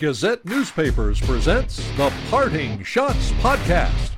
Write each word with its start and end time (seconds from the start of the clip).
Gazette 0.00 0.42
Newspapers 0.46 1.20
presents 1.20 1.76
the 1.98 2.10
Parting 2.30 2.78
Schotts 2.78 3.32
Podcast. 3.42 4.12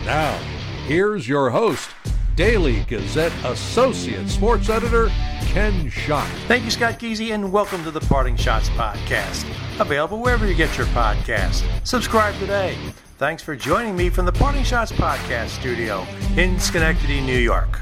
Now, 0.00 0.36
here's 0.84 1.26
your 1.26 1.48
host, 1.48 1.88
Daily 2.36 2.84
Gazette 2.88 3.32
Associate 3.42 4.28
Sports 4.28 4.68
Editor, 4.68 5.08
Ken 5.46 5.88
Schott. 5.88 6.28
Thank 6.46 6.66
you, 6.66 6.70
Scott 6.70 6.98
Geezy, 6.98 7.32
and 7.32 7.50
welcome 7.50 7.82
to 7.84 7.90
the 7.90 8.00
Parting 8.00 8.36
Schotts 8.36 8.68
Podcast. 8.76 9.46
Available 9.80 10.20
wherever 10.20 10.46
you 10.46 10.54
get 10.54 10.76
your 10.76 10.88
podcast. 10.88 11.64
Subscribe 11.86 12.38
today. 12.38 12.76
Thanks 13.16 13.42
for 13.42 13.56
joining 13.56 13.96
me 13.96 14.10
from 14.10 14.26
the 14.26 14.32
Parting 14.32 14.62
Schotts 14.62 14.92
Podcast 14.92 15.58
studio 15.58 16.06
in 16.36 16.60
Schenectady, 16.60 17.22
New 17.22 17.38
York. 17.38 17.80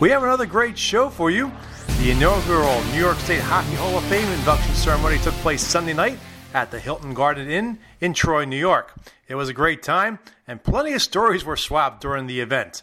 We 0.00 0.10
have 0.10 0.24
another 0.24 0.46
great 0.46 0.76
show 0.76 1.10
for 1.10 1.30
you. 1.30 1.52
The 2.00 2.10
inaugural 2.10 2.82
New 2.86 2.98
York 2.98 3.18
State 3.18 3.40
Hockey 3.40 3.76
Hall 3.76 3.96
of 3.96 4.02
Fame 4.06 4.26
induction 4.32 4.74
ceremony 4.74 5.18
took 5.18 5.34
place 5.34 5.62
Sunday 5.62 5.92
night 5.92 6.18
at 6.54 6.70
the 6.70 6.80
Hilton 6.80 7.14
Garden 7.14 7.48
Inn 7.48 7.78
in 8.00 8.14
Troy, 8.14 8.44
New 8.44 8.56
York. 8.56 8.94
It 9.28 9.34
was 9.34 9.48
a 9.48 9.54
great 9.54 9.82
time, 9.82 10.18
and 10.46 10.62
plenty 10.62 10.92
of 10.92 11.02
stories 11.02 11.44
were 11.44 11.56
swapped 11.56 12.00
during 12.00 12.26
the 12.26 12.40
event. 12.40 12.82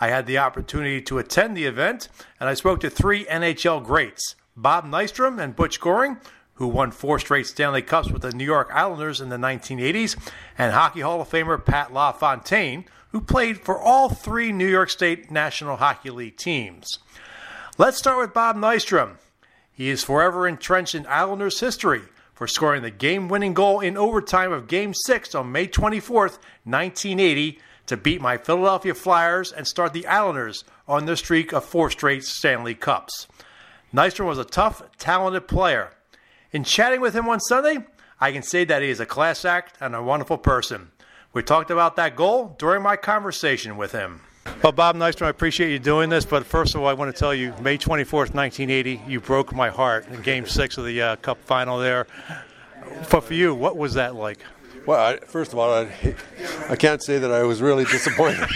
I 0.00 0.08
had 0.08 0.26
the 0.26 0.38
opportunity 0.38 1.00
to 1.02 1.18
attend 1.18 1.56
the 1.56 1.64
event, 1.64 2.08
and 2.38 2.48
I 2.48 2.54
spoke 2.54 2.80
to 2.80 2.90
three 2.90 3.24
NHL 3.24 3.84
greats 3.84 4.36
Bob 4.56 4.84
Nystrom 4.84 5.40
and 5.40 5.56
Butch 5.56 5.80
Goring, 5.80 6.18
who 6.54 6.68
won 6.68 6.90
four 6.90 7.18
straight 7.18 7.46
Stanley 7.46 7.82
Cups 7.82 8.10
with 8.10 8.22
the 8.22 8.32
New 8.32 8.44
York 8.44 8.70
Islanders 8.72 9.20
in 9.20 9.28
the 9.28 9.36
1980s, 9.36 10.16
and 10.56 10.72
Hockey 10.72 11.00
Hall 11.00 11.20
of 11.20 11.28
Famer 11.28 11.64
Pat 11.64 11.92
LaFontaine, 11.92 12.84
who 13.10 13.20
played 13.20 13.60
for 13.60 13.78
all 13.78 14.08
three 14.08 14.52
New 14.52 14.68
York 14.68 14.90
State 14.90 15.30
National 15.30 15.76
Hockey 15.76 16.10
League 16.10 16.36
teams. 16.36 16.98
Let's 17.76 17.98
start 17.98 18.18
with 18.18 18.34
Bob 18.34 18.56
Nystrom. 18.56 19.16
He 19.72 19.88
is 19.88 20.02
forever 20.02 20.46
entrenched 20.46 20.94
in 20.94 21.06
Islanders 21.06 21.60
history 21.60 22.02
for 22.38 22.46
scoring 22.46 22.82
the 22.82 22.90
game 22.92 23.26
winning 23.26 23.52
goal 23.52 23.80
in 23.80 23.96
overtime 23.96 24.52
of 24.52 24.68
Game 24.68 24.94
6 24.94 25.34
on 25.34 25.50
May 25.50 25.66
24, 25.66 26.20
1980, 26.20 27.58
to 27.86 27.96
beat 27.96 28.20
my 28.20 28.36
Philadelphia 28.36 28.94
Flyers 28.94 29.50
and 29.50 29.66
start 29.66 29.92
the 29.92 30.06
Islanders 30.06 30.62
on 30.86 31.04
their 31.04 31.16
streak 31.16 31.52
of 31.52 31.64
four 31.64 31.90
straight 31.90 32.22
Stanley 32.22 32.76
Cups. 32.76 33.26
Nystrom 33.92 34.26
was 34.26 34.38
a 34.38 34.44
tough, 34.44 34.84
talented 34.98 35.48
player. 35.48 35.90
In 36.52 36.62
chatting 36.62 37.00
with 37.00 37.12
him 37.12 37.28
on 37.28 37.40
Sunday, 37.40 37.84
I 38.20 38.30
can 38.30 38.44
say 38.44 38.64
that 38.66 38.82
he 38.82 38.88
is 38.88 39.00
a 39.00 39.04
class 39.04 39.44
act 39.44 39.76
and 39.80 39.96
a 39.96 40.02
wonderful 40.02 40.38
person. 40.38 40.92
We 41.32 41.42
talked 41.42 41.72
about 41.72 41.96
that 41.96 42.14
goal 42.14 42.54
during 42.56 42.82
my 42.82 42.94
conversation 42.94 43.76
with 43.76 43.90
him. 43.90 44.20
Well, 44.62 44.72
Bob 44.72 44.96
Nystrom, 44.96 45.26
I 45.26 45.28
appreciate 45.30 45.70
you 45.70 45.78
doing 45.78 46.10
this, 46.10 46.24
but 46.24 46.44
first 46.44 46.74
of 46.74 46.80
all, 46.80 46.88
I 46.88 46.92
want 46.92 47.14
to 47.14 47.18
tell 47.18 47.34
you, 47.34 47.54
May 47.60 47.78
24th, 47.78 48.34
1980, 48.34 49.02
you 49.06 49.20
broke 49.20 49.54
my 49.54 49.68
heart 49.68 50.06
in 50.08 50.20
Game 50.22 50.46
6 50.46 50.78
of 50.78 50.84
the 50.84 51.00
uh, 51.00 51.16
Cup 51.16 51.38
final 51.44 51.78
there. 51.78 52.06
But 53.10 53.22
for 53.22 53.34
you, 53.34 53.54
what 53.54 53.76
was 53.76 53.94
that 53.94 54.14
like? 54.14 54.38
Well, 54.86 54.98
I, 54.98 55.18
first 55.18 55.52
of 55.52 55.58
all, 55.58 55.72
I, 55.72 56.14
I 56.68 56.76
can't 56.76 57.02
say 57.02 57.18
that 57.18 57.30
I 57.30 57.42
was 57.42 57.60
really 57.60 57.84
disappointed. 57.84 58.48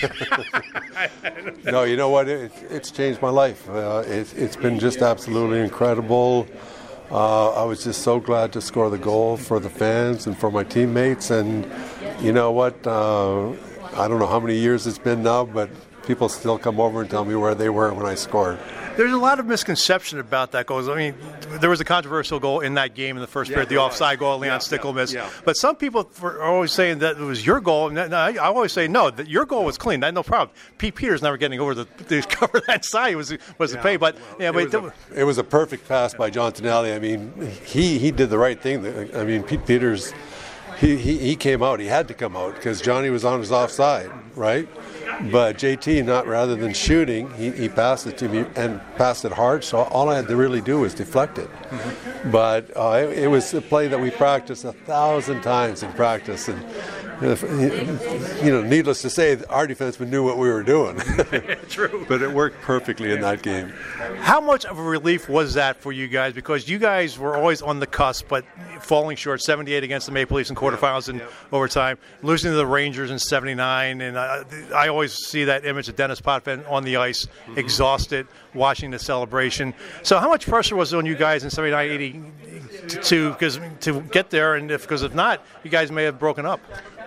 no, 1.64 1.84
you 1.84 1.96
know 1.96 2.08
what? 2.08 2.28
It, 2.28 2.50
it's 2.70 2.90
changed 2.90 3.20
my 3.20 3.28
life. 3.28 3.68
Uh, 3.68 4.02
it, 4.06 4.30
has 4.30 4.56
been 4.56 4.78
just 4.78 5.02
absolutely 5.02 5.60
incredible. 5.60 6.48
Uh, 7.10 7.50
I 7.50 7.64
was 7.64 7.84
just 7.84 8.02
so 8.02 8.18
glad 8.18 8.52
to 8.54 8.60
score 8.62 8.88
the 8.88 8.98
goal 8.98 9.36
for 9.36 9.60
the 9.60 9.68
fans 9.68 10.26
and 10.26 10.36
for 10.36 10.50
my 10.50 10.64
teammates. 10.64 11.30
And 11.30 11.70
you 12.20 12.32
know 12.32 12.50
what? 12.50 12.86
Uh, 12.86 13.52
I 13.94 14.08
don't 14.08 14.18
know 14.18 14.26
how 14.26 14.40
many 14.40 14.58
years 14.58 14.86
it's 14.86 14.98
been 14.98 15.22
now, 15.22 15.44
but 15.44 15.70
people 16.06 16.28
still 16.28 16.58
come 16.58 16.80
over 16.80 17.00
and 17.00 17.10
tell 17.10 17.24
me 17.24 17.34
where 17.34 17.54
they 17.54 17.68
were 17.68 17.92
when 17.92 18.06
I 18.06 18.14
scored. 18.14 18.58
There's 18.96 19.12
a 19.12 19.18
lot 19.18 19.40
of 19.40 19.46
misconception 19.46 20.18
about 20.18 20.52
that 20.52 20.66
goal. 20.66 20.90
I 20.90 20.96
mean, 20.96 21.14
there 21.60 21.70
was 21.70 21.80
a 21.80 21.84
controversial 21.84 22.38
goal 22.38 22.60
in 22.60 22.74
that 22.74 22.94
game 22.94 23.16
in 23.16 23.22
the 23.22 23.26
first 23.26 23.50
yeah, 23.50 23.56
period, 23.56 23.70
the 23.70 23.78
offside 23.78 24.18
goal, 24.18 24.38
Leon 24.38 24.54
yeah, 24.54 24.58
Stickle 24.58 24.92
missed. 24.92 25.14
Yeah. 25.14 25.30
But 25.46 25.56
some 25.56 25.76
people 25.76 26.10
are 26.22 26.42
always 26.42 26.72
saying 26.72 26.98
that 26.98 27.16
it 27.16 27.22
was 27.22 27.44
your 27.46 27.60
goal. 27.60 27.96
And 27.96 28.14
I 28.14 28.36
always 28.36 28.72
say 28.72 28.88
no, 28.88 29.08
that 29.10 29.28
your 29.28 29.46
goal 29.46 29.64
was 29.64 29.78
clean. 29.78 30.00
That 30.00 30.12
no 30.12 30.22
problem. 30.22 30.54
Pete 30.76 30.94
Peeters 30.94 31.22
never 31.22 31.38
getting 31.38 31.58
over 31.58 31.74
the 31.74 31.84
to 32.08 32.22
cover 32.22 32.60
that 32.66 32.84
side 32.84 33.16
was 33.16 33.34
was 33.58 33.72
the 33.72 33.78
pay. 33.78 33.96
But 33.96 34.16
yeah, 34.38 34.50
it, 34.50 34.52
but 34.52 34.64
was 34.64 34.74
a, 34.74 35.20
it 35.20 35.24
was 35.24 35.38
a 35.38 35.44
perfect 35.44 35.88
pass 35.88 36.12
by 36.12 36.28
John 36.28 36.52
Tonelli. 36.52 36.92
I 36.92 36.98
mean, 36.98 37.32
he 37.64 37.98
he 37.98 38.10
did 38.10 38.28
the 38.28 38.38
right 38.38 38.60
thing. 38.60 38.84
I 39.16 39.24
mean, 39.24 39.42
Pete 39.42 39.64
Peeters. 39.66 40.12
He, 40.82 40.96
he, 40.96 41.36
came 41.36 41.62
out. 41.62 41.78
He 41.78 41.86
had 41.86 42.08
to 42.08 42.14
come 42.14 42.36
out 42.36 42.56
because 42.56 42.80
Johnny 42.80 43.08
was 43.08 43.24
on 43.24 43.38
his 43.38 43.52
offside, 43.52 44.10
right? 44.34 44.68
But 45.30 45.58
JT, 45.58 46.04
not 46.04 46.26
rather 46.26 46.56
than 46.56 46.72
shooting, 46.72 47.32
he, 47.34 47.50
he 47.50 47.68
passed 47.68 48.06
it 48.06 48.18
to 48.18 48.28
me 48.28 48.44
and 48.56 48.80
passed 48.96 49.24
it 49.24 49.32
hard. 49.32 49.62
So 49.64 49.78
all 49.78 50.08
I 50.08 50.16
had 50.16 50.28
to 50.28 50.36
really 50.36 50.60
do 50.60 50.80
was 50.80 50.94
deflect 50.94 51.38
it. 51.38 51.48
Mm-hmm. 51.48 52.30
But 52.30 52.76
uh, 52.76 53.08
it, 53.08 53.18
it, 53.18 53.26
was 53.28 53.52
a 53.54 53.60
play 53.60 53.88
that 53.88 54.00
we 54.00 54.10
practiced 54.10 54.64
a 54.64 54.72
thousand 54.72 55.42
times 55.42 55.82
in 55.82 55.92
practice, 55.92 56.48
and 56.48 56.60
you 57.22 58.50
know, 58.50 58.62
needless 58.62 59.00
to 59.02 59.10
say, 59.10 59.40
our 59.48 59.66
defensemen 59.66 60.08
knew 60.08 60.24
what 60.24 60.38
we 60.38 60.48
were 60.48 60.64
doing. 60.64 60.96
True. 61.68 62.04
but 62.08 62.20
it 62.20 62.30
worked 62.30 62.60
perfectly 62.62 63.12
in 63.12 63.20
that 63.20 63.42
game. 63.42 63.72
How 64.18 64.40
much 64.40 64.64
of 64.64 64.78
a 64.78 64.82
relief 64.82 65.28
was 65.28 65.54
that 65.54 65.76
for 65.76 65.92
you 65.92 66.08
guys? 66.08 66.32
Because 66.32 66.68
you 66.68 66.78
guys 66.78 67.18
were 67.18 67.36
always 67.36 67.62
on 67.62 67.78
the 67.78 67.86
cusp, 67.86 68.26
but 68.28 68.44
falling 68.80 69.16
short 69.16 69.40
78 69.40 69.84
against 69.84 70.06
the 70.06 70.12
Maple 70.12 70.36
Leafs 70.36 70.50
in 70.50 70.56
quarterfinals 70.56 71.08
and 71.08 71.22
overtime, 71.52 71.96
losing 72.22 72.50
to 72.50 72.56
the 72.56 72.66
Rangers 72.66 73.10
in 73.12 73.20
79. 73.20 74.00
And 74.00 74.18
I, 74.18 74.42
I 74.74 74.88
always 74.88 75.11
see 75.12 75.44
that 75.44 75.64
image 75.64 75.88
of 75.88 75.96
Denis 75.96 76.20
Potvin 76.20 76.64
on 76.66 76.84
the 76.84 76.96
ice, 76.96 77.26
mm-hmm. 77.26 77.58
exhausted, 77.58 78.26
watching 78.54 78.90
the 78.90 78.98
celebration. 78.98 79.74
So, 80.02 80.18
how 80.18 80.28
much 80.28 80.46
pressure 80.46 80.76
was 80.76 80.92
on 80.94 81.06
you 81.06 81.14
guys 81.14 81.44
in 81.44 81.50
79 81.50 81.90
80 81.90 82.22
to, 83.02 83.30
because, 83.30 83.60
to 83.80 84.00
get 84.02 84.30
there? 84.30 84.56
And 84.56 84.70
if, 84.70 84.82
because 84.82 85.02
if 85.02 85.14
not, 85.14 85.44
you 85.62 85.70
guys 85.70 85.90
may 85.90 86.04
have 86.04 86.18
broken 86.18 86.46
up. 86.46 86.60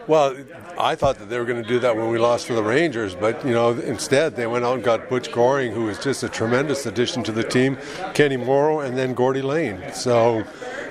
Well, 0.07 0.37
I 0.77 0.93
thought 0.93 1.17
that 1.17 1.29
they 1.29 1.39
were 1.39 1.45
going 1.45 1.63
to 1.63 1.67
do 1.67 1.79
that 1.79 1.95
when 1.95 2.09
we 2.09 2.19
lost 2.19 2.45
to 2.47 2.53
the 2.53 2.61
Rangers, 2.61 3.15
but 3.15 3.43
you 3.43 3.53
know, 3.53 3.71
instead 3.71 4.35
they 4.35 4.45
went 4.45 4.63
out 4.63 4.75
and 4.75 4.83
got 4.83 5.09
Butch 5.09 5.31
Goring, 5.31 5.71
who 5.71 5.85
was 5.85 5.97
just 5.97 6.21
a 6.21 6.29
tremendous 6.29 6.85
addition 6.85 7.23
to 7.23 7.31
the 7.31 7.43
team, 7.43 7.77
Kenny 8.13 8.37
Morrow, 8.37 8.81
and 8.81 8.95
then 8.95 9.15
Gordy 9.15 9.41
Lane. 9.41 9.81
So, 9.93 10.43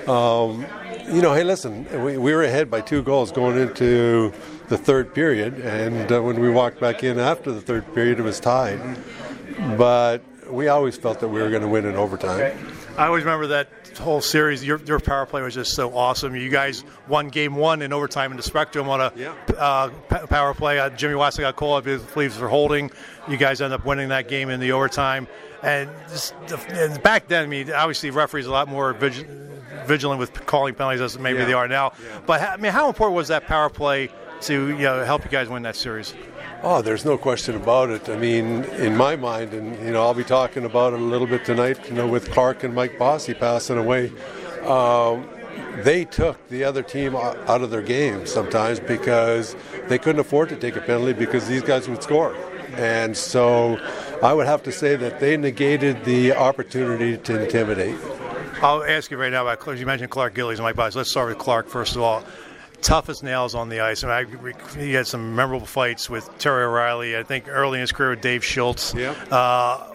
um, 0.07 0.65
you 1.07 1.21
know, 1.21 1.33
hey, 1.33 1.43
listen, 1.43 1.85
we, 2.03 2.17
we 2.17 2.33
were 2.33 2.43
ahead 2.43 2.69
by 2.69 2.81
two 2.81 3.03
goals 3.03 3.31
going 3.31 3.57
into 3.57 4.33
the 4.69 4.77
third 4.77 5.13
period, 5.13 5.59
and 5.59 6.11
uh, 6.11 6.21
when 6.21 6.39
we 6.39 6.49
walked 6.49 6.79
back 6.79 7.03
in 7.03 7.19
after 7.19 7.51
the 7.51 7.61
third 7.61 7.93
period, 7.93 8.19
it 8.19 8.23
was 8.23 8.39
tied. 8.39 8.79
But 9.77 10.23
we 10.49 10.67
always 10.67 10.97
felt 10.97 11.19
that 11.19 11.27
we 11.27 11.41
were 11.41 11.49
going 11.49 11.61
to 11.61 11.67
win 11.67 11.85
in 11.85 11.95
overtime. 11.95 12.57
I 12.97 13.07
always 13.07 13.25
remember 13.25 13.47
that 13.47 13.67
whole 13.97 14.21
series. 14.21 14.63
Your, 14.63 14.79
your 14.83 15.01
power 15.01 15.25
play 15.25 15.41
was 15.41 15.53
just 15.53 15.73
so 15.73 15.95
awesome. 15.97 16.33
You 16.33 16.49
guys 16.49 16.85
won 17.09 17.27
game 17.27 17.55
one 17.55 17.81
in 17.81 17.91
overtime 17.91 18.31
in 18.31 18.37
the 18.37 18.43
Spectrum 18.43 18.87
on 18.87 19.01
a 19.01 19.11
yeah. 19.17 19.33
uh, 19.57 19.89
power 20.27 20.53
play. 20.53 20.79
Uh, 20.79 20.89
Jimmy 20.91 21.15
Watson 21.15 21.41
got 21.41 21.57
called, 21.57 21.85
I 21.85 21.97
believe, 21.97 22.33
for 22.33 22.47
holding. 22.47 22.91
You 23.27 23.35
guys 23.35 23.61
end 23.61 23.73
up 23.73 23.85
winning 23.85 24.09
that 24.09 24.29
game 24.29 24.49
in 24.49 24.61
the 24.61 24.71
overtime. 24.71 25.27
And, 25.61 25.89
just, 26.09 26.33
and 26.69 27.01
back 27.03 27.27
then, 27.27 27.43
I 27.43 27.47
mean, 27.47 27.71
obviously, 27.71 28.11
referees 28.11 28.45
a 28.45 28.51
lot 28.51 28.69
more 28.69 28.93
vigilant 28.93 30.19
with 30.19 30.45
calling 30.45 30.73
penalties 30.73 31.01
as 31.01 31.19
maybe 31.19 31.39
yeah. 31.39 31.45
they 31.45 31.53
are 31.53 31.67
now. 31.67 31.93
Yeah. 32.01 32.21
But 32.25 32.41
I 32.41 32.57
mean, 32.57 32.71
how 32.71 32.87
important 32.87 33.15
was 33.15 33.27
that 33.27 33.45
power 33.45 33.69
play 33.69 34.09
to 34.41 34.69
you 34.69 34.77
know, 34.77 35.03
help 35.03 35.25
you 35.25 35.31
guys 35.31 35.49
win 35.49 35.63
that 35.63 35.75
series? 35.75 36.13
Oh, 36.67 36.81
there's 36.81 37.05
no 37.05 37.15
question 37.15 37.55
about 37.55 37.91
it. 37.91 38.09
I 38.09 38.17
mean, 38.17 38.63
in 38.63 38.97
my 38.97 39.15
mind, 39.15 39.53
and 39.53 39.79
you 39.85 39.91
know, 39.91 40.01
I'll 40.01 40.15
be 40.15 40.23
talking 40.23 40.65
about 40.65 40.93
it 40.93 40.99
a 40.99 41.03
little 41.03 41.27
bit 41.27 41.45
tonight. 41.45 41.77
You 41.87 41.93
know, 41.93 42.07
with 42.07 42.31
Clark 42.31 42.63
and 42.63 42.73
Mike 42.73 42.97
Bossy 42.97 43.35
passing 43.35 43.77
away, 43.77 44.11
um, 44.63 45.29
they 45.83 46.05
took 46.05 46.49
the 46.49 46.63
other 46.63 46.81
team 46.81 47.15
out 47.15 47.61
of 47.61 47.69
their 47.69 47.83
game 47.83 48.25
sometimes 48.25 48.79
because 48.79 49.55
they 49.89 49.99
couldn't 49.99 50.21
afford 50.21 50.49
to 50.49 50.55
take 50.55 50.75
a 50.75 50.81
penalty 50.81 51.13
because 51.13 51.47
these 51.47 51.61
guys 51.61 51.87
would 51.87 52.01
score, 52.01 52.35
and 52.77 53.15
so 53.15 53.77
I 54.23 54.33
would 54.33 54.47
have 54.47 54.63
to 54.63 54.71
say 54.71 54.95
that 54.95 55.19
they 55.19 55.37
negated 55.37 56.03
the 56.03 56.33
opportunity 56.33 57.15
to 57.15 57.43
intimidate. 57.43 57.99
I'll 58.63 58.83
ask 58.83 59.11
you 59.11 59.17
right 59.17 59.31
now 59.31 59.47
about 59.47 59.77
you 59.77 59.85
mentioned 59.85 60.09
Clark 60.09 60.33
Gillies 60.33 60.57
and 60.57 60.63
Mike 60.63 60.77
Bossy. 60.77 60.97
Let's 60.97 61.11
start 61.11 61.29
with 61.29 61.37
Clark 61.37 61.67
first 61.67 61.95
of 61.95 62.01
all 62.01 62.23
tough 62.85 63.09
as 63.09 63.23
nails 63.23 63.55
on 63.55 63.69
the 63.69 63.79
ice. 63.79 64.03
I 64.03 64.23
mean, 64.23 64.53
I, 64.53 64.79
he 64.79 64.93
had 64.93 65.07
some 65.07 65.35
memorable 65.35 65.65
fights 65.65 66.09
with 66.09 66.29
Terry 66.37 66.63
O'Reilly. 66.63 67.17
I 67.17 67.23
think 67.23 67.47
early 67.47 67.79
in 67.79 67.81
his 67.81 67.91
career 67.91 68.11
with 68.11 68.21
Dave 68.21 68.45
Schultz. 68.45 68.93
Yeah. 68.93 69.11
Uh, 69.31 69.91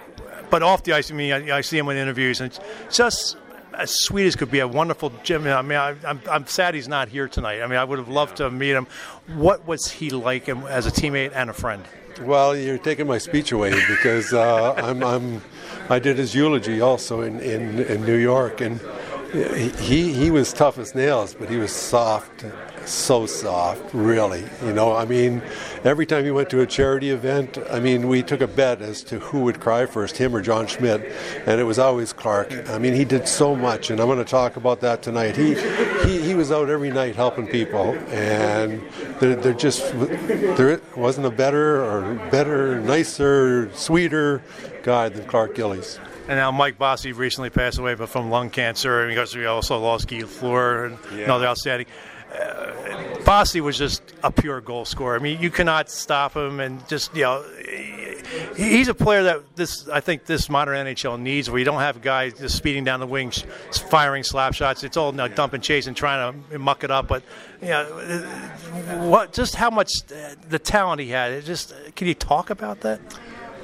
but 0.51 0.65
off 0.65 0.83
the 0.83 0.93
ice, 0.93 1.11
I 1.11 1.15
mean, 1.15 1.33
I, 1.33 1.59
I, 1.59 1.61
see 1.61 1.79
him 1.79 1.89
in 1.89 1.97
interviews, 1.97 2.41
and 2.41 2.59
just 2.91 3.37
as 3.75 3.97
sweet 4.01 4.27
as 4.27 4.35
could 4.35 4.51
be. 4.51 4.59
A 4.59 4.67
wonderful 4.67 5.13
Jim. 5.23 5.47
I 5.47 5.63
mean, 5.63 5.79
I, 5.79 5.91
am 5.91 5.99
I'm, 6.05 6.21
I'm 6.29 6.47
sad 6.47 6.75
he's 6.75 6.89
not 6.89 7.09
here 7.09 7.29
tonight. 7.29 7.63
I 7.63 7.69
mean, 7.69 7.79
I 7.79 7.85
would 7.85 8.01
have 8.01 8.09
loved 8.09 8.39
to 8.39 8.51
meet 8.51 8.73
him. 8.73 8.89
What 9.37 9.67
was 9.69 9.89
he 9.89 10.11
like 10.11 10.49
as 10.49 10.87
a 10.87 10.91
teammate 10.91 11.31
and 11.33 11.49
a 11.49 11.53
friend? 11.53 11.85
Well, 12.23 12.57
you're 12.57 12.77
taking 12.77 13.07
my 13.07 13.19
speech 13.19 13.53
away 13.53 13.71
because 13.87 14.33
uh, 14.35 14.75
I'm, 14.77 15.05
I'm, 15.05 15.43
I 15.89 16.01
did 16.01 16.19
his 16.19 16.35
eulogy 16.35 16.81
also 16.81 17.23
in, 17.23 17.39
in, 17.39 17.79
in 17.85 18.05
New 18.05 18.17
York, 18.17 18.61
and 18.61 18.81
he 19.33 20.13
he 20.13 20.31
was 20.33 20.53
tough 20.53 20.77
as 20.79 20.95
nails, 20.97 21.35
but 21.35 21.49
he 21.49 21.57
was 21.57 21.71
soft 21.71 22.45
so 22.87 23.27
soft, 23.27 23.93
really. 23.95 24.45
You 24.65 24.73
know, 24.73 24.95
I 24.95 25.05
mean, 25.05 25.43
every 25.85 26.07
time 26.07 26.25
he 26.25 26.31
went 26.31 26.51
to 26.51 26.61
a 26.61 26.67
charity 26.67 27.11
event, 27.11 27.59
I 27.71 27.81
mean, 27.81 28.09
we 28.09 28.23
took 28.23 28.41
a 28.41 28.47
bet 28.47 28.83
as 28.83 29.03
to 29.05 29.19
who 29.19 29.41
would 29.45 29.61
cry 29.61 29.87
first, 29.87 30.17
him 30.17 30.35
or 30.35 30.41
John 30.41 30.67
Schmidt, 30.67 31.01
and 31.47 31.61
it 31.61 31.65
was 31.65 31.79
always 31.79 32.13
Clark. 32.13 32.53
I 32.69 32.79
mean, 32.79 32.95
he 32.95 33.05
did 33.05 33.29
so 33.29 33.55
much, 33.55 33.91
and 33.91 34.01
I'm 34.01 34.07
going 34.07 34.19
to 34.19 34.25
talk 34.25 34.57
about 34.57 34.81
that 34.81 35.03
tonight. 35.03 35.37
He 35.37 35.55
he, 36.07 36.21
he 36.23 36.35
was 36.35 36.51
out 36.51 36.71
every 36.71 36.91
night 36.91 37.17
helping 37.17 37.47
people, 37.47 37.95
and 38.09 38.81
there, 39.21 39.37
there 39.37 39.53
just 39.55 39.93
there 40.57 40.81
wasn't 40.97 41.27
a 41.27 41.31
better 41.31 41.85
or 41.85 42.15
better, 42.31 42.81
nicer, 42.81 43.71
sweeter 43.75 44.43
guy 44.83 45.09
than 45.09 45.27
Clark 45.27 45.55
Gillies. 45.55 45.99
And 46.29 46.39
now 46.39 46.53
Mike 46.53 46.79
Bossy 46.79 47.13
recently 47.13 47.51
passed 47.51 47.79
away, 47.79 47.95
but 47.95 48.09
from 48.09 48.31
lung 48.31 48.51
cancer, 48.51 49.01
and 49.01 49.11
because 49.11 49.35
we 49.35 49.47
also 49.47 49.79
lost 49.81 50.07
Guy 50.09 50.19
Lafleur 50.21 50.87
and 50.87 50.99
Yeah. 51.19 51.25
another 51.25 51.47
outstanding. 51.47 51.87
Bossy 53.25 53.61
was 53.61 53.77
just 53.77 54.03
a 54.23 54.31
pure 54.31 54.61
goal 54.61 54.85
scorer. 54.85 55.17
I 55.17 55.19
mean, 55.19 55.41
you 55.41 55.51
cannot 55.51 55.91
stop 55.91 56.37
him, 56.37 56.61
and 56.61 56.87
just 56.89 57.15
you 57.15 57.23
know, 57.23 57.45
he's 58.57 58.89
a 58.89 58.95
player 58.95 59.23
that 59.25 59.57
this 59.57 59.89
I 59.89 60.01
think 60.01 60.27
this 60.27 60.49
modern 60.49 60.87
NHL 60.87 61.21
needs, 61.21 61.51
where 61.51 61.59
you 61.59 61.65
don't 61.65 61.81
have 61.81 62.03
guys 62.03 62.39
just 62.39 62.57
speeding 62.57 62.85
down 62.85 63.01
the 63.01 63.07
wings, 63.07 63.45
firing 63.91 64.23
slap 64.25 64.55
shots. 64.55 64.85
It's 64.85 64.97
all 64.97 65.13
know, 65.13 65.29
dump 65.29 65.53
and 65.53 65.63
chase 65.63 65.87
and 65.87 65.97
trying 65.97 66.45
to 66.51 66.59
muck 66.59 66.83
it 66.85 66.91
up. 66.91 67.09
But 67.09 67.23
you 67.61 67.69
know, 67.69 67.85
what 69.09 69.33
just 69.33 69.55
how 69.55 69.71
much 69.71 70.03
the 70.49 70.59
talent 70.59 71.01
he 71.01 71.09
had. 71.09 71.33
It 71.33 71.45
just 71.45 71.75
can 71.97 72.09
you 72.09 72.15
talk 72.15 72.51
about 72.51 72.81
that? 72.81 73.01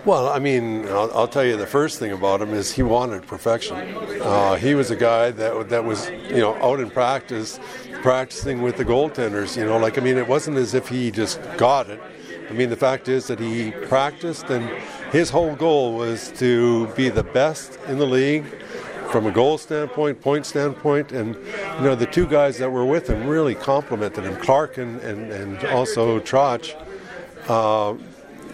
Well, 0.07 0.29
I 0.29 0.39
mean, 0.39 0.87
I'll, 0.87 1.11
I'll 1.13 1.27
tell 1.27 1.45
you 1.45 1.57
the 1.57 1.67
first 1.67 1.99
thing 1.99 2.13
about 2.13 2.41
him 2.41 2.55
is 2.55 2.73
he 2.73 2.85
wanted 2.85 3.27
perfection. 3.27 3.77
Uh, 4.23 4.55
he 4.55 4.77
was 4.77 4.93
a 4.93 4.97
guy 4.97 5.33
that 5.33 5.69
that 5.71 5.85
was, 5.85 6.09
you 6.11 6.37
know, 6.37 6.55
out 6.63 6.79
in 6.79 6.91
practice, 6.91 7.59
practicing 8.07 8.63
with 8.63 8.77
the 8.77 8.85
goaltenders. 8.85 9.57
You 9.57 9.65
know, 9.65 9.79
like 9.79 9.99
I 9.99 10.01
mean, 10.01 10.17
it 10.17 10.29
wasn't 10.29 10.59
as 10.59 10.75
if 10.75 10.87
he 10.87 11.11
just 11.11 11.41
got 11.57 11.91
it. 11.91 12.01
I 12.49 12.53
mean, 12.53 12.71
the 12.71 12.77
fact 12.77 13.09
is 13.09 13.27
that 13.27 13.41
he 13.41 13.73
practiced, 13.89 14.49
and 14.49 14.65
his 15.11 15.29
whole 15.29 15.57
goal 15.57 15.97
was 15.97 16.31
to 16.39 16.87
be 16.95 17.09
the 17.09 17.25
best 17.25 17.81
in 17.89 17.99
the 17.99 18.07
league 18.07 18.45
from 19.11 19.27
a 19.27 19.33
goal 19.33 19.59
standpoint, 19.59 20.21
point 20.21 20.47
standpoint, 20.47 21.11
and 21.11 21.35
you 21.35 21.81
know, 21.81 21.97
the 21.97 22.07
two 22.07 22.29
guys 22.29 22.59
that 22.59 22.71
were 22.71 22.87
with 22.87 23.11
him 23.11 23.27
really 23.27 23.57
complimented 23.57 24.23
him, 24.23 24.37
Clark 24.37 24.79
and 24.79 25.01
and, 25.01 25.33
and 25.33 25.65
also 25.65 26.21
Trotch 26.21 26.77
uh, 27.49 27.97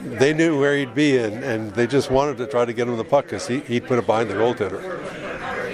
they 0.02 0.32
knew 0.32 0.58
where 0.58 0.78
he'd 0.78 0.94
be, 0.94 1.19
and, 1.19 1.44
and 1.44 1.72
they 1.75 1.87
just 1.87 2.10
wanted 2.10 2.38
to 2.38 2.46
try 2.46 2.64
to 2.64 2.72
get 2.72 2.88
him 2.88 2.96
the 2.96 3.04
puck 3.04 3.26
because 3.26 3.46
he, 3.46 3.60
he'd 3.60 3.87
put 3.87 3.99
it 3.99 4.06
behind 4.06 4.31
the 4.31 4.34
goaltender. 4.34 4.81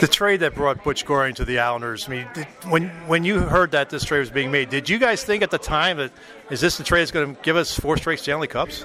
The 0.01 0.09
trade 0.09 0.41
that 0.41 0.55
brought 0.55 0.85
Butch 0.85 1.05
Goring 1.05 1.35
to 1.37 1.45
the 1.45 1.59
Islanders. 1.59 2.07
I 2.07 2.11
mean, 2.11 2.29
did, 2.35 2.47
when 2.69 2.89
when 3.07 3.25
you 3.25 3.41
heard 3.41 3.71
that 3.73 3.91
this 3.91 4.05
trade 4.05 4.21
was 4.21 4.31
being 4.31 4.51
made, 4.51 4.71
did 4.71 4.89
you 4.89 4.99
guys 4.99 5.25
think 5.25 5.43
at 5.43 5.51
the 5.51 5.59
time 5.59 5.97
that 5.99 6.13
is 6.51 6.61
this 6.61 6.77
the 6.77 6.85
trade 6.85 7.01
that's 7.01 7.11
going 7.11 7.35
to 7.35 7.43
give 7.43 7.57
us 7.57 7.79
four 7.79 7.97
straight 7.97 8.19
Stanley 8.19 8.49
Cups? 8.49 8.85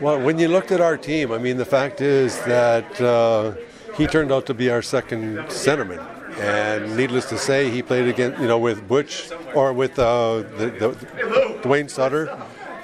Well, 0.00 0.20
when 0.20 0.38
you 0.38 0.48
looked 0.48 0.72
at 0.72 0.80
our 0.80 0.96
team, 0.96 1.32
I 1.32 1.38
mean, 1.38 1.56
the 1.56 1.64
fact 1.64 2.00
is 2.00 2.38
that 2.42 3.00
uh, 3.00 3.54
he 3.96 4.06
turned 4.06 4.32
out 4.32 4.46
to 4.46 4.54
be 4.54 4.68
our 4.70 4.82
second 4.82 5.38
centerman. 5.48 6.04
And 6.38 6.96
needless 6.96 7.26
to 7.26 7.38
say, 7.38 7.68
he 7.68 7.82
played 7.82 8.08
against, 8.08 8.40
you 8.40 8.48
know, 8.48 8.58
with 8.58 8.88
Butch 8.88 9.30
or 9.54 9.72
with 9.74 9.98
uh, 9.98 10.38
the, 10.56 10.70
the, 10.78 11.58
Duane 11.62 11.88
Sutter 11.88 12.34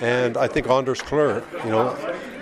and 0.01 0.37
I 0.37 0.47
think 0.47 0.69
Anders 0.69 1.01
Kallur, 1.01 1.43
you 1.65 1.71
know. 1.71 1.97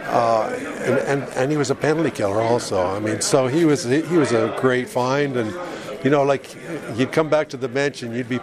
Uh, 0.07 0.49
and, 0.85 0.99
and, 0.99 1.23
and 1.35 1.51
he 1.51 1.57
was 1.57 1.71
a 1.71 1.75
penalty 1.75 2.11
killer 2.11 2.41
also. 2.41 2.81
I 2.81 3.01
mean, 3.01 3.21
so 3.21 3.49
he 3.49 3.65
was 3.65 3.85
he 3.85 4.17
was 4.17 4.33
a 4.33 4.57
great 4.61 4.89
find, 4.89 5.37
and 5.37 5.53
you 6.05 6.11
know, 6.11 6.23
like 6.23 6.55
you'd 6.97 7.13
come 7.13 7.29
back 7.29 7.49
to 7.51 7.57
the 7.57 7.69
bench 7.69 8.03
and 8.03 8.15
you'd 8.15 8.29
be 8.29 8.39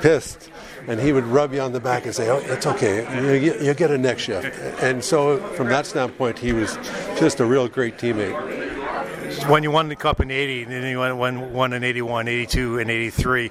pissed, 0.00 0.50
and 0.86 1.00
he 1.00 1.12
would 1.12 1.24
rub 1.24 1.54
you 1.54 1.60
on 1.60 1.72
the 1.72 1.80
back 1.80 2.04
and 2.04 2.14
say, 2.14 2.28
"Oh, 2.28 2.38
it's 2.38 2.66
okay, 2.66 3.40
you, 3.42 3.54
you, 3.60 3.74
get 3.74 3.90
a 3.90 3.98
next 3.98 4.22
shift." 4.22 4.58
And 4.82 5.02
so, 5.02 5.38
from 5.54 5.68
that 5.68 5.86
standpoint, 5.86 6.38
he 6.38 6.52
was 6.52 6.76
just 7.18 7.40
a 7.40 7.44
real 7.44 7.68
great 7.68 7.96
teammate. 7.96 9.48
When 9.48 9.62
you 9.62 9.70
won 9.70 9.88
the 9.88 9.96
Cup 9.96 10.20
in 10.20 10.30
'80, 10.30 10.64
and 10.64 10.72
then 10.72 10.84
you 10.84 10.98
won, 10.98 11.52
won, 11.52 11.72
in 11.72 11.84
'81, 11.84 12.28
'82, 12.28 12.78
and 12.78 12.90
'83. 12.90 13.50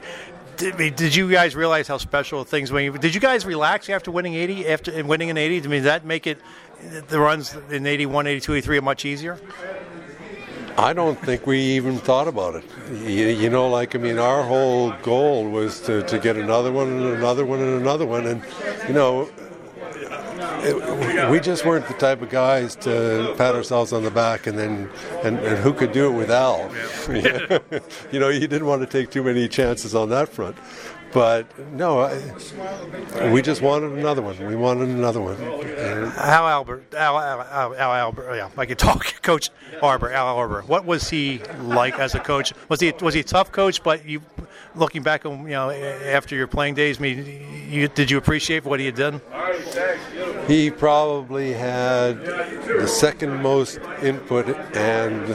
Did, 0.57 0.95
did 0.97 1.15
you 1.15 1.31
guys 1.31 1.55
realize 1.55 1.87
how 1.87 1.97
special 1.97 2.43
things? 2.43 2.69
You, 2.69 2.97
did 2.97 3.15
you 3.15 3.21
guys 3.21 3.45
relax 3.45 3.89
after 3.89 4.11
winning 4.11 4.35
'80? 4.35 4.67
After 4.67 5.03
winning 5.03 5.29
in 5.29 5.37
'80, 5.37 5.57
I 5.57 5.61
mean, 5.61 5.69
does 5.71 5.83
that 5.85 6.05
make 6.05 6.27
it 6.27 6.37
the 7.07 7.19
runs 7.19 7.55
in 7.69 7.85
'81, 7.85 8.27
'82, 8.27 8.53
'83 8.55 8.77
are 8.77 8.81
much 8.81 9.05
easier? 9.05 9.39
I 10.79 10.93
don't 10.93 11.19
think 11.19 11.45
we 11.45 11.59
even 11.59 11.97
thought 11.97 12.29
about 12.29 12.55
it. 12.55 12.63
You, 12.89 13.27
you, 13.27 13.49
know, 13.49 13.67
like, 13.67 13.95
I 13.95 13.97
mean, 13.97 14.17
our 14.17 14.43
whole 14.43 14.91
goal 15.03 15.49
was 15.49 15.81
to, 15.81 16.03
to 16.03 16.17
get 16.19 16.37
another 16.37 16.71
one 16.71 16.87
and 16.87 17.05
another 17.17 17.45
one 17.45 17.59
and 17.59 17.81
another 17.81 18.05
one. 18.05 18.25
And, 18.25 18.41
you 18.87 18.93
know, 18.93 19.29
it, 20.61 21.29
we 21.29 21.41
just 21.41 21.65
weren't 21.65 21.85
the 21.87 21.95
type 21.95 22.21
of 22.21 22.29
guys 22.29 22.75
to 22.77 23.33
pat 23.37 23.55
ourselves 23.55 23.91
on 23.91 24.03
the 24.03 24.11
back 24.11 24.47
and 24.47 24.57
then, 24.57 24.89
and, 25.23 25.37
and 25.39 25.57
who 25.57 25.73
could 25.73 25.91
do 25.91 26.07
it 26.07 26.17
with 26.17 26.31
Al? 26.31 26.71
you 28.11 28.19
know, 28.19 28.29
you 28.29 28.47
didn't 28.47 28.65
want 28.65 28.81
to 28.81 28.87
take 28.87 29.11
too 29.11 29.23
many 29.23 29.49
chances 29.49 29.93
on 29.93 30.09
that 30.09 30.29
front. 30.29 30.55
But 31.11 31.47
no, 31.73 31.99
I, 32.01 33.31
we 33.31 33.41
just 33.41 33.61
wanted 33.61 33.93
another 33.93 34.21
one. 34.21 34.37
We 34.45 34.55
wanted 34.55 34.89
another 34.89 35.21
one. 35.21 35.35
And 35.35 36.05
Al 36.13 36.47
Albert, 36.47 36.93
Al, 36.93 37.17
Al, 37.17 37.41
Al, 37.41 37.75
Al 37.75 37.93
Albert, 37.93 38.27
oh, 38.29 38.33
yeah, 38.33 38.49
I 38.57 38.65
could 38.65 38.77
talk. 38.77 39.05
Coach 39.21 39.49
Arbour, 39.81 40.11
Al 40.11 40.35
Arbour. 40.37 40.61
What 40.61 40.85
was 40.85 41.09
he 41.09 41.41
like 41.61 41.99
as 41.99 42.15
a 42.15 42.19
coach? 42.19 42.53
Was 42.67 42.79
he 42.79 42.93
was 43.01 43.13
he 43.13 43.19
a 43.19 43.23
tough 43.23 43.51
coach? 43.51 43.83
But 43.83 44.05
you, 44.05 44.21
looking 44.75 45.03
back 45.03 45.25
on 45.25 45.43
you 45.43 45.49
know 45.49 45.69
after 45.69 46.35
your 46.35 46.47
playing 46.47 46.75
days, 46.75 46.99
I 46.99 47.01
mean, 47.01 47.69
you, 47.69 47.87
did 47.87 48.09
you 48.09 48.17
appreciate 48.17 48.65
what 48.65 48.79
he 48.79 48.85
had 48.87 48.95
done? 48.95 49.21
He 50.47 50.71
probably 50.71 51.53
had 51.53 52.25
the 52.25 52.87
second 52.87 53.41
most 53.41 53.79
input, 54.01 54.49
and 54.75 55.27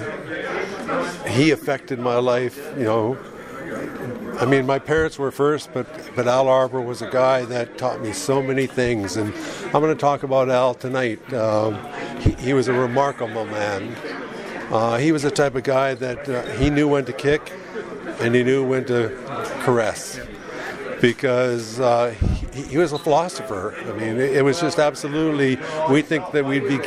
he 1.28 1.52
affected 1.52 1.98
my 1.98 2.16
life. 2.16 2.58
You 2.76 2.84
know, 2.84 3.18
I 4.40 4.46
mean, 4.46 4.66
my 4.66 4.78
parents 4.78 5.18
were 5.18 5.30
first, 5.30 5.72
but 5.72 5.86
but 6.16 6.26
Al 6.26 6.48
Arbour 6.48 6.80
was 6.80 7.02
a 7.02 7.10
guy 7.10 7.44
that 7.46 7.78
taught 7.78 8.00
me 8.00 8.12
so 8.12 8.42
many 8.42 8.66
things, 8.66 9.16
and 9.16 9.32
I'm 9.66 9.80
going 9.80 9.94
to 9.94 10.00
talk 10.00 10.22
about 10.24 10.50
Al 10.50 10.74
tonight. 10.74 11.32
Um, 11.32 11.78
he, 12.20 12.32
he 12.32 12.52
was 12.52 12.68
a 12.68 12.72
remarkable 12.72 13.44
man. 13.46 13.94
Uh, 14.72 14.96
he 14.96 15.12
was 15.12 15.22
the 15.22 15.30
type 15.30 15.54
of 15.54 15.62
guy 15.62 15.94
that 15.94 16.28
uh, 16.28 16.42
he 16.56 16.68
knew 16.68 16.88
when 16.88 17.04
to 17.04 17.12
kick, 17.12 17.52
and 18.20 18.34
he 18.34 18.42
knew 18.42 18.64
when 18.64 18.84
to 18.86 19.10
caress, 19.62 20.18
because 21.04 21.80
uh, 21.80 22.14
he, 22.54 22.62
he 22.62 22.78
was 22.78 22.92
a 22.92 22.98
philosopher. 22.98 23.74
I 23.78 23.92
mean, 23.92 24.16
it, 24.16 24.38
it 24.38 24.42
was 24.42 24.58
just 24.58 24.78
absolutely. 24.78 25.58
We 25.90 26.00
think 26.00 26.30
that 26.32 26.46
we'd 26.46 26.66
be 26.66 26.78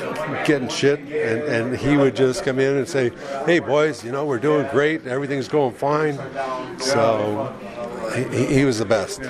getting 0.43 0.69
shit, 0.69 0.99
and, 0.99 1.43
and 1.43 1.77
he 1.77 1.97
would 1.97 2.15
just 2.15 2.43
come 2.43 2.57
in 2.57 2.77
and 2.77 2.87
say, 2.87 3.11
"Hey, 3.45 3.59
boys, 3.59 4.03
you 4.03 4.11
know 4.11 4.25
we're 4.25 4.39
doing 4.39 4.67
great. 4.71 5.05
Everything's 5.05 5.47
going 5.47 5.75
fine." 5.75 6.17
So 6.79 7.53
he, 8.31 8.45
he 8.45 8.65
was 8.65 8.79
the 8.79 8.85
best. 8.85 9.21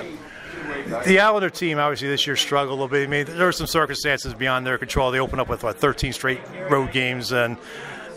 The 1.04 1.20
Islander 1.20 1.50
team 1.50 1.78
obviously 1.78 2.08
this 2.08 2.26
year 2.26 2.36
struggled 2.36 2.70
a 2.70 2.82
little 2.82 2.88
bit. 2.88 3.06
I 3.06 3.10
mean, 3.10 3.26
there 3.36 3.44
were 3.44 3.52
some 3.52 3.66
circumstances 3.66 4.32
beyond 4.32 4.66
their 4.66 4.78
control. 4.78 5.10
They 5.10 5.20
opened 5.20 5.42
up 5.42 5.50
with 5.50 5.62
what 5.62 5.76
13 5.76 6.14
straight 6.14 6.40
road 6.70 6.92
games 6.92 7.32
and. 7.32 7.58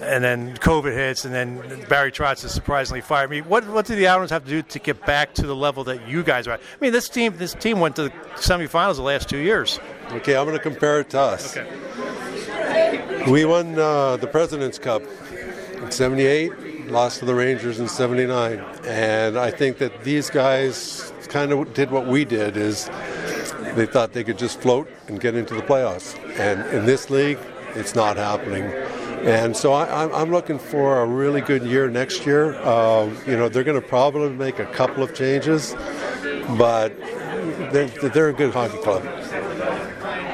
And 0.01 0.24
then 0.24 0.58
COVID 0.58 0.93
hits, 0.93 1.25
and 1.25 1.34
then 1.34 1.86
Barry 1.88 2.12
Trotz 2.12 2.43
is 2.43 2.51
surprisingly 2.51 3.01
fired. 3.01 3.29
I 3.29 3.31
mean, 3.31 3.43
what 3.46 3.67
what 3.67 3.86
do 3.86 3.96
the 3.96 4.08
Islanders 4.08 4.31
have 4.31 4.43
to 4.46 4.50
do 4.50 4.62
to 4.63 4.79
get 4.79 5.05
back 5.05 5.34
to 5.36 5.46
the 5.46 5.55
level 5.55 5.84
that 5.86 6.08
you 6.08 6.24
guys 6.24 6.48
are? 6.48 6.53
at? 6.53 6.60
I 6.60 6.63
mean, 6.79 6.91
this 6.91 7.08
team 7.08 7.38
this 7.38 7.53
team 7.53 7.79
went 7.79 7.96
to 7.98 8.03
the 8.03 8.10
semifinals 8.36 8.96
the 8.96 9.03
last 9.03 9.29
two 9.29 9.38
years. 9.38 9.79
Okay, 10.12 10.36
I'm 10.36 10.46
going 10.46 10.58
to 10.58 10.63
compare 10.63 11.00
it 11.01 11.10
to 11.12 11.20
us. 11.20 11.58
We 13.27 13.46
won 13.46 13.77
uh, 13.77 14.17
the 14.17 14.27
President's 14.27 14.79
Cup 14.79 15.03
in 15.75 15.91
78, 15.91 16.89
lost 16.89 17.20
to 17.20 17.25
the 17.25 17.36
Rangers 17.36 17.79
in 17.79 17.88
79. 17.88 18.60
And 18.86 19.38
I 19.38 19.51
think 19.51 19.77
that 19.77 20.03
these 20.03 20.29
guys 20.29 21.13
kind 21.29 21.51
of 21.51 21.74
did 21.74 21.91
what 21.91 22.08
we 22.08 22.25
did 22.25 22.58
is 22.58 22.89
they 23.75 23.86
thought 23.86 24.13
they 24.13 24.24
could 24.24 24.38
just 24.38 24.60
float 24.60 24.89
and 25.08 25.20
get 25.20 25.36
into 25.36 25.53
the 25.53 25.62
playoffs. 25.62 26.17
And 26.39 26.65
in 26.75 26.86
this 26.86 27.10
league, 27.10 27.39
it's 27.75 27.96
not 27.96 28.17
happening. 28.17 28.63
And 29.21 29.55
so 29.55 29.73
I, 29.73 29.85
I'm- 29.85 30.11
I'm 30.13 30.31
looking 30.31 30.57
for 30.59 31.01
a 31.01 31.05
really 31.05 31.41
good 31.41 31.63
year 31.63 31.89
next 31.89 32.25
year. 32.25 32.55
Um, 32.67 33.15
you 33.27 33.37
know, 33.37 33.49
they're 33.49 33.63
going 33.63 33.79
to 33.79 33.87
probably 33.87 34.29
make 34.29 34.59
a 34.59 34.65
couple 34.65 35.03
of 35.03 35.13
changes, 35.13 35.75
but 36.57 36.97
they're, 37.71 37.87
they're 37.87 38.29
a 38.29 38.33
good 38.33 38.53
hockey 38.53 38.77
club. 38.79 39.03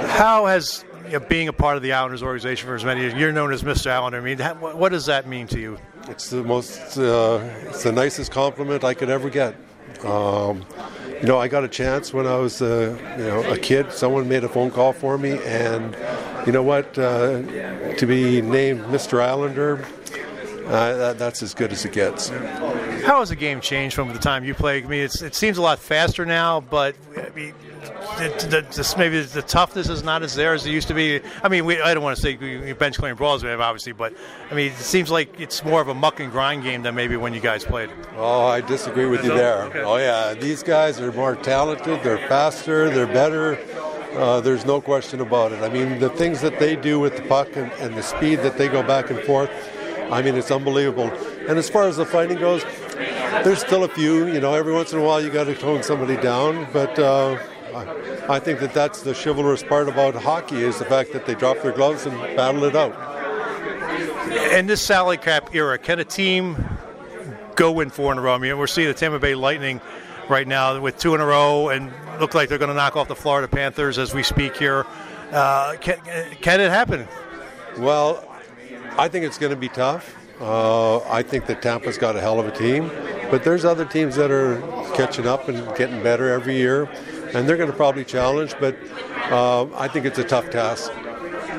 How 0.09 0.45
has 0.45 0.85
you 1.05 1.13
know, 1.13 1.19
being 1.19 1.47
a 1.47 1.53
part 1.53 1.75
of 1.77 1.83
the 1.83 1.93
Islanders 1.93 2.23
organization 2.23 2.67
for 2.67 2.75
as 2.75 2.83
many 2.85 3.01
years, 3.01 3.13
you're 3.13 3.31
known 3.31 3.51
as 3.51 3.63
Mr. 3.63 3.91
Islander. 3.91 4.17
I 4.19 4.21
mean, 4.21 4.39
what 4.59 4.77
what 4.77 4.91
does 4.91 5.05
that 5.05 5.27
mean 5.27 5.47
to 5.47 5.59
you? 5.59 5.77
It's 6.09 6.29
the 6.29 6.43
most, 6.43 6.97
uh, 6.97 7.39
it's 7.65 7.83
the 7.83 7.91
nicest 7.91 8.31
compliment 8.31 8.83
I 8.83 8.93
could 8.93 9.09
ever 9.09 9.29
get. 9.29 9.55
Um, 10.03 10.65
you 11.21 11.27
know, 11.27 11.37
I 11.37 11.47
got 11.47 11.63
a 11.63 11.67
chance 11.67 12.13
when 12.13 12.27
I 12.27 12.37
was, 12.37 12.61
uh, 12.61 12.97
you 13.17 13.23
know, 13.23 13.43
a 13.51 13.57
kid. 13.57 13.91
Someone 13.91 14.27
made 14.27 14.43
a 14.43 14.49
phone 14.49 14.71
call 14.71 14.93
for 14.93 15.17
me, 15.17 15.39
and 15.43 15.95
you 16.45 16.51
know 16.51 16.63
what? 16.63 16.97
Uh, 16.97 17.41
to 17.95 18.05
be 18.05 18.41
named 18.41 18.81
Mr. 18.85 19.21
Islander, 19.21 19.83
uh, 20.67 20.97
that, 20.97 21.17
that's 21.17 21.41
as 21.41 21.53
good 21.53 21.71
as 21.71 21.85
it 21.85 21.93
gets. 21.93 22.29
How 22.29 23.19
has 23.19 23.29
the 23.29 23.35
game 23.35 23.61
changed 23.61 23.95
from 23.95 24.11
the 24.11 24.19
time 24.19 24.43
you 24.43 24.53
played? 24.53 24.85
I 24.85 24.87
mean, 24.87 25.01
it 25.01 25.35
seems 25.35 25.57
a 25.57 25.61
lot 25.61 25.79
faster 25.79 26.25
now, 26.25 26.59
but 26.59 26.95
I 27.15 27.29
mean, 27.29 27.53
it, 28.19 28.39
the, 28.39 28.61
the, 28.61 28.95
maybe 28.97 29.21
the 29.21 29.41
toughness 29.41 29.87
is 29.89 30.03
not 30.03 30.23
as 30.23 30.35
there 30.35 30.53
as 30.53 30.65
it 30.65 30.71
used 30.71 30.87
to 30.89 30.93
be. 30.93 31.21
I 31.43 31.49
mean, 31.49 31.65
we, 31.65 31.79
I 31.79 31.93
don't 31.93 32.03
want 32.03 32.17
to 32.17 32.21
say 32.21 32.73
bench 32.73 32.97
clearing 32.97 33.17
brawls 33.17 33.43
we 33.43 33.49
have, 33.49 33.61
obviously, 33.61 33.93
but 33.93 34.13
I 34.51 34.55
mean, 34.55 34.71
it 34.71 34.77
seems 34.77 35.09
like 35.09 35.39
it's 35.39 35.63
more 35.63 35.81
of 35.81 35.87
a 35.87 35.93
muck 35.93 36.19
and 36.19 36.31
grind 36.31 36.63
game 36.63 36.81
than 36.81 36.95
maybe 36.95 37.15
when 37.15 37.33
you 37.33 37.39
guys 37.39 37.63
played. 37.63 37.89
Oh, 38.15 38.45
I 38.45 38.61
disagree 38.61 39.05
with 39.05 39.23
you 39.23 39.33
there. 39.33 39.63
Okay. 39.63 39.81
Oh, 39.81 39.97
yeah. 39.97 40.33
These 40.33 40.63
guys 40.63 40.99
are 40.99 41.11
more 41.11 41.35
talented, 41.35 42.03
they're 42.03 42.27
faster, 42.27 42.89
they're 42.89 43.07
better. 43.07 43.57
Uh, 44.13 44.41
there's 44.41 44.65
no 44.65 44.81
question 44.81 45.21
about 45.21 45.51
it. 45.51 45.61
I 45.61 45.69
mean, 45.69 45.99
the 45.99 46.09
things 46.09 46.41
that 46.41 46.59
they 46.59 46.75
do 46.75 46.99
with 46.99 47.15
the 47.15 47.21
puck 47.23 47.55
and, 47.55 47.71
and 47.73 47.95
the 47.95 48.01
speed 48.01 48.39
that 48.39 48.57
they 48.57 48.67
go 48.67 48.81
back 48.81 49.11
and 49.11 49.19
forth, 49.19 49.51
I 50.11 50.21
mean, 50.21 50.35
it's 50.35 50.51
unbelievable. 50.51 51.11
And 51.47 51.57
as 51.57 51.69
far 51.69 51.87
as 51.87 51.97
the 51.97 52.05
fighting 52.05 52.37
goes, 52.37 52.63
there's 53.43 53.59
still 53.59 53.83
a 53.83 53.89
few. 53.89 54.27
You 54.27 54.39
know, 54.39 54.53
every 54.53 54.73
once 54.73 54.93
in 54.93 54.99
a 54.99 55.03
while 55.03 55.21
you 55.21 55.29
got 55.29 55.45
to 55.45 55.55
tone 55.55 55.83
somebody 55.83 56.17
down, 56.17 56.67
but 56.71 56.97
uh, 56.97 57.37
I 58.29 58.39
think 58.39 58.59
that 58.59 58.73
that's 58.73 59.03
the 59.03 59.13
chivalrous 59.13 59.63
part 59.63 59.87
about 59.87 60.15
hockey 60.15 60.57
is 60.57 60.79
the 60.79 60.85
fact 60.85 61.13
that 61.13 61.25
they 61.25 61.35
drop 61.35 61.61
their 61.61 61.71
gloves 61.71 62.05
and 62.05 62.17
battle 62.35 62.63
it 62.63 62.75
out. 62.75 62.93
In 64.53 64.67
this 64.67 64.81
salary 64.81 65.17
cap 65.17 65.53
era, 65.53 65.77
can 65.77 65.99
a 65.99 66.03
team 66.03 66.57
go 67.55 67.71
win 67.71 67.89
four 67.89 68.11
in 68.11 68.17
a 68.17 68.21
row? 68.21 68.33
I 68.33 68.37
mean, 68.37 68.57
we're 68.57 68.67
seeing 68.67 68.87
the 68.87 68.93
Tampa 68.93 69.19
Bay 69.19 69.35
Lightning 69.35 69.79
right 70.29 70.47
now 70.47 70.79
with 70.79 70.97
two 70.97 71.15
in 71.15 71.21
a 71.21 71.25
row 71.25 71.69
and 71.69 71.91
look 72.19 72.33
like 72.33 72.49
they're 72.49 72.57
going 72.57 72.69
to 72.69 72.75
knock 72.75 72.95
off 72.95 73.07
the 73.07 73.15
Florida 73.15 73.47
Panthers 73.47 73.97
as 73.97 74.13
we 74.13 74.23
speak 74.23 74.57
here. 74.57 74.85
Uh, 75.31 75.75
can, 75.79 75.99
can 76.41 76.59
it 76.59 76.69
happen? 76.69 77.07
Well, 77.77 78.26
I 78.97 79.07
think 79.07 79.25
it's 79.25 79.37
going 79.37 79.51
to 79.51 79.57
be 79.57 79.69
tough. 79.69 80.15
Uh, 80.39 80.99
I 81.09 81.23
think 81.23 81.45
that 81.47 81.61
Tampa's 81.61 81.97
got 81.97 82.15
a 82.15 82.21
hell 82.21 82.39
of 82.39 82.47
a 82.47 82.51
team, 82.51 82.89
but 83.31 83.43
there's 83.43 83.65
other 83.65 83.85
teams 83.85 84.15
that 84.15 84.29
are 84.31 84.61
catching 84.95 85.27
up 85.27 85.47
and 85.49 85.75
getting 85.75 86.01
better 86.03 86.29
every 86.29 86.55
year, 86.55 86.89
and 87.33 87.47
they're 87.47 87.57
going 87.57 87.71
to 87.71 87.75
probably 87.75 88.05
challenge. 88.05 88.53
But 88.59 88.77
uh, 89.31 89.65
I 89.75 89.87
think 89.87 90.05
it's 90.05 90.19
a 90.19 90.23
tough 90.23 90.49
task. 90.49 90.91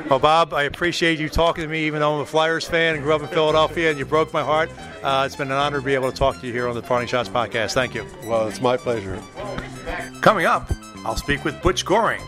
Well, 0.08 0.20
Bob, 0.20 0.54
I 0.54 0.62
appreciate 0.62 1.18
you 1.18 1.28
talking 1.28 1.62
to 1.64 1.68
me, 1.68 1.86
even 1.86 2.00
though 2.00 2.14
I'm 2.14 2.20
a 2.20 2.26
Flyers 2.26 2.66
fan 2.66 2.94
and 2.94 3.02
grew 3.02 3.14
up 3.14 3.20
in 3.20 3.28
Philadelphia, 3.28 3.90
and 3.90 3.98
you 3.98 4.06
broke 4.06 4.32
my 4.32 4.42
heart. 4.42 4.70
Uh, 5.02 5.24
it's 5.26 5.36
been 5.36 5.48
an 5.48 5.58
honor 5.58 5.78
to 5.78 5.84
be 5.84 5.94
able 5.94 6.10
to 6.10 6.16
talk 6.16 6.40
to 6.40 6.46
you 6.46 6.52
here 6.52 6.68
on 6.68 6.74
the 6.74 6.82
Parting 6.82 7.08
Schotts 7.08 7.28
podcast. 7.28 7.74
Thank 7.74 7.94
you. 7.94 8.06
Well, 8.24 8.48
it's 8.48 8.60
my 8.60 8.76
pleasure. 8.76 9.20
Coming 10.22 10.46
up, 10.46 10.70
I'll 11.04 11.16
speak 11.16 11.44
with 11.44 11.60
Butch 11.62 11.84
Goring. 11.84 12.22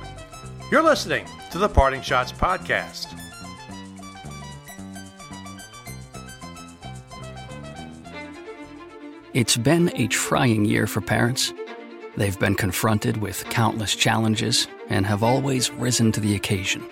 You're 0.71 0.83
listening 0.83 1.27
to 1.53 1.59
the 1.59 1.69
Parting 1.69 2.01
Schotts 2.01 2.33
podcast. 2.33 3.20
It's 9.33 9.57
been 9.57 9.93
a 9.95 10.09
trying 10.09 10.65
year 10.65 10.89
for 10.89 11.01
parents. 11.01 11.55
They've 12.17 12.39
been 12.41 12.57
confronted 12.57 13.19
with 13.19 13.45
countless 13.45 13.95
challenges 13.95 14.67
and 14.89 15.07
have 15.07 15.23
always 15.23 15.71
risen 15.71 16.11
to 16.13 16.21
the 16.21 16.35
occasion. 16.35 16.85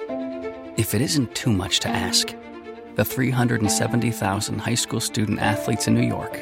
If 0.77 0.95
it 0.95 1.01
isn't 1.01 1.35
too 1.35 1.53
much 1.53 1.81
to 1.81 1.89
ask, 1.89 2.33
the 2.95 3.05
370,000 3.05 4.61
high 4.61 4.77
school 4.77 5.01
student 5.01 5.41
athletes 5.41 5.89
in 5.89 5.97
New 5.97 6.07
York 6.07 6.37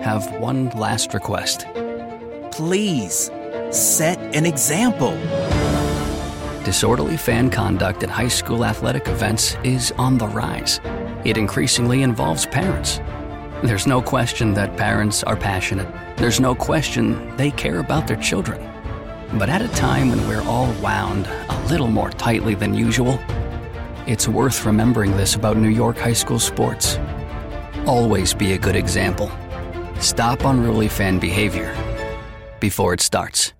have 0.00 0.30
one 0.38 0.68
last 0.72 1.14
request. 1.14 1.64
Please 2.52 3.30
set 3.70 4.18
an 4.36 4.44
example. 4.44 5.16
Disorderly 6.62 7.16
fan 7.16 7.48
conduct 7.48 8.02
at 8.02 8.10
high 8.10 8.28
school 8.28 8.66
athletic 8.66 9.08
events 9.08 9.56
is 9.64 9.92
on 9.92 10.18
the 10.18 10.28
rise. 10.28 10.78
It 11.24 11.38
increasingly 11.38 12.02
involves 12.02 12.44
parents 12.44 13.00
there's 13.62 13.86
no 13.86 14.02
question 14.02 14.52
that 14.54 14.76
parents 14.76 15.24
are 15.24 15.36
passionate. 15.36 15.88
There's 16.16 16.40
no 16.40 16.54
question 16.54 17.34
they 17.36 17.50
care 17.50 17.78
about 17.78 18.06
their 18.06 18.18
children. 18.18 18.60
But 19.38 19.48
at 19.48 19.62
a 19.62 19.68
time 19.68 20.10
when 20.10 20.28
we're 20.28 20.42
all 20.42 20.72
wound 20.82 21.26
a 21.26 21.66
little 21.68 21.88
more 21.88 22.10
tightly 22.10 22.54
than 22.54 22.74
usual, 22.74 23.18
it's 24.06 24.28
worth 24.28 24.64
remembering 24.64 25.16
this 25.16 25.34
about 25.34 25.56
New 25.56 25.70
York 25.70 25.96
high 25.96 26.12
school 26.12 26.38
sports. 26.38 26.98
Always 27.86 28.34
be 28.34 28.52
a 28.52 28.58
good 28.58 28.76
example. 28.76 29.30
Stop 30.00 30.44
unruly 30.44 30.88
fan 30.88 31.18
behavior 31.18 31.74
before 32.60 32.92
it 32.92 33.00
starts. 33.00 33.52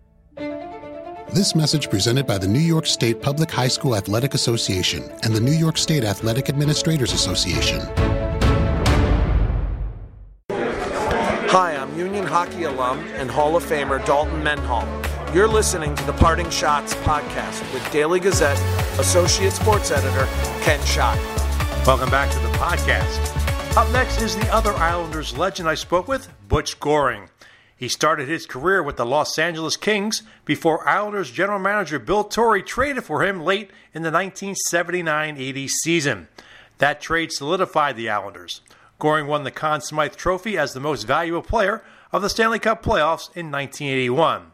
This 1.33 1.55
message 1.55 1.91
presented 1.91 2.27
by 2.27 2.39
the 2.39 2.47
New 2.47 2.61
York 2.61 2.87
State 2.87 3.21
Public 3.21 3.51
High 3.51 3.69
School 3.69 3.97
Athletic 3.97 4.35
Association 4.35 5.11
and 5.23 5.35
the 5.35 5.41
New 5.41 5.53
York 5.53 5.77
State 5.79 6.05
Athletic 6.05 6.49
Administrators 6.49 7.13
Association. 7.13 7.81
Hi, 11.59 11.75
I'm 11.75 11.99
Union 11.99 12.27
Hockey 12.27 12.65
alum 12.65 12.99
and 13.15 13.31
Hall 13.31 13.57
of 13.57 13.65
Famer 13.65 14.05
Dalton 14.05 14.43
Menhall. 14.43 14.85
You're 15.35 15.49
listening 15.49 15.95
to 15.95 16.05
the 16.05 16.13
Parting 16.13 16.49
Schotts 16.49 16.93
podcast 17.03 17.73
with 17.73 17.91
Daily 17.91 18.21
Gazette 18.21 18.61
Associate 19.01 19.51
Sports 19.51 19.91
Editor 19.91 20.29
Ken 20.61 20.79
Schott. 20.85 21.17
Welcome 21.87 22.11
back 22.11 22.31
to 22.33 22.39
the 22.41 22.49
podcast. 22.59 23.75
Up 23.75 23.91
next 23.91 24.21
is 24.21 24.37
the 24.37 24.47
other 24.53 24.75
Islanders 24.75 25.39
legend 25.39 25.67
I 25.67 25.77
spoke 25.77 26.07
with, 26.07 26.29
Butch 26.47 26.79
Goring. 26.79 27.31
He 27.75 27.89
started 27.89 28.29
his 28.29 28.45
career 28.45 28.83
with 28.83 28.99
the 28.99 29.07
Los 29.07 29.39
Angeles 29.39 29.79
Kings 29.79 30.25
before 30.45 30.87
Islanders 30.87 31.31
general 31.31 31.59
manager 31.59 31.99
Bill 31.99 32.25
Torrey 32.25 32.63
traded 32.63 33.05
for 33.05 33.25
him 33.25 33.41
late 33.41 33.71
in 33.95 34.03
the 34.03 34.13
1979 34.13 35.39
80 35.39 35.69
season. 35.69 36.29
That 36.77 37.01
trade 37.01 37.33
solidified 37.33 37.97
the 37.97 38.11
Islanders. 38.11 38.61
Goring 38.99 39.27
won 39.27 39.45
the 39.45 39.51
Conn 39.51 39.81
Smythe 39.81 40.17
Trophy 40.17 40.57
as 40.57 40.73
the 40.73 40.81
most 40.81 41.05
valuable 41.05 41.43
player 41.43 41.83
of 42.13 42.23
the 42.23 42.31
Stanley 42.31 42.59
Cup 42.59 42.83
playoffs 42.83 43.29
in 43.37 43.51
1981. 43.51 44.53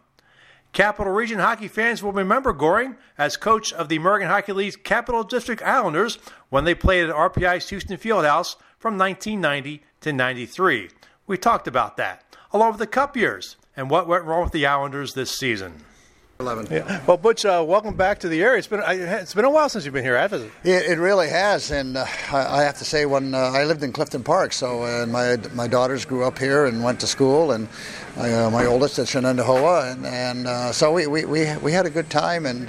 Capital 0.72 1.12
Region 1.12 1.38
hockey 1.38 1.68
fans 1.68 2.02
will 2.02 2.12
remember 2.12 2.52
Goring 2.52 2.96
as 3.18 3.36
coach 3.36 3.72
of 3.74 3.88
the 3.88 3.96
American 3.96 4.28
Hockey 4.28 4.52
League's 4.52 4.76
Capital 4.76 5.22
District 5.22 5.62
Islanders 5.62 6.18
when 6.48 6.64
they 6.64 6.74
played 6.74 7.08
at 7.08 7.14
RPI's 7.14 7.68
Houston 7.68 7.98
Fieldhouse 7.98 8.56
from 8.78 8.98
1990 8.98 9.82
to 10.00 10.12
93. 10.12 10.88
We 11.26 11.36
talked 11.36 11.68
about 11.68 11.96
that, 11.98 12.24
along 12.52 12.72
with 12.72 12.78
the 12.78 12.86
Cup 12.86 13.16
years 13.16 13.56
and 13.76 13.90
what 13.90 14.08
went 14.08 14.24
wrong 14.24 14.44
with 14.44 14.52
the 14.52 14.66
Islanders 14.66 15.14
this 15.14 15.30
season. 15.30 15.74
11. 16.42 16.66
Yeah. 16.70 17.00
Well, 17.06 17.16
Butch, 17.16 17.44
uh, 17.44 17.64
welcome 17.66 17.94
back 17.94 18.18
to 18.20 18.28
the 18.28 18.42
area. 18.42 18.58
It's 18.58 18.66
been 18.66 18.82
it's 18.84 19.32
been 19.32 19.44
a 19.44 19.50
while 19.50 19.68
since 19.68 19.84
you've 19.84 19.94
been 19.94 20.04
here, 20.04 20.18
hasn't 20.18 20.50
it? 20.64 20.68
It, 20.68 20.90
it 20.90 20.98
really 20.98 21.28
has, 21.28 21.70
and 21.70 21.96
uh, 21.96 22.04
I, 22.32 22.62
have 22.62 22.78
to 22.78 22.84
say, 22.84 23.06
when 23.06 23.32
uh, 23.32 23.38
I 23.38 23.64
lived 23.64 23.82
in 23.82 23.92
Clifton 23.92 24.24
Park, 24.24 24.52
so 24.52 24.82
uh, 24.82 25.06
my 25.06 25.38
my 25.54 25.68
daughters 25.68 26.04
grew 26.04 26.24
up 26.24 26.38
here 26.38 26.66
and 26.66 26.82
went 26.82 26.98
to 27.00 27.06
school, 27.06 27.52
and 27.52 27.68
uh, 28.16 28.50
my 28.50 28.66
oldest 28.66 28.98
at 28.98 29.06
Shenendehowa, 29.06 29.92
and, 29.92 30.04
and 30.06 30.46
uh, 30.46 30.72
so 30.72 30.92
we, 30.92 31.06
we, 31.06 31.24
we, 31.24 31.56
we 31.58 31.72
had 31.72 31.86
a 31.86 31.90
good 31.90 32.10
time, 32.10 32.44
and 32.44 32.68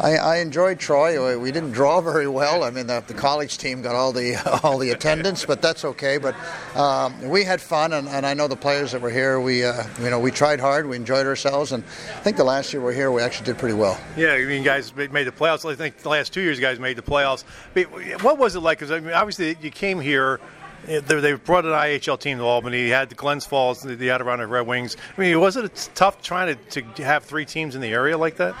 I, 0.00 0.16
I, 0.16 0.36
enjoyed 0.38 0.78
Troy. 0.78 1.38
We 1.38 1.50
didn't 1.50 1.72
draw 1.72 2.02
very 2.02 2.28
well. 2.28 2.64
I 2.64 2.70
mean, 2.70 2.86
the, 2.86 3.02
the, 3.06 3.14
college 3.14 3.56
team 3.56 3.80
got 3.80 3.94
all 3.94 4.12
the 4.12 4.36
all 4.62 4.78
the 4.78 4.90
attendance, 4.90 5.46
but 5.46 5.62
that's 5.62 5.84
okay. 5.84 6.18
But 6.18 6.34
um, 6.76 7.20
we 7.22 7.44
had 7.44 7.60
fun, 7.60 7.94
and, 7.94 8.06
and, 8.08 8.26
I 8.26 8.34
know 8.34 8.46
the 8.46 8.56
players 8.56 8.92
that 8.92 9.00
were 9.00 9.10
here. 9.10 9.40
We 9.40 9.60
you 9.60 9.72
know 10.00 10.20
we 10.20 10.30
tried 10.30 10.60
hard, 10.60 10.86
we 10.86 10.96
enjoyed 10.96 11.26
ourselves, 11.26 11.72
and 11.72 11.82
I 11.84 12.20
think 12.20 12.36
the 12.36 12.44
last 12.44 12.72
year 12.72 12.82
we 12.82 12.92
are 12.92 12.94
here, 12.94 13.10
we 13.10 13.22
actually 13.22 13.46
did 13.46 13.58
pretty 13.58 13.74
well. 13.74 13.98
Yeah, 14.16 14.32
I 14.32 14.44
mean, 14.44 14.62
guys 14.62 14.94
made 14.94 15.24
the 15.24 15.32
playoffs. 15.32 15.68
I 15.70 15.74
think 15.74 15.98
the 15.98 16.10
last 16.10 16.32
two 16.32 16.42
years, 16.42 16.60
guys 16.60 16.78
made 16.78 16.96
the 16.96 17.02
playoffs. 17.02 17.44
What 18.22 18.38
was 18.38 18.54
it 18.54 18.60
like? 18.60 18.78
Because 18.78 18.90
I 18.90 19.00
mean, 19.00 19.14
obviously, 19.14 19.56
you 19.62 19.70
came 19.70 20.00
here. 20.00 20.40
They 20.86 21.32
brought 21.32 21.64
an 21.64 21.72
IHL 21.72 22.20
team 22.20 22.38
to 22.38 22.44
Albany. 22.44 22.82
You 22.86 22.92
had 22.92 23.08
the 23.08 23.16
Glens 23.16 23.44
Falls, 23.44 23.82
the 23.82 24.10
Adirondack 24.10 24.48
Red 24.48 24.68
Wings. 24.68 24.96
I 25.16 25.20
mean, 25.20 25.40
was 25.40 25.56
it 25.56 25.90
tough 25.96 26.22
trying 26.22 26.56
to, 26.70 26.82
to 26.82 27.04
have 27.04 27.24
three 27.24 27.44
teams 27.44 27.74
in 27.74 27.80
the 27.80 27.88
area 27.88 28.16
like 28.16 28.36
that? 28.36 28.54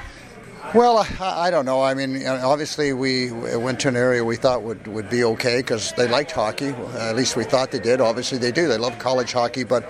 Well, 0.74 1.06
I 1.20 1.50
don't 1.50 1.64
know. 1.64 1.80
I 1.80 1.94
mean, 1.94 2.26
obviously, 2.26 2.92
we 2.92 3.30
went 3.30 3.80
to 3.80 3.88
an 3.88 3.96
area 3.96 4.24
we 4.24 4.36
thought 4.36 4.62
would, 4.62 4.86
would 4.88 5.08
be 5.08 5.24
okay 5.24 5.58
because 5.58 5.92
they 5.92 6.08
liked 6.08 6.32
hockey. 6.32 6.68
At 6.98 7.16
least 7.16 7.36
we 7.36 7.44
thought 7.44 7.70
they 7.70 7.78
did. 7.78 8.00
Obviously, 8.00 8.36
they 8.36 8.52
do. 8.52 8.68
They 8.68 8.76
love 8.76 8.98
college 8.98 9.32
hockey. 9.32 9.64
But, 9.64 9.84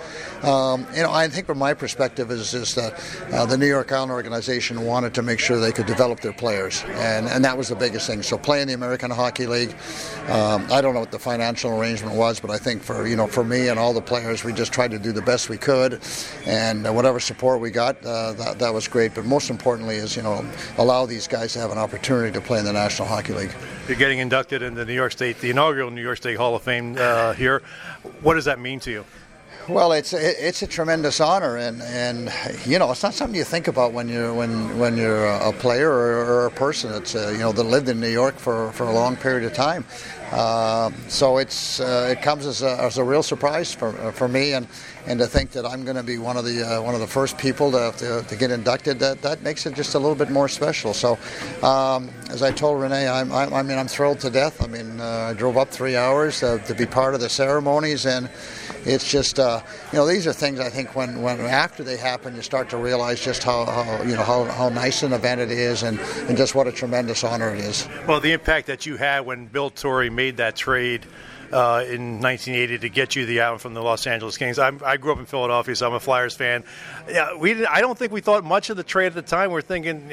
um, 0.45 0.87
you 0.95 1.03
know, 1.03 1.11
I 1.11 1.27
think 1.29 1.47
from 1.47 1.59
my 1.59 1.75
perspective 1.75 2.31
is, 2.31 2.55
is 2.55 2.75
that 2.75 2.93
uh, 3.33 3.47
the 3.47 3.57
New 3.57 3.67
York 3.67 3.91
Island 3.91 4.13
organization 4.13 4.83
wanted 4.83 5.15
to 5.15 5.23
make 5.23 5.41
sure 5.41 5.59
they 5.59 5.73
could 5.73 5.87
develop 5.87 6.21
their 6.21 6.35
players. 6.35 6.85
And, 6.89 7.27
and 7.27 7.45
that 7.45 7.57
was 7.57 7.69
the 7.69 7.77
biggest 7.77 8.07
thing. 8.07 8.23
So 8.23 8.37
playing 8.39 8.69
the 8.69 8.75
American 8.75 9.11
Hockey 9.11 9.47
League, 9.47 9.75
um, 10.29 10.67
I 10.71 10.81
don't 10.83 10.95
know 10.95 11.01
what 11.01 11.11
the 11.11 11.19
financial 11.19 11.77
arrangement 11.81 12.15
was, 12.17 12.39
but 12.39 12.51
I 12.51 12.59
think 12.59 12.83
for, 12.83 13.07
you 13.09 13.17
know, 13.17 13.27
for 13.27 13.45
me 13.45 13.69
and 13.69 13.79
all 13.79 13.95
the 13.95 14.03
players, 14.03 14.45
we 14.45 14.53
just 14.53 14.73
tried 14.73 14.93
to 14.93 14.99
do 14.99 15.11
the 15.11 15.23
best 15.23 15.49
we 15.49 15.59
could. 15.59 16.01
And 16.45 16.85
whatever 16.95 17.19
support 17.19 17.61
we 17.61 17.71
got, 17.71 18.05
uh, 18.05 18.35
that, 18.35 18.59
that 18.59 18.75
was 18.75 18.87
great. 18.87 19.15
But 19.15 19.25
most 19.25 19.51
importantly 19.51 19.97
is, 19.97 20.15
you 20.15 20.23
know, 20.23 20.47
allow 20.79 21.07
these 21.07 21.27
guys 21.27 21.53
to 21.55 21.59
have 21.59 21.71
an 21.71 21.79
opportunity 21.79 22.33
to 22.33 22.41
play 22.41 22.59
in 22.59 22.65
the 22.65 22.73
National 22.73 23.09
Hockey 23.09 23.33
League. 23.33 23.53
You're 23.89 23.97
getting 23.97 24.19
inducted 24.19 24.63
into 24.63 24.79
the 24.81 24.87
New 24.87 24.95
York 24.95 25.13
State, 25.13 25.41
the 25.41 25.51
inaugural 25.51 25.91
New 25.91 26.03
York 26.03 26.19
State 26.19 26.37
Hall 26.37 26.55
of 26.55 26.63
Fame 26.63 26.97
uh, 26.99 27.33
here. 27.35 27.63
What 28.23 28.35
does 28.35 28.45
that 28.47 28.59
mean 28.59 28.81
to 28.81 28.91
you? 28.91 29.05
Well, 29.69 29.91
it's 29.91 30.13
it's 30.13 30.63
a 30.63 30.67
tremendous 30.69 31.19
honor, 31.19 31.57
and, 31.57 31.83
and 31.83 32.33
you 32.65 32.79
know 32.79 32.93
it's 32.93 33.03
not 33.03 33.15
something 33.15 33.37
you 33.37 33.43
think 33.43 33.67
about 33.67 33.93
when 33.93 34.09
you're 34.09 34.33
when 34.33 34.79
when 34.79 34.97
you're 34.97 35.27
a 35.27 35.53
player 35.53 35.91
or, 35.91 36.25
or 36.25 36.47
a 36.47 36.53
person. 36.53 36.95
It's 36.95 37.17
uh, 37.17 37.31
you 37.33 37.39
know 37.39 37.51
that 37.51 37.65
lived 37.65 37.89
in 37.89 37.99
New 37.99 38.09
York 38.09 38.37
for, 38.37 38.71
for 38.73 38.85
a 38.85 38.93
long 38.93 39.17
period 39.17 39.45
of 39.45 39.55
time. 39.55 39.85
Uh, 40.31 40.93
so 41.09 41.39
it's 41.39 41.81
uh, 41.81 42.15
it 42.17 42.23
comes 42.23 42.47
as 42.47 42.63
a, 42.63 42.81
as 42.81 42.99
a 42.99 43.03
real 43.03 43.25
surprise 43.25 43.73
for 43.75 43.93
for 44.13 44.29
me, 44.29 44.53
and 44.53 44.69
and 45.07 45.19
to 45.21 45.27
think 45.27 45.53
that 45.53 45.65
I'm 45.65 45.85
going 45.85 45.97
to 45.97 46.03
be 46.03 46.19
one 46.19 46.37
of 46.37 46.45
the 46.45 46.63
uh, 46.63 46.83
one 46.83 46.95
of 46.95 47.01
the 47.01 47.07
first 47.07 47.39
people 47.39 47.71
to, 47.73 47.93
to, 47.99 48.25
to, 48.29 48.37
get 48.37 48.51
inducted, 48.51 48.99
that, 48.99 49.23
that 49.23 49.43
makes 49.43 49.67
it 49.67 49.75
just 49.75 49.95
a 49.95 49.99
little 49.99 50.15
bit 50.15 50.31
more 50.31 50.49
special. 50.49 50.93
So, 50.93 51.19
um, 51.63 52.11
as 52.31 52.43
I 52.43 52.51
told 52.51 52.81
Renee, 52.81 53.09
I'm, 53.09 53.33
I, 53.33 53.45
I, 53.45 53.63
mean 53.63 53.79
I'm 53.79 53.89
thrilled 53.89 54.21
to 54.21 54.31
death. 54.31 54.63
I 54.63 54.67
mean 54.67 55.01
uh, 55.01 55.31
I 55.31 55.33
drove 55.35 55.57
up 55.57 55.71
three 55.71 55.97
hours 55.97 56.41
to, 56.41 56.59
to, 56.67 56.75
be 56.75 56.87
part 56.87 57.15
of 57.15 57.21
the 57.21 57.29
ceremonies, 57.29 58.05
and 58.07 58.29
it's 58.85 59.11
just 59.11 59.39
uh, 59.39 59.63
you 59.93 59.99
know 59.99 60.07
these 60.07 60.27
are 60.27 60.33
things 60.33 60.61
I 60.61 60.71
think 60.71 60.97
when, 60.97 61.23
when 61.23 61.41
after 61.41 61.83
they 61.85 61.97
happen 61.97 62.35
you 62.35 62.43
start 62.43 62.69
to 62.71 62.77
realize 62.77 63.21
just 63.21 63.45
how, 63.45 63.65
how 63.65 64.03
you 64.03 64.17
know 64.17 64.25
how, 64.25 64.45
how 64.45 64.69
nice 64.69 65.03
an 65.03 65.13
event 65.13 65.41
it 65.41 65.51
is, 65.51 65.83
and, 65.83 66.01
and 66.29 66.37
just 66.37 66.55
what 66.55 66.67
a 66.67 66.73
tremendous 66.73 67.23
honor 67.23 67.55
it 67.55 67.61
is. 67.61 67.89
Well, 68.07 68.21
the 68.21 68.33
impact 68.33 68.67
that 68.67 68.87
you 68.87 68.97
had 68.97 69.21
when 69.21 69.47
Bill 69.47 69.71
Torrey 69.71 70.11
made 70.11 70.39
that 70.39 70.57
trade 70.57 71.07
uh, 71.53 71.85
in 71.87 72.21
1980 72.21 72.79
to 72.79 72.89
get 72.89 73.17
you 73.17 73.27
the 73.27 73.41
album 73.41 73.59
from 73.59 73.75
the 73.75 73.83
Los 73.83 74.07
Angeles 74.07 74.37
Kings. 74.37 74.59
I'm, 74.59 74.81
i 74.85 74.97
grew 74.97 75.13
up 75.13 75.19
in 75.19 75.27
Philadelphia, 75.27 75.75
so 75.77 75.87
I'm 75.87 75.95
a 75.95 76.01
Flyers 76.01 76.35
fan. 76.35 76.65
Yeah, 77.09 77.37
we 77.37 77.67
I 77.67 77.81
don't 77.81 77.99
think 77.99 78.13
we 78.13 78.21
thought 78.21 78.45
much 78.45 78.71
of 78.71 78.77
the 78.77 78.83
trade 78.83 79.07
at 79.09 79.15
the 79.15 79.23
time. 79.23 79.51
We're 79.51 79.63
thinking, 79.63 80.11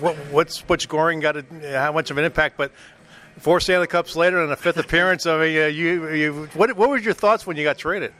what, 0.00 0.16
what's 0.30 0.60
Butch 0.62 0.88
Goring 0.88 1.20
got? 1.20 1.36
How 1.62 1.92
much 1.92 2.10
of 2.10 2.18
an 2.18 2.24
impact? 2.24 2.56
But 2.56 2.72
four 3.38 3.60
Stanley 3.60 3.86
Cups 3.86 4.16
later 4.16 4.42
and 4.42 4.52
a 4.52 4.56
fifth 4.56 4.78
appearance. 4.78 5.26
I 5.26 5.38
mean, 5.38 5.62
uh, 5.62 5.66
you, 5.66 6.08
you, 6.10 6.48
what, 6.54 6.76
what 6.76 6.88
were 6.88 6.98
your 6.98 7.14
thoughts 7.14 7.46
when 7.46 7.56
you 7.56 7.64
got 7.64 7.78
traded? 7.78 8.12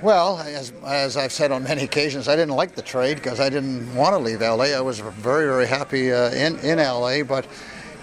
Well, 0.00 0.38
as, 0.38 0.72
as 0.86 1.16
I've 1.16 1.32
said 1.32 1.50
on 1.50 1.64
many 1.64 1.82
occasions, 1.82 2.28
I 2.28 2.36
didn't 2.36 2.54
like 2.54 2.76
the 2.76 2.82
trade 2.82 3.16
because 3.16 3.40
I 3.40 3.48
didn't 3.48 3.94
want 3.96 4.14
to 4.14 4.18
leave 4.18 4.40
LA. 4.40 4.66
I 4.66 4.80
was 4.80 5.00
very, 5.00 5.46
very 5.46 5.66
happy 5.66 6.12
uh, 6.12 6.30
in, 6.30 6.56
in 6.60 6.78
LA, 6.78 7.24
but 7.24 7.46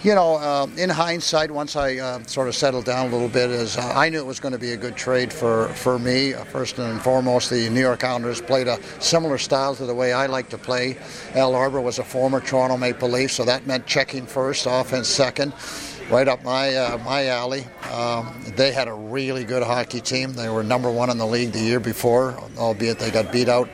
you 0.03 0.13
know, 0.13 0.35
uh, 0.35 0.67
in 0.77 0.89
hindsight, 0.89 1.49
once 1.49 1.75
I 1.75 1.97
uh, 1.97 2.23
sort 2.25 2.47
of 2.47 2.55
settled 2.55 2.85
down 2.85 3.07
a 3.07 3.09
little 3.09 3.29
bit, 3.29 3.49
is 3.49 3.77
uh, 3.77 3.93
I 3.95 4.09
knew 4.09 4.19
it 4.19 4.25
was 4.25 4.39
going 4.39 4.51
to 4.51 4.59
be 4.59 4.71
a 4.71 4.77
good 4.77 4.95
trade 4.95 5.33
for 5.33 5.69
for 5.69 5.97
me. 5.97 6.33
Uh, 6.33 6.43
first 6.43 6.77
and 6.77 7.01
foremost, 7.01 7.49
the 7.49 7.69
New 7.69 7.81
York 7.81 8.03
Islanders 8.03 8.41
played 8.41 8.67
a 8.67 8.79
similar 8.99 9.37
style 9.37 9.75
to 9.75 9.85
the 9.85 9.95
way 9.95 10.13
I 10.13 10.27
like 10.27 10.49
to 10.49 10.57
play. 10.57 10.97
Al 11.33 11.55
Arbour 11.55 11.81
was 11.81 11.99
a 11.99 12.03
former 12.03 12.39
Toronto 12.39 12.77
Maple 12.77 13.09
Leaf, 13.09 13.31
so 13.31 13.45
that 13.45 13.65
meant 13.65 13.85
checking 13.87 14.25
first, 14.25 14.67
offense 14.69 15.07
second. 15.07 15.53
Right 16.09 16.27
up 16.27 16.43
my 16.43 16.75
uh, 16.75 16.97
my 16.99 17.27
alley. 17.27 17.65
Um, 17.91 18.31
they 18.55 18.71
had 18.71 18.87
a 18.87 18.93
really 18.93 19.43
good 19.43 19.63
hockey 19.63 20.01
team. 20.01 20.33
They 20.33 20.49
were 20.49 20.63
number 20.63 20.91
one 20.91 21.09
in 21.09 21.17
the 21.17 21.25
league 21.25 21.51
the 21.51 21.61
year 21.61 21.79
before, 21.79 22.37
albeit 22.57 22.99
they 22.99 23.09
got 23.09 23.31
beat 23.31 23.49
out 23.49 23.69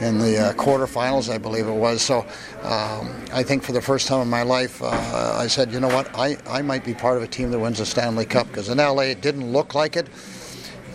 in 0.00 0.18
the 0.18 0.38
uh, 0.38 0.52
quarterfinals, 0.54 1.32
I 1.32 1.38
believe 1.38 1.68
it 1.68 1.72
was. 1.72 2.02
So 2.02 2.20
um, 2.62 3.24
I 3.32 3.42
think 3.42 3.62
for 3.62 3.72
the 3.72 3.82
first 3.82 4.08
time 4.08 4.22
in 4.22 4.28
my 4.28 4.42
life, 4.42 4.82
uh, 4.82 4.88
I 5.36 5.46
said, 5.46 5.72
you 5.72 5.80
know 5.80 5.88
what, 5.88 6.08
I, 6.14 6.36
I 6.46 6.62
might 6.62 6.84
be 6.84 6.94
part 6.94 7.16
of 7.16 7.22
a 7.22 7.26
team 7.26 7.50
that 7.50 7.58
wins 7.58 7.78
the 7.78 7.86
Stanley 7.86 8.24
Cup 8.26 8.48
because 8.48 8.68
in 8.68 8.78
LA 8.78 9.02
it 9.02 9.20
didn't 9.20 9.52
look 9.52 9.74
like 9.74 9.96
it. 9.96 10.08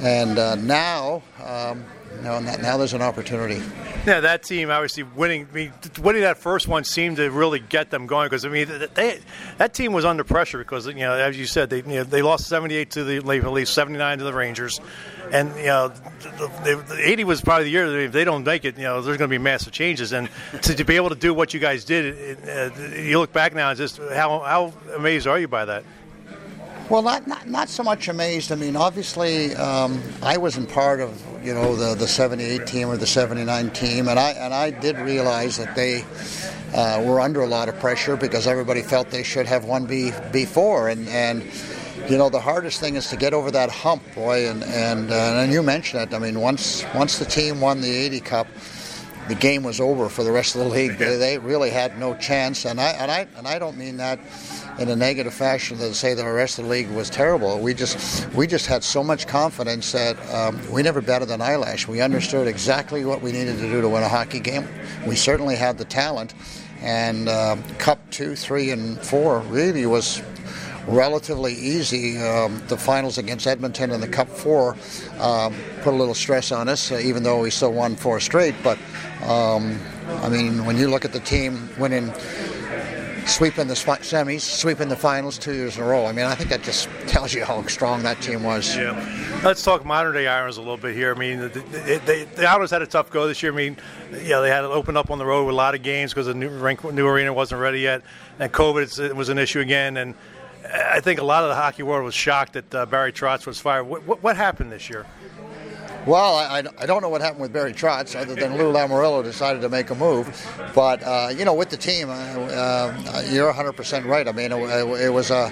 And 0.01 0.37
uh, 0.37 0.55
now, 0.55 1.23
um, 1.43 1.85
now, 2.21 2.39
now 2.39 2.77
there's 2.77 2.93
an 2.93 3.01
opportunity. 3.01 3.61
Yeah, 4.05 4.19
that 4.19 4.43
team 4.43 4.69
obviously 4.69 5.03
winning. 5.03 5.47
I 5.51 5.55
mean, 5.55 5.73
winning 6.01 6.21
that 6.21 6.37
first 6.37 6.67
one 6.67 6.83
seemed 6.83 7.17
to 7.17 7.29
really 7.31 7.59
get 7.59 7.89
them 7.89 8.05
going 8.05 8.27
because 8.27 8.45
I 8.45 8.49
mean, 8.49 8.67
they, 8.93 9.19
that 9.57 9.73
team 9.73 9.93
was 9.93 10.05
under 10.05 10.23
pressure 10.23 10.59
because 10.59 10.85
you 10.87 10.93
know, 10.95 11.13
as 11.13 11.37
you 11.37 11.45
said, 11.45 11.69
they 11.69 11.77
you 11.77 11.83
know, 11.83 12.03
they 12.03 12.21
lost 12.21 12.47
78 12.47 12.91
to 12.91 13.03
the 13.03 13.21
Maple 13.21 13.51
Leafs, 13.51 13.71
79 13.71 14.19
to 14.19 14.23
the 14.23 14.33
Rangers, 14.33 14.79
and 15.31 15.55
you 15.57 15.65
know, 15.65 15.87
the, 15.87 16.83
the 16.87 16.99
80 17.03 17.23
was 17.23 17.41
probably 17.41 17.65
the 17.65 17.71
year 17.71 17.99
if 18.01 18.11
they 18.11 18.23
don't 18.23 18.43
make 18.43 18.65
it, 18.65 18.77
you 18.77 18.83
know, 18.83 19.01
there's 19.01 19.17
going 19.17 19.29
to 19.29 19.33
be 19.33 19.41
massive 19.41 19.73
changes. 19.73 20.11
And 20.11 20.29
to, 20.61 20.75
to, 20.75 20.83
be 20.83 20.95
able 20.95 21.09
to 21.09 21.15
do 21.15 21.33
what 21.33 21.53
you 21.53 21.59
guys 21.59 21.83
did, 21.83 22.05
it, 22.05 22.49
uh, 22.77 22.99
you 22.99 23.17
look 23.17 23.33
back 23.33 23.55
now 23.55 23.69
and 23.69 23.77
just 23.77 23.97
how 23.97 24.39
how 24.39 24.73
amazed 24.95 25.27
are 25.27 25.39
you 25.39 25.47
by 25.47 25.65
that? 25.65 25.83
Well, 26.87 27.01
not, 27.01 27.25
not, 27.25 27.47
not 27.47 27.69
so 27.69 27.81
much 27.81 28.09
amazed. 28.09 28.51
I 28.51 28.55
mean, 28.55 28.75
obviously, 28.75 29.55
um, 29.55 29.99
I 30.21 30.37
wasn't 30.37 30.69
part 30.69 31.01
of 31.01 31.19
you 31.43 31.51
know 31.51 31.75
the, 31.75 31.95
the 31.95 32.07
78 32.07 32.67
team 32.67 32.89
or 32.89 32.97
the 32.97 33.07
79 33.07 33.71
team, 33.71 34.07
and 34.07 34.19
I 34.19 34.31
and 34.31 34.53
I 34.53 34.69
did 34.69 34.95
realize 34.99 35.57
that 35.57 35.75
they 35.75 36.05
uh, 36.75 37.03
were 37.03 37.19
under 37.19 37.41
a 37.41 37.47
lot 37.47 37.69
of 37.69 37.79
pressure 37.79 38.15
because 38.15 38.45
everybody 38.45 38.83
felt 38.83 39.09
they 39.09 39.23
should 39.23 39.47
have 39.47 39.65
won 39.65 39.87
be, 39.87 40.11
before, 40.31 40.89
and 40.89 41.07
and 41.09 41.43
you 42.07 42.19
know 42.19 42.29
the 42.29 42.39
hardest 42.39 42.79
thing 42.79 42.97
is 42.97 43.09
to 43.09 43.17
get 43.17 43.33
over 43.33 43.49
that 43.49 43.71
hump, 43.71 44.03
boy, 44.13 44.47
and 44.47 44.63
and 44.65 45.11
uh, 45.11 45.41
and 45.41 45.51
you 45.51 45.63
mentioned 45.63 46.03
it. 46.03 46.13
I 46.13 46.19
mean, 46.19 46.39
once 46.39 46.85
once 46.93 47.17
the 47.17 47.25
team 47.25 47.61
won 47.61 47.81
the 47.81 47.89
80 47.89 48.19
Cup 48.19 48.47
the 49.27 49.35
game 49.35 49.63
was 49.63 49.79
over 49.79 50.07
for 50.07 50.23
the 50.23 50.31
rest 50.31 50.55
of 50.55 50.61
the 50.61 50.67
league. 50.67 50.99
They, 50.99 51.17
they 51.17 51.39
really 51.39 51.71
had 51.71 51.97
no 51.97 52.13
chance, 52.13 52.63
and 52.65 52.79
I 52.79 52.89
and 52.89 53.11
I 53.11 53.27
and 53.37 53.47
I 53.47 53.57
don't 53.57 53.75
mean 53.75 53.97
that 53.97 54.19
in 54.77 54.89
a 54.89 54.95
negative 54.95 55.33
fashion 55.33 55.77
to 55.77 55.93
say 55.93 56.13
the 56.13 56.25
rest 56.25 56.59
of 56.59 56.65
the 56.65 56.71
league 56.71 56.89
was 56.91 57.09
terrible. 57.09 57.59
We 57.59 57.73
just 57.73 58.27
we 58.33 58.47
just 58.47 58.65
had 58.65 58.83
so 58.83 59.03
much 59.03 59.27
confidence 59.27 59.91
that 59.93 60.17
um, 60.33 60.59
we 60.71 60.83
never 60.83 61.01
betted 61.01 61.31
an 61.31 61.41
eyelash. 61.41 61.87
We 61.87 62.01
understood 62.01 62.47
exactly 62.47 63.05
what 63.05 63.21
we 63.21 63.31
needed 63.31 63.57
to 63.57 63.69
do 63.69 63.81
to 63.81 63.89
win 63.89 64.03
a 64.03 64.09
hockey 64.09 64.39
game. 64.39 64.67
We 65.07 65.15
certainly 65.15 65.55
had 65.55 65.77
the 65.77 65.85
talent, 65.85 66.33
and 66.81 67.29
uh, 67.29 67.57
Cup 67.77 67.99
two, 68.11 68.35
three, 68.35 68.71
and 68.71 68.99
four 68.99 69.39
really 69.41 69.85
was 69.85 70.21
relatively 70.87 71.53
easy. 71.53 72.17
Um, 72.19 72.61
the 72.67 72.77
finals 72.77 73.17
against 73.17 73.47
Edmonton 73.47 73.91
and 73.91 74.03
the 74.03 74.07
Cup 74.07 74.27
Four 74.27 74.75
um, 75.19 75.55
put 75.81 75.93
a 75.93 75.97
little 75.97 76.13
stress 76.13 76.51
on 76.51 76.67
us, 76.67 76.91
uh, 76.91 76.97
even 76.97 77.23
though 77.23 77.41
we 77.41 77.49
still 77.49 77.73
won 77.73 77.95
four 77.95 78.19
straight. 78.19 78.55
But 78.61 78.77
um, 79.23 79.79
I 80.21 80.29
mean, 80.29 80.65
when 80.65 80.77
you 80.77 80.89
look 80.89 81.05
at 81.05 81.13
the 81.13 81.21
team 81.21 81.69
winning 81.79 82.13
sweeping 83.25 83.67
the 83.67 83.73
semis, 83.73 84.41
sweeping 84.41 84.87
the 84.87 84.95
finals 84.95 85.37
two 85.37 85.53
years 85.53 85.77
in 85.77 85.83
a 85.83 85.85
row. 85.85 86.05
I 86.05 86.11
mean, 86.11 86.25
I 86.25 86.35
think 86.35 86.49
that 86.49 86.63
just 86.63 86.89
tells 87.07 87.33
you 87.33 87.43
how 87.43 87.65
strong 87.67 88.03
that 88.03 88.21
team 88.21 88.43
was. 88.43 88.75
Yeah. 88.75 89.41
Let's 89.43 89.63
talk 89.63 89.83
modern 89.85 90.13
day 90.13 90.27
Irons 90.27 90.57
a 90.57 90.61
little 90.61 90.77
bit 90.77 90.95
here. 90.95 91.13
I 91.13 91.17
mean, 91.17 91.39
the, 91.39 91.49
they, 92.05 92.23
the 92.23 92.47
had 92.47 92.81
a 92.81 92.87
tough 92.87 93.09
go 93.09 93.27
this 93.27 93.41
year. 93.43 93.51
I 93.51 93.55
mean, 93.55 93.77
yeah, 94.23 94.39
they 94.39 94.49
had 94.49 94.61
to 94.61 94.69
open 94.69 94.95
up 94.97 95.09
on 95.09 95.17
the 95.17 95.25
road 95.25 95.45
with 95.45 95.53
a 95.53 95.57
lot 95.57 95.75
of 95.75 95.83
games 95.83 96.13
because 96.13 96.27
the 96.27 96.33
new, 96.33 96.49
new 96.91 97.07
arena 97.07 97.33
wasn't 97.33 97.61
ready 97.61 97.81
yet, 97.81 98.01
and 98.39 98.51
COVID 98.51 99.13
was 99.15 99.29
an 99.29 99.37
issue 99.37 99.59
again. 99.59 99.97
And 99.97 100.15
I 100.73 100.99
think 100.99 101.19
a 101.19 101.23
lot 101.23 101.43
of 101.43 101.49
the 101.49 101.55
hockey 101.55 101.83
world 101.83 102.03
was 102.03 102.15
shocked 102.15 102.53
that 102.53 102.73
uh, 102.73 102.85
Barry 102.85 103.11
Trotz 103.11 103.45
was 103.45 103.59
fired. 103.59 103.83
What, 103.83 104.03
what, 104.03 104.23
what 104.23 104.35
happened 104.35 104.71
this 104.71 104.89
year? 104.89 105.05
Well, 106.05 106.35
I, 106.35 106.63
I 106.77 106.85
don't 106.85 107.01
know 107.01 107.09
what 107.09 107.21
happened 107.21 107.41
with 107.41 107.51
Barry 107.51 107.73
Trotz 107.73 108.15
other 108.15 108.35
than 108.35 108.59
Lou 108.59 108.71
Lamoriello 108.71 109.23
decided 109.23 109.63
to 109.63 109.69
make 109.69 109.89
a 109.89 109.95
move. 109.95 110.27
But, 110.75 111.01
uh, 111.01 111.29
you 111.35 111.45
know, 111.45 111.55
with 111.55 111.71
the 111.71 111.77
team, 111.77 112.11
uh, 112.11 112.13
uh, 112.13 113.23
you're 113.31 113.51
100% 113.51 114.05
right. 114.05 114.27
I 114.27 114.31
mean, 114.31 114.51
it, 114.51 115.01
it 115.01 115.09
was 115.09 115.31
a, 115.31 115.51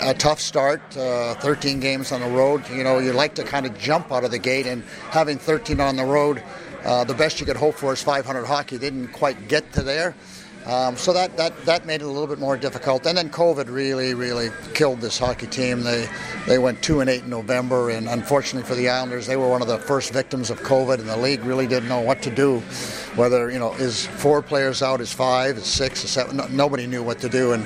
a, 0.00 0.14
tough 0.14 0.40
start, 0.40 0.80
uh, 0.96 1.34
13 1.34 1.80
games 1.80 2.12
on 2.12 2.22
the 2.22 2.30
road. 2.30 2.66
You 2.70 2.82
know, 2.82 2.98
you 2.98 3.12
like 3.12 3.34
to 3.34 3.44
kind 3.44 3.66
of 3.66 3.78
jump 3.78 4.10
out 4.10 4.24
of 4.24 4.30
the 4.30 4.38
gate, 4.38 4.66
and 4.66 4.84
having 5.10 5.36
13 5.36 5.80
on 5.80 5.96
the 5.96 6.06
road, 6.06 6.42
uh, 6.82 7.04
the 7.04 7.12
best 7.12 7.38
you 7.38 7.44
could 7.44 7.58
hope 7.58 7.74
for 7.74 7.92
is 7.92 8.02
500 8.02 8.46
hockey. 8.46 8.78
They 8.78 8.88
didn't 8.88 9.08
quite 9.08 9.48
get 9.48 9.70
to 9.74 9.82
there. 9.82 10.14
Um, 10.66 10.96
so 10.96 11.12
that, 11.12 11.36
that, 11.36 11.56
that 11.64 11.86
made 11.86 12.02
it 12.02 12.04
a 12.04 12.08
little 12.08 12.26
bit 12.26 12.38
more 12.38 12.56
difficult. 12.56 13.06
And 13.06 13.16
then 13.16 13.30
COVID 13.30 13.70
really, 13.70 14.14
really 14.14 14.50
killed 14.74 15.00
this 15.00 15.18
hockey 15.18 15.46
team. 15.46 15.82
They 15.82 16.06
they 16.46 16.58
went 16.58 16.82
two 16.82 17.00
and 17.00 17.08
eight 17.08 17.24
in 17.24 17.30
November, 17.30 17.90
and 17.90 18.08
unfortunately 18.08 18.68
for 18.68 18.74
the 18.74 18.88
Islanders, 18.88 19.26
they 19.26 19.36
were 19.36 19.48
one 19.48 19.62
of 19.62 19.68
the 19.68 19.78
first 19.78 20.12
victims 20.12 20.50
of 20.50 20.60
COVID, 20.60 20.98
and 20.98 21.08
the 21.08 21.16
league 21.16 21.44
really 21.44 21.66
didn't 21.66 21.88
know 21.88 22.00
what 22.00 22.22
to 22.22 22.30
do. 22.30 22.62
Whether 23.16 23.50
you 23.50 23.58
know 23.58 23.72
is 23.74 24.06
four 24.06 24.40
players 24.40 24.82
out, 24.82 25.00
is 25.00 25.12
five, 25.12 25.56
is 25.56 25.66
six, 25.66 26.04
is 26.04 26.10
seven. 26.10 26.36
No, 26.36 26.46
nobody 26.48 26.86
knew 26.86 27.02
what 27.02 27.18
to 27.20 27.28
do, 27.28 27.52
and 27.52 27.64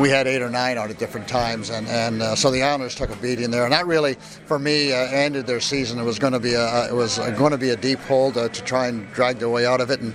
we 0.00 0.08
had 0.08 0.26
eight 0.26 0.42
or 0.42 0.50
nine 0.50 0.78
out 0.78 0.90
at 0.90 0.98
different 0.98 1.26
times, 1.26 1.70
and 1.70 1.86
and 1.88 2.22
uh, 2.22 2.36
so 2.36 2.50
the 2.50 2.62
Islanders 2.62 2.94
took 2.94 3.10
a 3.10 3.16
beating 3.16 3.50
there, 3.50 3.64
and 3.64 3.72
that 3.72 3.86
really, 3.86 4.14
for 4.46 4.58
me, 4.58 4.92
uh, 4.92 4.96
ended 4.96 5.46
their 5.46 5.60
season. 5.60 5.98
It 5.98 6.04
was 6.04 6.18
going 6.18 6.32
to 6.32 6.40
be 6.40 6.54
a 6.54 6.88
it 6.88 6.94
was 6.94 7.18
going 7.18 7.52
to 7.52 7.58
be 7.58 7.70
a 7.70 7.76
deep 7.76 7.98
hole 8.00 8.32
to, 8.32 8.48
to 8.48 8.64
try 8.64 8.86
and 8.86 9.10
drag 9.12 9.38
their 9.38 9.50
way 9.50 9.66
out 9.66 9.80
of 9.80 9.90
it, 9.90 10.00
and 10.00 10.14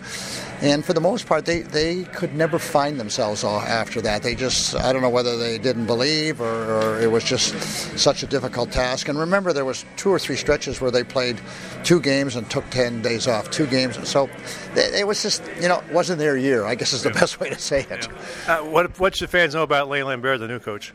and 0.61 0.85
for 0.85 0.93
the 0.93 1.01
most 1.01 1.25
part, 1.25 1.45
they, 1.45 1.61
they 1.61 2.03
could 2.03 2.35
never 2.35 2.59
find 2.59 2.99
themselves 2.99 3.43
after 3.43 3.99
that. 4.01 4.21
They 4.21 4.35
just, 4.35 4.75
I 4.75 4.93
don't 4.93 5.01
know 5.01 5.09
whether 5.09 5.35
they 5.35 5.57
didn't 5.57 5.87
believe 5.87 6.39
or, 6.39 6.45
or, 6.45 7.01
it 7.01 7.09
was 7.09 7.23
just 7.23 7.55
such 7.97 8.21
a 8.21 8.27
difficult 8.27 8.71
task. 8.71 9.07
And 9.07 9.17
remember, 9.17 9.53
there 9.53 9.65
was 9.65 9.85
two 9.97 10.11
or 10.11 10.19
three 10.19 10.35
stretches 10.35 10.79
where 10.79 10.91
they 10.91 11.03
played 11.03 11.41
two 11.83 11.99
games 11.99 12.35
and 12.35 12.47
took 12.47 12.69
10 12.69 13.01
days 13.01 13.27
off, 13.27 13.49
two 13.49 13.65
games. 13.65 14.07
So 14.07 14.29
it 14.75 15.07
was 15.07 15.21
just, 15.21 15.43
you 15.59 15.67
know, 15.67 15.79
it 15.79 15.91
wasn't 15.91 16.19
their 16.19 16.37
year, 16.37 16.65
I 16.65 16.75
guess 16.75 16.93
is 16.93 17.03
the 17.03 17.09
best 17.11 17.39
way 17.39 17.49
to 17.49 17.59
say 17.59 17.85
it. 17.89 18.07
Yeah. 18.47 18.59
Uh, 18.59 18.65
what, 18.65 18.99
what 18.99 19.15
should 19.15 19.29
fans 19.29 19.53
know 19.53 19.63
about 19.63 19.89
Lane 19.89 20.05
Lambert, 20.05 20.39
the 20.39 20.47
new 20.47 20.59
coach? 20.59 20.93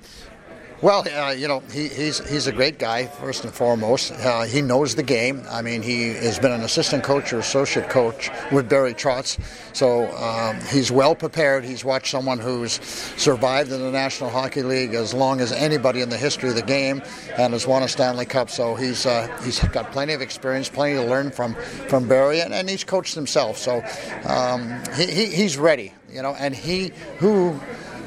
Well, 0.83 1.09
uh, 1.09 1.31
you 1.31 1.49
know, 1.49 1.61
he, 1.73 1.89
he's 1.89 2.19
he's 2.29 2.47
a 2.49 2.53
great 2.53 2.79
guy 2.79 3.07
first 3.07 3.45
and 3.45 3.53
foremost. 3.53 4.13
Uh, 4.13 4.43
he 4.43 4.61
knows 4.61 4.95
the 4.95 5.03
game. 5.03 5.43
I 5.49 5.63
mean, 5.63 5.81
he 5.81 6.09
has 6.09 6.39
been 6.39 6.53
an 6.53 6.61
assistant 6.61 7.03
coach 7.03 7.33
or 7.33 7.39
associate 7.39 7.89
coach 7.89 8.31
with 8.53 8.69
Barry 8.69 8.93
Trotz, 8.93 9.39
so 9.75 10.15
um, 10.17 10.61
he's 10.71 10.93
well 10.93 11.15
prepared. 11.15 11.65
He's 11.65 11.83
watched 11.83 12.11
someone 12.11 12.39
who's 12.39 12.73
survived 13.17 13.73
in 13.73 13.81
the 13.81 13.91
National 13.91 14.29
Hockey 14.29 14.63
League 14.63 14.93
as 14.93 15.15
long 15.15 15.41
as 15.41 15.51
anybody 15.51 16.03
in 16.03 16.11
the 16.11 16.19
history 16.19 16.51
of 16.51 16.57
the 16.57 16.63
game, 16.63 17.03
and 17.39 17.55
has 17.55 17.67
won 17.67 17.83
a 17.83 17.89
Stanley 17.89 18.27
Cup. 18.27 18.51
So 18.51 18.75
he's 18.75 19.07
uh, 19.07 19.35
he's 19.43 19.59
got 19.69 19.93
plenty 19.93 20.13
of 20.13 20.21
experience, 20.21 20.69
plenty 20.69 20.97
to 20.97 21.05
learn 21.05 21.31
from 21.31 21.55
from 21.89 22.07
Barry, 22.07 22.41
and, 22.41 22.53
and 22.53 22.69
he's 22.69 22.85
coached 22.85 23.15
himself. 23.15 23.57
So 23.57 23.83
um, 24.27 24.79
he, 24.95 25.07
he, 25.07 25.27
he's 25.27 25.57
ready. 25.57 25.95
You 26.13 26.21
know, 26.21 26.35
and 26.39 26.55
he 26.55 26.93
who 27.19 27.59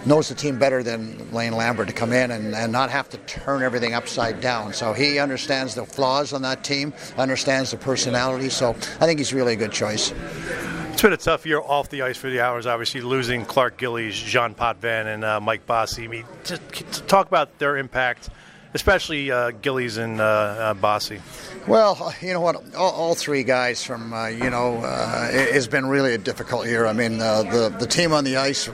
knows 0.05 0.29
the 0.29 0.35
team 0.35 0.57
better 0.57 0.83
than 0.83 1.31
Lane 1.31 1.53
Lambert 1.53 1.87
to 1.87 1.93
come 1.93 2.13
in 2.13 2.31
and, 2.31 2.55
and 2.55 2.71
not 2.71 2.89
have 2.89 3.09
to 3.09 3.17
turn 3.19 3.63
everything 3.63 3.93
upside 3.93 4.41
down. 4.41 4.73
So 4.73 4.93
he 4.93 5.19
understands 5.19 5.75
the 5.75 5.85
flaws 5.85 6.33
on 6.33 6.41
that 6.43 6.63
team, 6.63 6.93
understands 7.17 7.71
the 7.71 7.77
personality. 7.77 8.49
So 8.49 8.71
I 8.71 9.05
think 9.05 9.19
he's 9.19 9.33
really 9.33 9.53
a 9.53 9.57
good 9.57 9.71
choice. 9.71 10.13
It's 10.91 11.01
been 11.01 11.13
a 11.13 11.17
tough 11.17 11.45
year 11.45 11.61
off 11.61 11.89
the 11.89 12.01
ice 12.01 12.17
for 12.17 12.29
the 12.29 12.41
Hours, 12.41 12.65
obviously 12.65 12.99
losing 12.99 13.45
Clark 13.45 13.77
Gillies, 13.77 14.15
Jean 14.15 14.53
Potvin, 14.53 15.07
and 15.07 15.23
uh, 15.23 15.39
Mike 15.39 15.65
Bossy. 15.65 16.03
I 16.03 16.07
mean, 16.07 16.25
just 16.43 17.07
talk 17.07 17.27
about 17.27 17.57
their 17.57 17.77
impact, 17.77 18.29
especially 18.73 19.31
uh, 19.31 19.51
Gillies 19.51 19.97
and 19.97 20.21
uh, 20.21 20.23
uh 20.23 20.73
Bossy. 20.73 21.21
Well, 21.67 22.13
you 22.21 22.33
know 22.33 22.41
what? 22.41 22.75
All, 22.75 22.91
all 22.91 23.15
three 23.15 23.43
guys 23.43 23.83
from 23.83 24.13
uh, 24.13 24.27
you 24.27 24.49
know 24.49 24.77
uh, 24.83 25.29
it, 25.31 25.53
has 25.53 25.67
been 25.67 25.87
really 25.87 26.13
a 26.13 26.17
difficult 26.17 26.67
year. 26.67 26.85
I 26.85 26.93
mean, 26.93 27.17
the 27.17 27.73
the 27.77 27.87
team 27.87 28.13
on 28.13 28.23
the 28.23 28.37
ice 28.37 28.69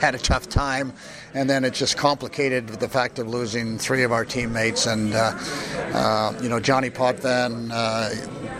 had 0.00 0.14
a 0.14 0.18
tough 0.18 0.48
time, 0.48 0.92
and 1.34 1.48
then 1.48 1.64
it 1.64 1.74
just 1.74 1.96
complicated 1.96 2.68
the 2.68 2.88
fact 2.88 3.18
of 3.18 3.28
losing 3.28 3.78
three 3.78 4.02
of 4.02 4.12
our 4.12 4.24
teammates. 4.24 4.86
And 4.86 5.14
uh, 5.14 5.38
uh, 5.94 6.38
you 6.42 6.48
know, 6.48 6.60
Johnny 6.60 6.90
Potvin. 6.90 7.70
Uh, 7.72 8.10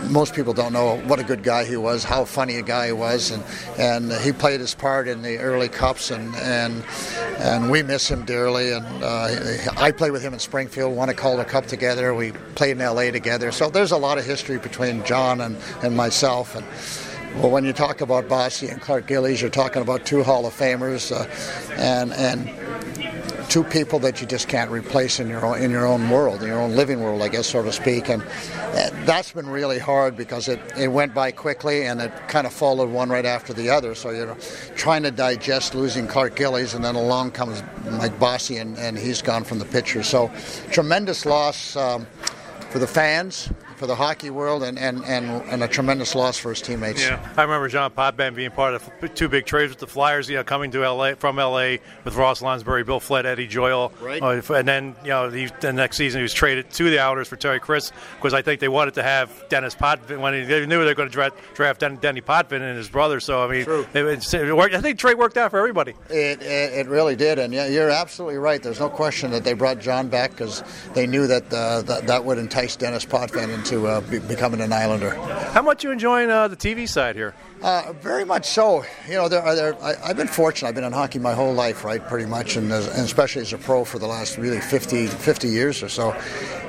most 0.08 0.34
people 0.34 0.52
don't 0.52 0.72
know 0.72 0.96
what 1.00 1.20
a 1.20 1.24
good 1.24 1.42
guy 1.42 1.64
he 1.64 1.76
was, 1.76 2.04
how 2.04 2.24
funny 2.24 2.56
a 2.56 2.62
guy 2.62 2.86
he 2.86 2.92
was, 2.92 3.30
and 3.30 3.44
and 3.78 4.12
he 4.22 4.32
played 4.32 4.60
his 4.60 4.74
part 4.74 5.08
in 5.08 5.22
the 5.22 5.38
early 5.38 5.68
cups, 5.68 6.10
and 6.10 6.34
and 6.36 6.84
and 7.38 7.70
we 7.70 7.82
miss 7.82 8.10
him 8.10 8.24
dearly. 8.24 8.72
And 8.72 8.86
uh, 9.02 9.36
I 9.76 9.92
played 9.92 10.12
with 10.12 10.22
him 10.22 10.32
in 10.32 10.38
Springfield, 10.38 10.96
won 10.96 11.08
a 11.08 11.14
Calder 11.14 11.44
Cup 11.44 11.66
together. 11.66 12.14
We 12.14 12.32
played 12.54 12.72
in 12.72 12.78
LA 12.78 13.10
together, 13.10 13.52
so 13.52 13.70
there's 13.70 13.92
a 13.92 13.98
lot 13.98 14.18
of 14.18 14.24
history 14.24 14.58
between 14.58 15.04
John 15.04 15.40
and 15.40 15.56
and 15.82 15.96
myself, 15.96 16.54
and. 16.56 16.64
Well, 17.36 17.50
when 17.50 17.64
you 17.64 17.72
talk 17.72 18.00
about 18.00 18.28
Bossy 18.28 18.68
and 18.68 18.80
Clark 18.80 19.06
Gillies, 19.06 19.40
you're 19.40 19.50
talking 19.50 19.80
about 19.80 20.04
two 20.04 20.22
Hall 20.22 20.46
of 20.46 20.52
Famers, 20.52 21.10
uh, 21.10 21.26
and 21.76 22.12
and 22.12 23.48
two 23.48 23.64
people 23.64 23.98
that 24.00 24.20
you 24.20 24.26
just 24.26 24.48
can't 24.48 24.70
replace 24.70 25.18
in 25.20 25.28
your 25.28 25.44
own, 25.46 25.60
in 25.60 25.70
your 25.70 25.86
own 25.86 26.10
world, 26.10 26.42
in 26.42 26.48
your 26.48 26.60
own 26.60 26.76
living 26.76 27.00
world, 27.00 27.22
I 27.22 27.28
guess, 27.28 27.46
so 27.46 27.62
to 27.62 27.72
speak. 27.72 28.08
And 28.08 28.22
that's 29.06 29.32
been 29.32 29.48
really 29.48 29.78
hard 29.78 30.16
because 30.16 30.48
it, 30.48 30.60
it 30.78 30.88
went 30.88 31.14
by 31.14 31.32
quickly 31.32 31.86
and 31.86 32.00
it 32.00 32.12
kind 32.28 32.46
of 32.46 32.52
followed 32.52 32.90
one 32.90 33.08
right 33.08 33.26
after 33.26 33.52
the 33.52 33.68
other. 33.68 33.94
So 33.94 34.10
you're 34.10 34.36
trying 34.76 35.02
to 35.02 35.10
digest 35.10 35.74
losing 35.74 36.06
Clark 36.06 36.36
Gillies, 36.36 36.74
and 36.74 36.84
then 36.84 36.94
along 36.94 37.32
comes 37.32 37.62
Mike 37.90 38.18
Bossy, 38.18 38.58
and, 38.58 38.76
and 38.78 38.98
he's 38.98 39.22
gone 39.22 39.44
from 39.44 39.58
the 39.58 39.64
picture. 39.64 40.02
So 40.02 40.30
tremendous 40.70 41.26
loss 41.26 41.74
um, 41.74 42.06
for 42.70 42.78
the 42.78 42.86
fans 42.86 43.50
for 43.80 43.86
the 43.86 43.96
hockey 43.96 44.28
world 44.28 44.62
and, 44.62 44.78
and, 44.78 45.02
and, 45.06 45.30
and 45.48 45.62
a 45.62 45.66
tremendous 45.66 46.14
loss 46.14 46.36
for 46.36 46.50
his 46.50 46.60
teammates. 46.60 47.02
Yeah, 47.02 47.18
I 47.38 47.42
remember 47.42 47.66
John 47.66 47.90
Potvin 47.90 48.34
being 48.34 48.50
part 48.50 48.74
of 48.74 49.14
two 49.14 49.26
big 49.26 49.46
trades 49.46 49.70
with 49.70 49.78
the 49.78 49.86
Flyers. 49.86 50.28
You 50.28 50.36
know, 50.36 50.44
coming 50.44 50.70
to 50.72 50.80
LA 50.80 51.14
from 51.14 51.36
LA 51.36 51.76
with 52.04 52.14
Ross 52.14 52.42
Lonsberry, 52.42 52.84
Bill 52.84 53.00
Flett, 53.00 53.24
Eddie 53.24 53.46
Joyal, 53.46 53.90
right. 54.02 54.22
Uh, 54.22 54.42
and 54.52 54.68
then 54.68 54.94
you 55.02 55.08
know 55.08 55.30
he, 55.30 55.48
the 55.60 55.72
next 55.72 55.96
season 55.96 56.18
he 56.18 56.22
was 56.22 56.34
traded 56.34 56.68
to 56.72 56.90
the 56.90 56.98
Outers 56.98 57.26
for 57.26 57.36
Terry 57.36 57.58
Crisp 57.58 57.94
because 58.16 58.34
I 58.34 58.42
think 58.42 58.60
they 58.60 58.68
wanted 58.68 58.92
to 58.94 59.02
have 59.02 59.46
Denis 59.48 59.74
Potvin 59.74 60.20
when 60.20 60.34
he, 60.34 60.42
they 60.42 60.66
knew 60.66 60.80
they 60.80 60.84
were 60.84 60.94
going 60.94 61.08
to 61.08 61.12
draft, 61.12 61.36
draft 61.54 61.80
Denny 61.80 62.20
Potvin 62.20 62.60
and 62.60 62.76
his 62.76 62.90
brother. 62.90 63.18
So 63.18 63.42
I 63.42 63.50
mean, 63.50 63.64
it, 63.94 64.34
it 64.34 64.54
worked, 64.54 64.74
I 64.74 64.82
think 64.82 64.98
trade 64.98 65.16
worked 65.16 65.38
out 65.38 65.52
for 65.52 65.58
everybody. 65.58 65.94
It, 66.10 66.42
it, 66.42 66.74
it 66.74 66.86
really 66.86 67.16
did, 67.16 67.38
and 67.38 67.50
yeah, 67.54 67.66
you're 67.66 67.88
absolutely 67.88 68.36
right. 68.36 68.62
There's 68.62 68.80
no 68.80 68.90
question 68.90 69.30
that 69.30 69.42
they 69.42 69.54
brought 69.54 69.78
John 69.78 70.08
back 70.08 70.32
because 70.32 70.62
they 70.92 71.06
knew 71.06 71.26
that, 71.28 71.50
uh, 71.50 71.80
that 71.82 72.06
that 72.06 72.22
would 72.22 72.36
entice 72.36 72.76
Denis 72.76 73.06
Potvin 73.06 73.48
into 73.48 73.69
uh, 73.72 74.00
be, 74.02 74.18
becoming 74.18 74.50
becoming 74.50 74.60
an 74.60 74.72
Islander. 74.72 75.10
How 75.52 75.62
much 75.62 75.84
you 75.84 75.90
enjoying 75.90 76.30
uh, 76.30 76.48
the 76.48 76.56
TV 76.56 76.88
side 76.88 77.16
here? 77.16 77.34
Uh, 77.62 77.92
very 78.00 78.24
much 78.24 78.46
so. 78.46 78.84
You 79.06 79.14
know, 79.14 79.28
there, 79.28 79.54
there, 79.54 79.82
I, 79.82 80.08
have 80.08 80.16
been 80.16 80.28
fortunate. 80.28 80.68
I've 80.68 80.74
been 80.74 80.84
in 80.84 80.92
hockey 80.92 81.18
my 81.18 81.34
whole 81.34 81.52
life, 81.52 81.84
right, 81.84 82.04
pretty 82.06 82.26
much, 82.26 82.56
and, 82.56 82.72
as, 82.72 82.86
and 82.88 83.04
especially 83.04 83.42
as 83.42 83.52
a 83.52 83.58
pro 83.58 83.84
for 83.84 83.98
the 83.98 84.06
last 84.06 84.38
really 84.38 84.60
50, 84.60 85.08
50 85.08 85.48
years 85.48 85.82
or 85.82 85.88
so. 85.88 86.12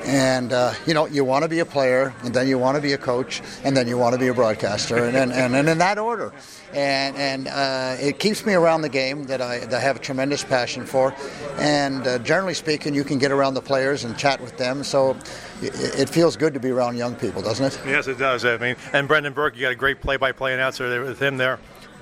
And, 0.04 0.52
uh, 0.52 0.74
you 0.86 0.94
know, 0.94 1.06
you 1.08 1.24
want 1.24 1.44
to 1.44 1.50
be 1.50 1.60
a 1.60 1.66
player, 1.66 2.14
and 2.24 2.34
then 2.34 2.48
you 2.48 2.58
want 2.58 2.76
to 2.76 2.82
be 2.82 2.94
a 2.94 2.98
coach, 2.98 3.42
and 3.64 3.76
then 3.78 3.88
you 3.88 3.98
want 3.98 4.14
to 4.14 4.20
be 4.20 4.28
a 4.28 4.34
broadcaster, 4.34 5.06
and, 5.06 5.16
and, 5.16 5.32
and, 5.32 5.56
and 5.56 5.70
in 5.70 5.78
that 5.78 5.98
order. 5.98 6.34
And, 6.74 7.18
and 7.18 7.48
uh, 7.48 7.98
it 8.00 8.20
keeps 8.20 8.46
me 8.46 8.54
around 8.54 8.82
the 8.82 8.90
game 8.90 9.26
that 9.26 9.42
I, 9.42 9.60
that 9.60 9.74
I 9.74 9.80
have 9.80 9.98
a 9.98 10.00
tremendous 10.00 10.44
passion 10.44 10.86
for. 10.86 11.14
And 11.58 12.08
uh, 12.08 12.20
generally 12.20 12.54
speaking, 12.54 12.94
you 12.94 13.04
can 13.04 13.18
get 13.18 13.32
around 13.32 13.56
the 13.56 13.62
players 13.62 14.04
and 14.04 14.18
chat 14.18 14.40
with 14.40 14.58
them. 14.58 14.84
So 14.84 15.18
it, 15.62 16.10
feels 16.10 16.36
good 16.36 16.54
to 16.54 16.60
be 16.60 16.70
around 16.70 16.98
young 16.98 17.16
people, 17.16 17.42
doesn't 17.42 17.66
it? 17.66 17.80
Yes, 17.86 18.08
it 18.08 18.18
does. 18.18 18.46
I 18.46 18.58
mean, 18.58 18.76
and 18.94 19.08
Brendan 19.08 19.34
Burke, 19.34 19.56
you 19.56 19.62
got 19.62 19.72
a 19.72 19.76
great 19.76 20.02
play-by-play 20.02 20.54
announcer 20.54 20.90
there 20.90 21.04
with 21.04 21.22
him 21.22 21.38
there. 21.38 21.60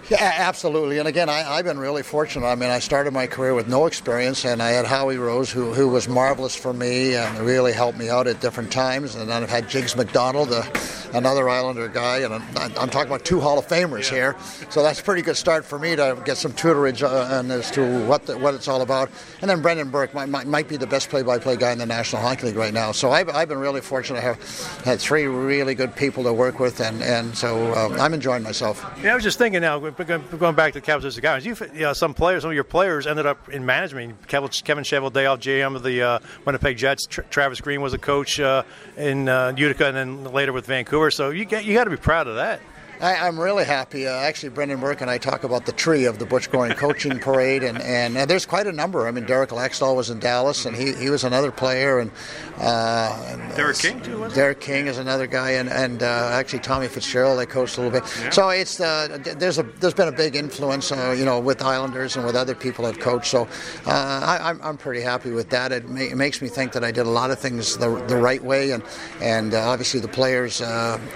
Yeah, 0.09 0.33
absolutely. 0.37 0.97
And 0.97 1.07
again, 1.07 1.29
I, 1.29 1.41
have 1.41 1.65
been 1.65 1.77
really 1.77 2.03
fortunate. 2.03 2.47
I 2.47 2.55
mean, 2.55 2.69
I 2.69 2.79
started 2.79 3.13
my 3.13 3.27
career 3.27 3.53
with 3.53 3.67
no 3.67 3.85
experience, 3.85 4.45
and 4.45 4.61
I 4.61 4.69
had 4.69 4.85
Howie 4.85 5.17
Rose, 5.17 5.51
who, 5.51 5.73
who 5.73 5.87
was 5.89 6.07
marvelous 6.07 6.55
for 6.55 6.73
me 6.73 7.15
and 7.15 7.37
really 7.39 7.73
helped 7.73 7.97
me 7.97 8.09
out 8.09 8.25
at 8.25 8.39
different 8.39 8.71
times. 8.71 9.15
And 9.15 9.29
then 9.29 9.43
I've 9.43 9.49
had 9.49 9.69
Jiggs 9.69 9.95
McDonald, 9.95 10.51
uh, 10.51 10.63
another 11.13 11.49
Islander 11.49 11.87
guy, 11.87 12.19
and 12.19 12.33
I'm, 12.33 12.43
I'm, 12.57 12.89
talking 12.89 13.07
about 13.07 13.25
two 13.25 13.39
Hall 13.39 13.57
of 13.57 13.67
Famers 13.67 14.09
yeah. 14.09 14.17
here. 14.17 14.35
So 14.69 14.83
that's 14.83 14.99
a 14.99 15.03
pretty 15.03 15.21
good 15.21 15.37
start 15.37 15.65
for 15.65 15.79
me 15.79 15.95
to 15.95 16.21
get 16.25 16.37
some 16.37 16.51
tutorage 16.53 17.03
uh, 17.03 17.53
as 17.53 17.71
to 17.71 18.05
what 18.05 18.25
the, 18.25 18.37
what 18.37 18.53
it's 18.53 18.67
all 18.67 18.81
about. 18.81 19.09
And 19.41 19.49
then 19.49 19.61
Brendan 19.61 19.89
Burke 19.89 20.13
might, 20.13 20.29
might, 20.29 20.47
might 20.47 20.67
be 20.67 20.77
the 20.77 20.87
best 20.87 21.09
play-by-play 21.09 21.57
guy 21.57 21.71
in 21.71 21.77
the 21.77 21.85
National 21.85 22.21
Hockey 22.21 22.47
League 22.47 22.55
right 22.55 22.73
now. 22.73 22.91
So 22.91 23.11
I've, 23.11 23.29
I've 23.29 23.49
been 23.49 23.59
really 23.59 23.81
fortunate 23.81 24.21
to 24.21 24.25
have 24.25 24.83
had 24.83 24.99
three 24.99 25.25
really 25.25 25.75
good 25.75 25.95
people 25.95 26.23
to 26.23 26.33
work 26.33 26.59
with, 26.59 26.79
and, 26.79 27.01
and 27.01 27.35
so 27.37 27.73
uh, 27.73 27.97
I'm 27.99 28.13
enjoying 28.13 28.43
myself. 28.43 28.85
Yeah, 29.01 29.11
I 29.11 29.15
was 29.15 29.23
just 29.23 29.37
thinking 29.37 29.61
now, 29.61 29.79
going 29.79 30.55
back 30.55 30.73
to 30.73 30.81
Capitals 30.81 31.17
as 31.17 31.19
guys, 31.19 31.45
you, 31.45 31.55
you 31.73 31.81
know, 31.81 31.93
some 31.93 32.13
players, 32.13 32.43
some 32.43 32.51
of 32.51 32.55
your 32.55 32.63
players 32.63 33.07
ended 33.07 33.25
up 33.25 33.49
in 33.49 33.65
management. 33.65 34.27
Kevin, 34.27 34.49
Kevin 34.49 34.83
Cheveldayoff, 34.83 35.39
GM 35.39 35.75
of 35.75 35.83
the 35.83 36.01
uh, 36.01 36.19
Winnipeg 36.45 36.77
Jets. 36.77 37.05
Tra- 37.05 37.23
Travis 37.25 37.61
Green 37.61 37.81
was 37.81 37.93
a 37.93 37.97
coach 37.97 38.39
uh, 38.39 38.63
in 38.97 39.29
uh, 39.29 39.53
Utica, 39.55 39.87
and 39.87 39.95
then 39.95 40.23
later 40.33 40.53
with 40.53 40.65
Vancouver. 40.65 40.98
So 41.09 41.29
you 41.29 41.45
get, 41.45 41.63
you 41.63 41.73
got 41.73 41.85
to 41.85 41.89
be 41.89 41.97
proud 41.97 42.27
of 42.27 42.35
that. 42.35 42.59
I, 43.01 43.27
am 43.27 43.39
really 43.39 43.63
happy. 43.63 44.07
Uh, 44.07 44.11
actually, 44.11 44.49
Brendan 44.49 44.81
Burke 44.81 44.99
and 44.99 45.09
I 45.09 45.17
talk 45.17 45.45
about 45.45 45.65
the 45.65 45.71
tree 45.71 46.05
of 46.05 46.19
the 46.19 46.25
Butch 46.25 46.51
Goring 46.51 46.73
coaching 46.73 47.17
parade, 47.19 47.63
and, 47.63 47.81
and 47.81 48.17
uh, 48.17 48.25
there's 48.25 48.45
quite 48.45 48.67
a 48.67 48.73
number. 48.73 49.07
I 49.07 49.11
mean, 49.11 49.25
Derek 49.25 49.51
Laxdal 49.51 49.95
was 49.95 50.09
in 50.09 50.19
Dallas, 50.19 50.65
and 50.65 50.75
he, 50.75 50.93
he 50.93 51.09
was 51.09 51.23
another 51.23 51.51
player, 51.51 51.99
and, 51.99 52.11
uh, 52.57 53.25
and 53.27 53.55
Derek 53.55 53.77
King 53.77 54.01
too. 54.01 54.29
Derek 54.33 54.59
King 54.59 54.87
is 54.87 54.97
another 54.97 55.27
guy, 55.27 55.51
and, 55.51 55.69
and 55.69 56.03
uh, 56.03 56.29
actually 56.33 56.59
Tommy 56.59 56.87
Fitzgerald 56.87 57.39
they 57.39 57.45
coached 57.45 57.77
a 57.77 57.81
little 57.81 57.99
bit. 57.99 58.09
Yeah. 58.19 58.29
So 58.31 58.49
it's 58.49 58.81
uh, 58.81 59.17
there's 59.37 59.59
a 59.59 59.63
there's 59.63 59.93
been 59.93 60.09
a 60.09 60.13
big 60.13 60.35
influence, 60.35 60.91
uh, 60.91 61.15
you 61.17 61.23
know, 61.23 61.39
with 61.39 61.61
Islanders 61.61 62.17
and 62.17 62.25
with 62.25 62.35
other 62.35 62.55
people 62.55 62.85
I've 62.85 62.99
coached. 62.99 63.31
So 63.31 63.47
I, 63.85 64.49
am 64.49 64.59
I'm 64.61 64.77
pretty 64.77 65.01
happy 65.01 65.31
with 65.31 65.49
that. 65.51 65.71
It, 65.71 65.87
ma- 65.87 66.01
it, 66.01 66.17
makes 66.17 66.41
me 66.41 66.49
think 66.49 66.73
that 66.73 66.83
I 66.83 66.91
did 66.91 67.05
a 67.05 67.09
lot 67.09 67.31
of 67.31 67.39
things 67.39 67.77
the, 67.77 68.03
the 68.07 68.17
right 68.17 68.43
way, 68.43 68.71
and 68.71 68.83
and 69.21 69.53
obviously 69.53 70.01
the 70.01 70.09
players 70.09 70.57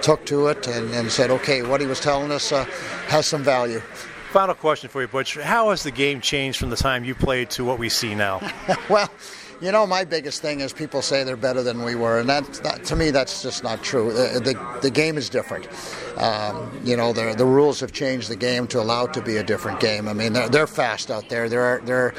took 0.00 0.24
to 0.26 0.46
it 0.46 0.66
and, 0.66 0.90
and 0.94 1.12
said, 1.12 1.30
okay 1.30 1.62
what 1.74 1.80
he 1.80 1.88
was 1.88 1.98
telling 1.98 2.30
us 2.30 2.52
uh, 2.52 2.62
has 3.08 3.26
some 3.26 3.42
value. 3.42 3.80
Final 4.30 4.54
question 4.54 4.88
for 4.88 5.02
you, 5.02 5.08
Butch. 5.08 5.36
How 5.36 5.70
has 5.70 5.82
the 5.82 5.90
game 5.90 6.20
changed 6.20 6.60
from 6.60 6.70
the 6.70 6.76
time 6.76 7.02
you 7.02 7.16
played 7.16 7.50
to 7.50 7.64
what 7.64 7.80
we 7.80 7.88
see 7.88 8.14
now? 8.14 8.40
well, 8.88 9.10
you 9.64 9.72
know, 9.72 9.86
my 9.86 10.04
biggest 10.04 10.42
thing 10.42 10.60
is 10.60 10.72
people 10.72 11.00
say 11.00 11.24
they're 11.24 11.36
better 11.36 11.62
than 11.62 11.82
we 11.82 11.94
were, 11.94 12.20
and 12.20 12.28
that, 12.28 12.44
that 12.64 12.84
to 12.84 12.96
me, 12.96 13.10
that's 13.10 13.42
just 13.42 13.64
not 13.64 13.82
true. 13.82 14.12
The, 14.12 14.40
the, 14.40 14.78
the 14.82 14.90
game 14.90 15.16
is 15.16 15.30
different. 15.30 15.68
Um, 16.18 16.70
you 16.84 16.96
know, 16.96 17.12
the, 17.12 17.34
the 17.36 17.46
rules 17.46 17.80
have 17.80 17.92
changed 17.92 18.28
the 18.28 18.36
game 18.36 18.66
to 18.68 18.80
allow 18.80 19.06
it 19.06 19.14
to 19.14 19.22
be 19.22 19.38
a 19.38 19.42
different 19.42 19.80
game. 19.80 20.06
I 20.06 20.12
mean, 20.12 20.34
they're, 20.34 20.48
they're 20.48 20.66
fast 20.66 21.10
out 21.10 21.28
there. 21.28 21.48
There 21.48 21.62
are 21.62 21.80
there 21.80 22.14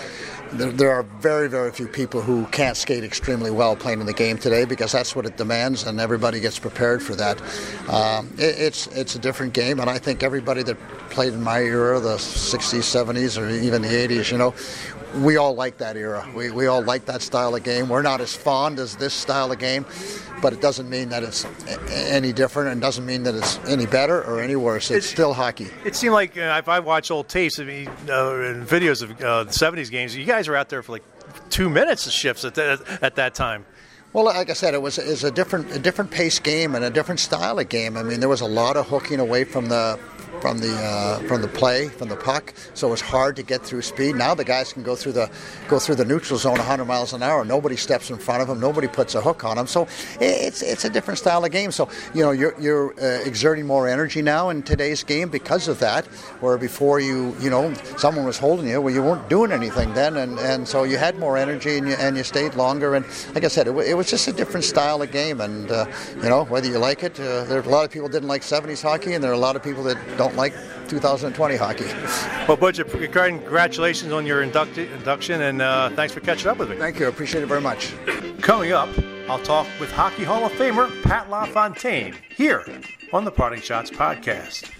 there, 0.53 0.71
there, 0.71 0.91
are 0.91 1.03
very, 1.03 1.49
very 1.49 1.71
few 1.71 1.87
people 1.87 2.21
who 2.21 2.45
can't 2.47 2.77
skate 2.77 3.03
extremely 3.03 3.51
well 3.51 3.75
playing 3.75 3.99
in 3.99 4.05
the 4.05 4.13
game 4.13 4.37
today 4.37 4.65
because 4.65 4.91
that's 4.91 5.15
what 5.15 5.25
it 5.25 5.37
demands, 5.37 5.83
and 5.85 5.99
everybody 5.99 6.39
gets 6.39 6.59
prepared 6.59 7.01
for 7.01 7.15
that. 7.15 7.41
Um, 7.89 8.29
it, 8.37 8.55
it's 8.57 8.87
it's 8.87 9.15
a 9.15 9.19
different 9.19 9.53
game, 9.53 9.79
and 9.79 9.89
I 9.89 9.97
think 9.97 10.23
everybody 10.23 10.63
that 10.63 10.77
played 11.09 11.33
in 11.33 11.43
my 11.43 11.59
era, 11.59 11.99
the 11.99 12.15
60s, 12.15 12.83
70s, 12.83 13.41
or 13.41 13.49
even 13.49 13.81
the 13.81 13.87
80s, 13.87 14.31
you 14.31 14.37
know, 14.37 14.53
we 15.17 15.37
all 15.37 15.55
like 15.55 15.77
that 15.77 15.97
era. 15.97 16.27
We, 16.35 16.51
we 16.51 16.67
all 16.67 16.81
like 16.81 17.05
that 17.05 17.21
style 17.21 17.55
of 17.55 17.63
game. 17.63 17.89
We're 17.89 18.01
not 18.01 18.21
as 18.21 18.35
fond 18.35 18.79
as 18.79 18.95
this 18.95 19.13
style 19.13 19.51
of 19.51 19.59
game, 19.59 19.85
but 20.41 20.53
it 20.53 20.61
doesn't 20.61 20.89
mean 20.89 21.09
that 21.09 21.23
it's 21.23 21.45
any 21.89 22.33
different 22.33 22.69
and 22.69 22.81
doesn't 22.81 23.05
mean 23.05 23.23
that 23.23 23.35
it's 23.35 23.57
any 23.67 23.85
better 23.85 24.23
or 24.23 24.41
any 24.41 24.55
worse. 24.55 24.91
It's 24.91 25.05
it, 25.05 25.09
still 25.09 25.33
hockey. 25.33 25.67
It 25.83 25.95
seemed 25.95 26.13
like 26.13 26.37
uh, 26.37 26.55
if 26.59 26.69
I 26.69 26.79
watch 26.79 27.11
old 27.11 27.29
tapes 27.29 27.59
I 27.59 27.63
mean, 27.63 27.87
uh, 28.09 28.35
and 28.35 28.67
videos 28.67 29.01
of 29.01 29.11
uh, 29.21 29.45
the 29.45 29.51
70s 29.51 29.89
games, 29.89 30.15
you 30.15 30.25
guys 30.25 30.47
were 30.47 30.55
out 30.55 30.69
there 30.69 30.83
for 30.83 30.93
like 30.93 31.03
two 31.49 31.69
minutes 31.69 32.05
of 32.05 32.13
shifts 32.13 32.45
at 32.45 32.55
that, 32.55 32.81
at 33.01 33.15
that 33.15 33.35
time. 33.35 33.65
Well, 34.15 34.23
like 34.23 34.49
I 34.49 34.53
said, 34.53 34.73
it 34.73 34.81
was, 34.81 34.97
was 34.97 35.25
a 35.25 35.29
different 35.29 35.69
a 35.71 35.77
different 35.77 36.09
pace 36.09 36.39
game 36.39 36.73
and 36.73 36.85
a 36.85 36.89
different 36.89 37.19
style 37.19 37.59
of 37.59 37.67
game. 37.67 37.97
I 37.97 38.03
mean, 38.03 38.21
there 38.21 38.29
was 38.29 38.39
a 38.39 38.45
lot 38.45 38.77
of 38.77 38.87
hooking 38.87 39.19
away 39.19 39.43
from 39.43 39.67
the 39.67 39.99
from 40.41 40.59
the 40.59 40.73
uh, 40.75 41.19
from 41.27 41.41
the 41.41 41.47
play 41.47 41.89
from 41.89 42.07
the 42.09 42.15
puck, 42.15 42.53
so 42.73 42.87
it 42.87 42.91
was 42.91 43.01
hard 43.01 43.35
to 43.35 43.43
get 43.43 43.61
through 43.61 43.81
speed. 43.81 44.15
Now 44.15 44.35
the 44.35 44.43
guys 44.43 44.73
can 44.73 44.83
go 44.83 44.95
through 44.95 45.13
the 45.13 45.29
go 45.67 45.79
through 45.79 45.95
the 45.95 46.05
neutral 46.05 46.37
zone 46.39 46.57
100 46.57 46.85
miles 46.85 47.13
an 47.13 47.23
hour. 47.23 47.43
Nobody 47.43 47.75
steps 47.75 48.09
in 48.09 48.17
front 48.17 48.41
of 48.41 48.47
them. 48.47 48.59
Nobody 48.59 48.87
puts 48.87 49.15
a 49.15 49.21
hook 49.21 49.43
on 49.43 49.57
them. 49.57 49.67
So 49.67 49.87
it's 50.19 50.61
it's 50.61 50.85
a 50.85 50.89
different 50.89 51.17
style 51.17 51.43
of 51.43 51.51
game. 51.51 51.71
So 51.71 51.89
you 52.13 52.21
know 52.21 52.31
you're 52.31 52.59
you're 52.59 52.93
uh, 53.01 53.23
exerting 53.25 53.65
more 53.65 53.87
energy 53.87 54.21
now 54.21 54.49
in 54.49 54.63
today's 54.63 55.03
game 55.03 55.29
because 55.29 55.67
of 55.67 55.79
that. 55.79 56.05
Where 56.41 56.57
before 56.57 56.99
you 56.99 57.35
you 57.39 57.49
know 57.49 57.73
someone 57.97 58.25
was 58.25 58.37
holding 58.37 58.67
you, 58.67 58.79
well 58.81 58.93
you 58.93 59.03
weren't 59.03 59.27
doing 59.29 59.51
anything 59.51 59.93
then, 59.93 60.17
and, 60.17 60.39
and 60.39 60.67
so 60.67 60.83
you 60.83 60.97
had 60.97 61.17
more 61.19 61.37
energy 61.37 61.77
and 61.77 61.87
you 61.87 61.95
and 61.95 62.15
you 62.15 62.23
stayed 62.23 62.55
longer. 62.55 62.95
And 62.95 63.05
like 63.33 63.43
I 63.43 63.49
said, 63.49 63.67
it, 63.67 63.75
it 63.77 63.95
was 63.95 64.04
just 64.09 64.27
a 64.27 64.33
different 64.33 64.63
style 64.63 65.01
of 65.01 65.11
game. 65.11 65.41
And 65.41 65.69
uh, 65.71 65.85
you 66.15 66.29
know 66.29 66.45
whether 66.45 66.67
you 66.67 66.77
like 66.77 67.03
it, 67.03 67.19
uh, 67.19 67.43
there 67.45 67.59
are 67.59 67.63
a 67.63 67.69
lot 67.69 67.85
of 67.85 67.91
people 67.91 68.09
didn't 68.09 68.29
like 68.29 68.41
70s 68.41 68.81
hockey, 68.81 69.13
and 69.13 69.23
there 69.23 69.31
are 69.31 69.35
a 69.35 69.37
lot 69.37 69.55
of 69.55 69.63
people 69.63 69.83
that 69.83 69.97
don't 70.17 70.35
like 70.35 70.53
2020 70.87 71.55
hockey. 71.55 71.85
Well, 72.47 72.57
Butch, 72.57 72.79
congratulations 73.11 74.11
on 74.11 74.25
your 74.25 74.43
induct- 74.43 74.77
induction, 74.77 75.41
and 75.41 75.61
uh, 75.61 75.89
thanks 75.91 76.13
for 76.13 76.19
catching 76.19 76.47
up 76.49 76.57
with 76.57 76.69
me. 76.69 76.77
Thank 76.77 76.99
you. 76.99 77.05
I 77.05 77.09
appreciate 77.09 77.43
it 77.43 77.47
very 77.47 77.61
much. 77.61 77.93
Coming 78.41 78.71
up, 78.71 78.89
I'll 79.27 79.39
talk 79.39 79.67
with 79.79 79.91
Hockey 79.91 80.23
Hall 80.23 80.45
of 80.45 80.51
Famer 80.53 80.89
Pat 81.03 81.29
LaFontaine 81.29 82.15
here 82.35 82.63
on 83.11 83.25
the 83.25 83.31
Parting 83.31 83.61
Schotts 83.61 83.91
podcast. 83.91 84.71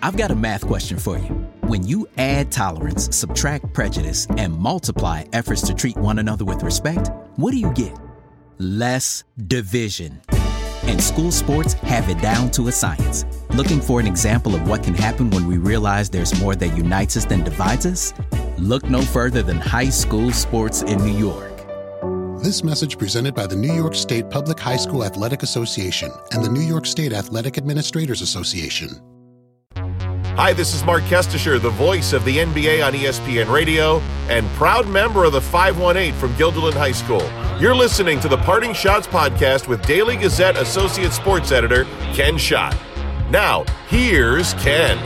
I've 0.00 0.16
got 0.16 0.30
a 0.30 0.36
math 0.36 0.66
question 0.66 0.96
for 0.96 1.18
you. 1.18 1.28
When 1.62 1.84
you 1.84 2.08
add 2.18 2.52
tolerance, 2.52 3.14
subtract 3.16 3.72
prejudice, 3.74 4.26
and 4.36 4.54
multiply 4.54 5.24
efforts 5.32 5.62
to 5.62 5.74
treat 5.74 5.96
one 5.96 6.18
another 6.20 6.44
with 6.44 6.62
respect, 6.62 7.10
what 7.36 7.50
do 7.50 7.56
you 7.56 7.72
get? 7.72 7.98
Less 8.58 9.24
division. 9.48 10.20
And 10.84 11.02
school 11.02 11.32
sports 11.32 11.72
have 11.74 12.08
it 12.08 12.22
down 12.22 12.50
to 12.52 12.68
a 12.68 12.72
science. 12.72 13.24
Looking 13.50 13.80
for 13.80 13.98
an 14.00 14.06
example 14.06 14.54
of 14.54 14.68
what 14.68 14.84
can 14.84 14.94
happen 14.94 15.30
when 15.30 15.46
we 15.46 15.58
realize 15.58 16.08
there's 16.08 16.40
more 16.40 16.54
that 16.54 16.76
unites 16.76 17.16
us 17.16 17.24
than 17.24 17.42
divides 17.42 17.84
us? 17.84 18.14
Look 18.56 18.84
no 18.84 19.02
further 19.02 19.42
than 19.42 19.58
high 19.58 19.90
school 19.90 20.30
sports 20.32 20.82
in 20.82 20.98
New 20.98 21.18
York. 21.18 21.56
This 22.40 22.62
message 22.62 22.98
presented 22.98 23.34
by 23.34 23.48
the 23.48 23.56
New 23.56 23.72
York 23.72 23.96
State 23.96 24.30
Public 24.30 24.60
High 24.60 24.76
School 24.76 25.04
Athletic 25.04 25.42
Association 25.42 26.12
and 26.30 26.44
the 26.44 26.48
New 26.48 26.62
York 26.62 26.86
State 26.86 27.12
Athletic 27.12 27.58
Administrators 27.58 28.22
Association. 28.22 28.90
Hi, 30.38 30.52
this 30.52 30.72
is 30.72 30.84
Marc 30.84 31.02
Kestecher, 31.02 31.60
the 31.60 31.70
voice 31.70 32.12
of 32.12 32.24
the 32.24 32.36
NBA 32.36 32.86
on 32.86 32.92
ESPN 32.92 33.52
Radio 33.52 33.98
and 34.28 34.46
proud 34.50 34.86
member 34.86 35.24
of 35.24 35.32
the 35.32 35.40
518 35.40 36.14
from 36.14 36.32
Guilderland 36.34 36.74
High 36.74 36.92
School. 36.92 37.28
You're 37.60 37.74
listening 37.74 38.20
to 38.20 38.28
the 38.28 38.36
Parting 38.36 38.70
Schotts 38.70 39.08
podcast 39.08 39.66
with 39.66 39.84
Daily 39.84 40.16
Gazette 40.16 40.56
Associate 40.56 41.10
Sports 41.10 41.50
Editor 41.50 41.86
Ken 42.14 42.38
Schott. 42.38 42.76
Now, 43.30 43.64
here's 43.88 44.54
Ken. 44.54 44.96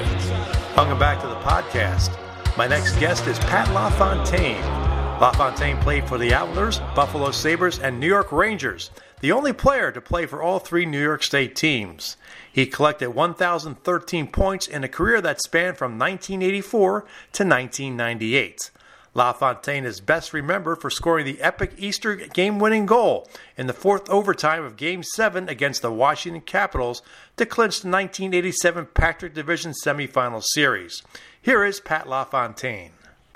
Welcome 0.76 0.98
back 0.98 1.22
to 1.22 1.28
the 1.28 1.36
podcast. 1.36 2.14
My 2.58 2.66
next 2.66 3.00
guest 3.00 3.26
is 3.26 3.38
Pat 3.38 3.72
LaFontaine. 3.72 4.81
LaFontaine 5.22 5.76
played 5.76 6.08
for 6.08 6.18
the 6.18 6.34
Islanders, 6.34 6.80
Buffalo 6.96 7.30
Sabres, 7.30 7.78
and 7.78 8.00
New 8.00 8.08
York 8.08 8.32
Rangers, 8.32 8.90
the 9.20 9.30
only 9.30 9.52
player 9.52 9.92
to 9.92 10.00
play 10.00 10.26
for 10.26 10.42
all 10.42 10.58
three 10.58 10.84
New 10.84 11.00
York 11.00 11.22
State 11.22 11.54
teams. 11.54 12.16
He 12.52 12.66
collected 12.66 13.10
1,013 13.10 14.26
points 14.26 14.66
in 14.66 14.82
a 14.82 14.88
career 14.88 15.20
that 15.20 15.40
spanned 15.40 15.78
from 15.78 15.96
1984 15.96 17.02
to 17.02 17.44
1998. 17.44 18.72
LaFontaine 19.14 19.84
is 19.84 20.00
best 20.00 20.32
remembered 20.32 20.80
for 20.80 20.90
scoring 20.90 21.24
the 21.24 21.40
epic 21.40 21.74
Easter 21.78 22.16
game 22.16 22.58
winning 22.58 22.84
goal 22.84 23.30
in 23.56 23.68
the 23.68 23.72
fourth 23.72 24.10
overtime 24.10 24.64
of 24.64 24.76
Game 24.76 25.04
7 25.04 25.48
against 25.48 25.82
the 25.82 25.92
Washington 25.92 26.42
Capitals 26.42 27.00
to 27.36 27.46
clinch 27.46 27.82
the 27.82 27.88
1987 27.88 28.88
Patrick 28.92 29.34
Division 29.34 29.72
semifinal 29.84 30.42
series. 30.42 31.00
Here 31.40 31.64
is 31.64 31.78
Pat 31.78 32.08
LaFontaine. 32.08 32.90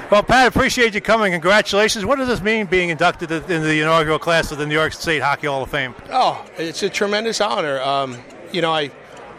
Well, 0.08 0.22
Pat, 0.22 0.46
appreciate 0.46 0.94
you 0.94 1.00
coming. 1.00 1.32
Congratulations. 1.32 2.04
What 2.04 2.18
does 2.18 2.28
this 2.28 2.40
mean 2.40 2.66
being 2.66 2.90
inducted 2.90 3.32
into 3.32 3.58
the 3.58 3.80
inaugural 3.80 4.20
class 4.20 4.52
of 4.52 4.58
the 4.58 4.64
New 4.64 4.74
York 4.74 4.92
State 4.92 5.20
Hockey 5.20 5.48
Hall 5.48 5.64
of 5.64 5.70
Fame? 5.70 5.96
Oh, 6.10 6.46
it's 6.56 6.84
a 6.84 6.88
tremendous 6.88 7.40
honor. 7.40 7.80
Um, 7.80 8.16
you 8.52 8.62
know, 8.62 8.72
I 8.72 8.92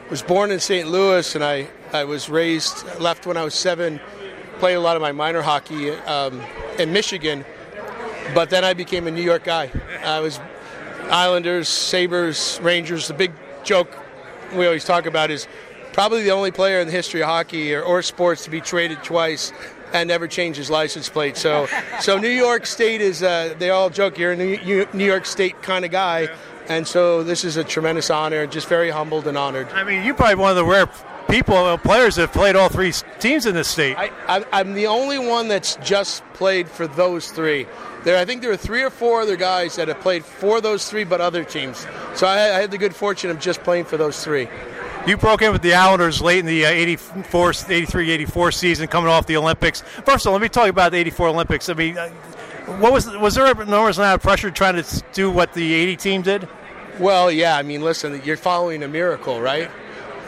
was 0.10 0.22
born 0.22 0.52
in 0.52 0.60
St. 0.60 0.90
Louis, 0.90 1.36
and 1.36 1.44
I, 1.44 1.70
I 1.94 2.04
was 2.04 2.28
raised, 2.28 2.84
left 3.00 3.26
when 3.26 3.38
I 3.38 3.46
was 3.46 3.54
seven, 3.54 4.02
played 4.60 4.74
a 4.74 4.80
lot 4.82 4.98
of 4.98 5.02
my 5.02 5.14
minor 5.14 5.42
hockey 5.42 5.92
um, 5.92 6.42
in 6.78 6.92
Michigan, 6.92 7.46
but 8.34 8.50
then 8.50 8.66
I 8.66 8.74
became 8.74 9.08
a 9.08 9.12
New 9.12 9.24
York 9.24 9.46
guy. 9.46 9.72
I 10.04 10.20
was 10.20 10.38
Islanders, 11.04 11.70
Sabres, 11.70 12.60
Rangers. 12.62 13.08
The 13.08 13.14
big 13.14 13.32
joke 13.64 13.98
we 14.54 14.66
always 14.66 14.84
talk 14.84 15.06
about 15.06 15.32
is 15.32 15.48
probably 15.94 16.24
the 16.24 16.32
only 16.32 16.52
player 16.52 16.82
in 16.82 16.88
the 16.88 16.94
history 16.94 17.22
of 17.22 17.30
hockey 17.30 17.74
or, 17.74 17.84
or 17.84 18.02
sports 18.02 18.44
to 18.44 18.50
be 18.50 18.60
traded 18.60 19.02
twice 19.02 19.54
and 19.94 20.08
never 20.08 20.28
change 20.28 20.58
his 20.58 20.70
license 20.70 21.10
plate. 21.10 21.38
So, 21.38 21.68
so 22.02 22.18
New 22.18 22.30
York 22.30 22.66
State 22.66 23.02
is, 23.02 23.24
uh, 23.24 23.56
they 23.58 23.70
all 23.70 23.90
joke, 23.90 24.18
you're 24.18 24.34
a 24.34 24.36
New, 24.36 24.88
New 24.94 25.06
York 25.06 25.26
State 25.26 25.62
kind 25.62 25.86
of 25.86 25.92
guy. 25.92 26.30
And 26.70 26.86
so 26.86 27.24
this 27.24 27.46
is 27.46 27.58
a 27.58 27.64
tremendous 27.64 28.10
honor, 28.10 28.46
just 28.46 28.68
very 28.68 28.90
humbled 28.90 29.28
and 29.28 29.38
honored. 29.38 29.70
I 29.70 29.84
mean, 29.84 30.04
you're 30.04 30.16
probably 30.16 30.36
one 30.36 30.50
of 30.50 30.58
the 30.58 30.66
rare 30.66 30.90
people, 31.30 31.56
uh, 31.56 31.78
players 31.78 32.16
that 32.16 32.22
have 32.22 32.34
played 32.34 32.56
all 32.56 32.70
three 32.70 32.94
teams 33.20 33.46
in 33.46 33.56
this 33.56 33.68
state. 33.68 33.96
I, 33.98 34.44
am 34.52 34.74
the 34.74 34.88
only 34.88 35.18
one 35.18 35.48
that's 35.48 35.76
just 35.78 36.24
played 36.34 36.68
for 36.68 36.88
those 36.88 37.32
three. 37.32 37.68
There, 38.04 38.18
I 38.18 38.26
think 38.26 38.42
there 38.42 38.52
are 38.52 38.58
three 38.58 38.84
or 38.84 38.90
four 38.90 39.22
other 39.22 39.36
guys 39.36 39.76
that 39.76 39.88
have 39.88 40.00
played 40.00 40.24
for 40.24 40.62
those 40.62 40.90
three, 40.90 41.04
but 41.04 41.22
other 41.22 41.44
teams. 41.44 41.86
So 42.16 42.28
I, 42.28 42.58
I 42.58 42.60
had 42.60 42.72
the 42.72 42.78
good 42.78 42.96
fortune 42.96 43.30
of 43.30 43.40
just 43.40 43.64
playing 43.64 43.86
for 43.86 43.98
those 43.98 44.24
three. 44.24 44.48
You 45.08 45.16
broke 45.16 45.42
in 45.42 45.54
with 45.54 45.62
the 45.62 45.74
Islanders 45.74 46.22
late 46.22 46.40
in 46.40 46.46
the 46.46 46.66
uh, 46.66 46.70
84, 46.70 47.54
83, 47.70 48.12
84 48.12 48.52
season, 48.52 48.88
coming 48.90 49.10
off 49.10 49.26
the 49.26 49.38
Olympics. 49.38 49.80
First 50.04 50.26
of 50.26 50.28
all, 50.28 50.34
let 50.34 50.42
me 50.42 50.50
talk 50.50 50.68
about 50.68 50.92
the 50.92 50.98
84 50.98 51.30
Olympics. 51.30 51.70
I 51.70 51.74
mean, 51.76 51.98
uh, 51.98 52.10
what 52.80 52.92
was 52.92 53.08
was 53.16 53.36
there 53.36 53.46
an 53.46 53.62
enormous 53.62 53.98
amount 53.98 54.16
of 54.16 54.22
pressure 54.22 54.52
trying 54.52 54.76
to 54.76 55.04
do 55.14 55.32
what 55.32 55.54
the 55.54 55.74
80 55.74 55.96
team 55.96 56.22
did? 56.24 56.50
Well, 57.00 57.32
yeah. 57.32 57.56
I 57.56 57.64
mean, 57.64 57.84
listen, 57.84 58.22
you're 58.26 58.36
following 58.36 58.84
a 58.84 58.90
miracle, 58.90 59.40
right? 59.40 59.72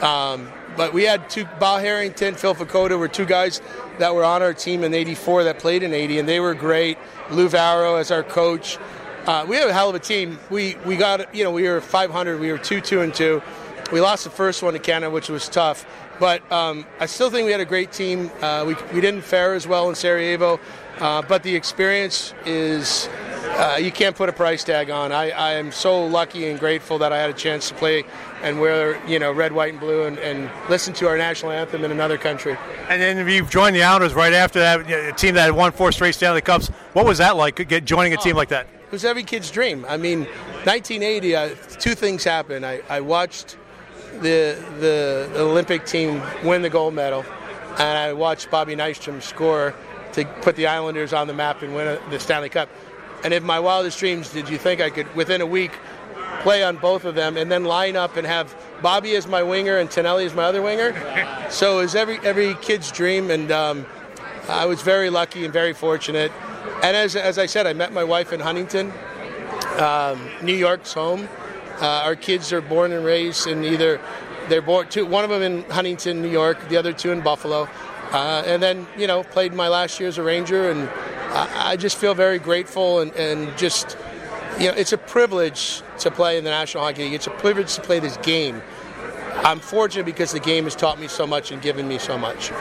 Um, 0.02 0.50
but 0.78 0.94
we 0.94 1.04
had 1.04 1.30
two, 1.30 1.44
Bob 1.60 1.82
Harrington, 1.82 2.36
Phil 2.36 2.56
Verchota 2.56 2.98
were 2.98 3.10
two 3.10 3.26
guys 3.26 3.62
that 3.98 4.16
were 4.16 4.24
on 4.24 4.42
our 4.42 4.54
team 4.54 4.86
in 4.86 4.94
84 4.94 5.44
that 5.44 5.60
played 5.60 5.84
in 5.84 5.94
80, 5.94 6.20
and 6.20 6.30
they 6.30 6.40
were 6.40 6.54
great. 6.54 6.98
Lou 7.32 7.50
Vairo 7.50 8.00
as 8.00 8.12
our 8.12 8.24
coach. 8.24 8.78
Uh, 9.26 9.46
we 9.46 9.58
had 9.58 9.68
a 9.68 9.74
hell 9.74 9.90
of 9.90 9.96
a 9.96 10.00
team. 10.00 10.40
We, 10.50 10.78
we 10.86 10.96
got, 10.96 11.36
you 11.36 11.44
know, 11.44 11.52
we 11.52 11.68
were 11.68 11.82
500, 11.82 12.40
we 12.40 12.50
were 12.50 12.58
2 12.58 12.80
2 12.80 13.02
and 13.02 13.14
2. 13.14 13.42
We 13.92 14.02
lost 14.02 14.24
the 14.24 14.30
first 14.30 14.62
one 14.62 14.74
to 14.74 14.80
Canada, 14.80 15.10
which 15.10 15.30
was 15.30 15.50
tough. 15.50 15.86
But 16.20 16.50
um, 16.52 16.86
I 17.00 17.06
still 17.06 17.30
think 17.30 17.46
we 17.46 17.52
had 17.52 17.62
a 17.62 17.66
great 17.66 17.92
team. 17.92 18.30
Uh, 18.42 18.66
we, 18.68 18.76
we 18.94 19.02
didn't 19.02 19.22
fare 19.22 19.54
as 19.56 19.66
well 19.66 19.90
in 19.90 19.96
Sarajevo, 19.96 20.60
uh, 21.00 21.22
but 21.22 21.44
the 21.44 21.56
experience 21.56 22.34
is 22.46 23.08
uh, 23.58 23.78
you 23.82 23.92
can't 23.92 24.16
put 24.16 24.30
a 24.30 24.34
price 24.34 24.64
tag 24.64 24.90
on. 24.90 25.12
I, 25.12 25.32
I 25.32 25.54
am 25.54 25.72
so 25.72 26.06
lucky 26.06 26.50
and 26.50 26.60
grateful 26.60 26.98
that 27.00 27.12
I 27.12 27.18
had 27.18 27.30
a 27.30 27.34
chance 27.34 27.70
to 27.70 27.76
play 27.76 28.04
and 28.44 28.60
wear 28.60 29.04
you 29.08 29.18
know 29.18 29.32
red, 29.32 29.54
white, 29.54 29.72
and 29.72 29.80
blue, 29.80 30.04
and, 30.04 30.20
and 30.20 30.52
listen 30.70 30.94
to 30.96 31.08
our 31.08 31.18
national 31.18 31.52
anthem 31.52 31.84
in 31.84 31.92
another 31.92 32.18
country. 32.18 32.58
And 32.90 33.02
then 33.02 33.28
you've 33.28 33.50
joined 33.50 33.76
the 33.76 33.84
Islanders 33.84 34.14
right 34.14 34.34
after 34.34 34.60
that, 34.60 34.90
a 34.90 35.14
team 35.14 35.36
that 35.36 35.46
had 35.46 35.54
won 35.54 35.72
four 35.72 35.92
straight 35.92 36.16
Stanley 36.16 36.42
Cups. 36.42 36.68
What 36.94 37.06
was 37.06 37.18
that 37.18 37.38
like, 37.38 37.68
get, 37.68 37.86
joining 37.86 38.14
a 38.14 38.18
team 38.18 38.36
like 38.36 38.50
that? 38.50 38.68
It 38.86 38.92
was 38.92 39.06
every 39.06 39.24
kid's 39.24 39.52
dream. 39.52 39.86
I 39.88 39.98
mean, 39.98 40.22
1980, 40.66 41.36
uh, 41.36 41.50
two 41.80 41.96
things 41.96 42.24
happened. 42.24 42.66
I, 42.66 42.82
I 42.90 43.02
watched 43.02 43.56
the, 44.22 44.62
the 44.80 45.30
Olympic 45.36 45.86
team 45.86 46.22
win 46.44 46.62
the 46.62 46.70
gold 46.70 46.94
medal, 46.94 47.26
and 47.78 47.98
I 47.98 48.14
watched 48.14 48.50
Bobby 48.52 48.76
Nystrom 48.76 49.22
score 49.22 49.74
to 50.14 50.26
put 50.42 50.56
the 50.56 50.68
Islanders 50.68 51.14
on 51.14 51.28
the 51.28 51.34
map 51.34 51.62
and 51.62 51.76
win 51.76 52.00
the 52.10 52.20
Stanley 52.20 52.50
Cup. 52.50 52.70
And 53.24 53.34
in 53.34 53.44
my 53.44 53.60
wildest 53.60 54.00
dreams, 54.00 54.32
did 54.32 54.50
you 54.50 54.58
think 54.58 54.82
I 54.82 54.90
could, 54.90 55.14
within 55.16 55.42
a 55.42 55.46
week, 55.46 55.72
play 56.42 56.64
on 56.64 56.78
both 56.78 57.06
of 57.06 57.16
them 57.16 57.38
and 57.38 57.52
then 57.52 57.66
line 57.66 57.96
up 57.96 58.16
and 58.16 58.26
have 58.26 58.56
Bobby 58.82 59.16
as 59.16 59.28
my 59.28 59.44
winger 59.44 59.78
and 59.78 59.92
Tonelli 59.92 60.26
as 60.26 60.34
my 60.34 60.44
other 60.44 60.62
winger? 60.62 60.94
so 61.50 61.80
it 61.80 61.82
was 61.84 61.96
every 61.96 62.20
every 62.20 62.56
kid's 62.56 62.92
dream, 62.92 63.30
and 63.30 63.52
um, 63.52 63.86
I 64.48 64.66
was 64.66 64.82
very 64.82 65.10
lucky 65.10 65.44
and 65.44 65.54
very 65.54 65.74
fortunate. 65.74 66.32
And 66.82 66.96
as, 66.96 67.16
as 67.16 67.38
I 67.38 67.46
said, 67.46 67.68
I 67.68 67.74
met 67.74 67.92
my 67.92 68.04
wife 68.04 68.32
in 68.32 68.40
Huntington, 68.40 68.94
um, 69.78 70.20
New 70.42 70.56
York's 70.56 70.94
home. 70.94 71.28
Uh, 71.82 72.02
our 72.04 72.16
kids 72.16 72.52
are 72.52 72.62
born 72.62 72.92
and 72.92 73.06
raised 73.06 73.48
in 73.48 73.64
either 73.64 74.00
they're 74.48 74.62
born 74.62 74.88
two, 74.90 75.06
one 75.06 75.24
of 75.24 75.30
them 75.30 75.42
in 75.42 75.64
Huntington, 75.70 76.22
New 76.22 76.30
York, 76.30 76.70
the 76.70 76.78
other 76.78 76.92
two 76.92 77.12
in 77.12 77.22
Buffalo. 77.22 77.70
Uh, 78.12 78.44
and 78.46 78.62
then 78.62 78.88
you 78.98 79.08
know 79.08 79.24
played 79.24 79.54
my 79.54 79.68
last 79.68 80.00
year 80.00 80.10
as 80.10 80.18
a 80.18 80.24
Ranger 80.24 80.72
and 80.72 80.90
I, 81.32 81.78
just 81.78 81.98
feel 81.98 82.16
very 82.16 82.40
grateful 82.40 83.00
and, 83.00 83.14
and 83.14 83.56
just, 83.58 83.98
you 84.60 84.68
know, 84.68 84.74
it's 84.76 84.94
a 84.94 84.98
privilege 84.98 85.84
to 86.00 86.10
play 86.10 86.38
in 86.38 86.44
the 86.44 86.50
National 86.50 86.84
Hockey 86.84 87.04
League. 87.04 87.14
It's 87.14 87.28
a 87.28 87.32
privilege 87.32 87.76
to 87.76 87.82
play 87.82 88.00
this 88.00 88.18
game. 88.18 88.62
I'm 89.44 89.60
fortunate 89.60 90.06
because 90.06 90.32
the 90.32 90.40
game 90.40 90.66
has 90.66 90.76
taught 90.76 91.00
me 91.00 91.08
so 91.08 91.26
much 91.26 91.52
and 91.52 91.62
given 91.62 91.88
me 91.88 91.98
so 91.98 92.18
much. 92.18 92.52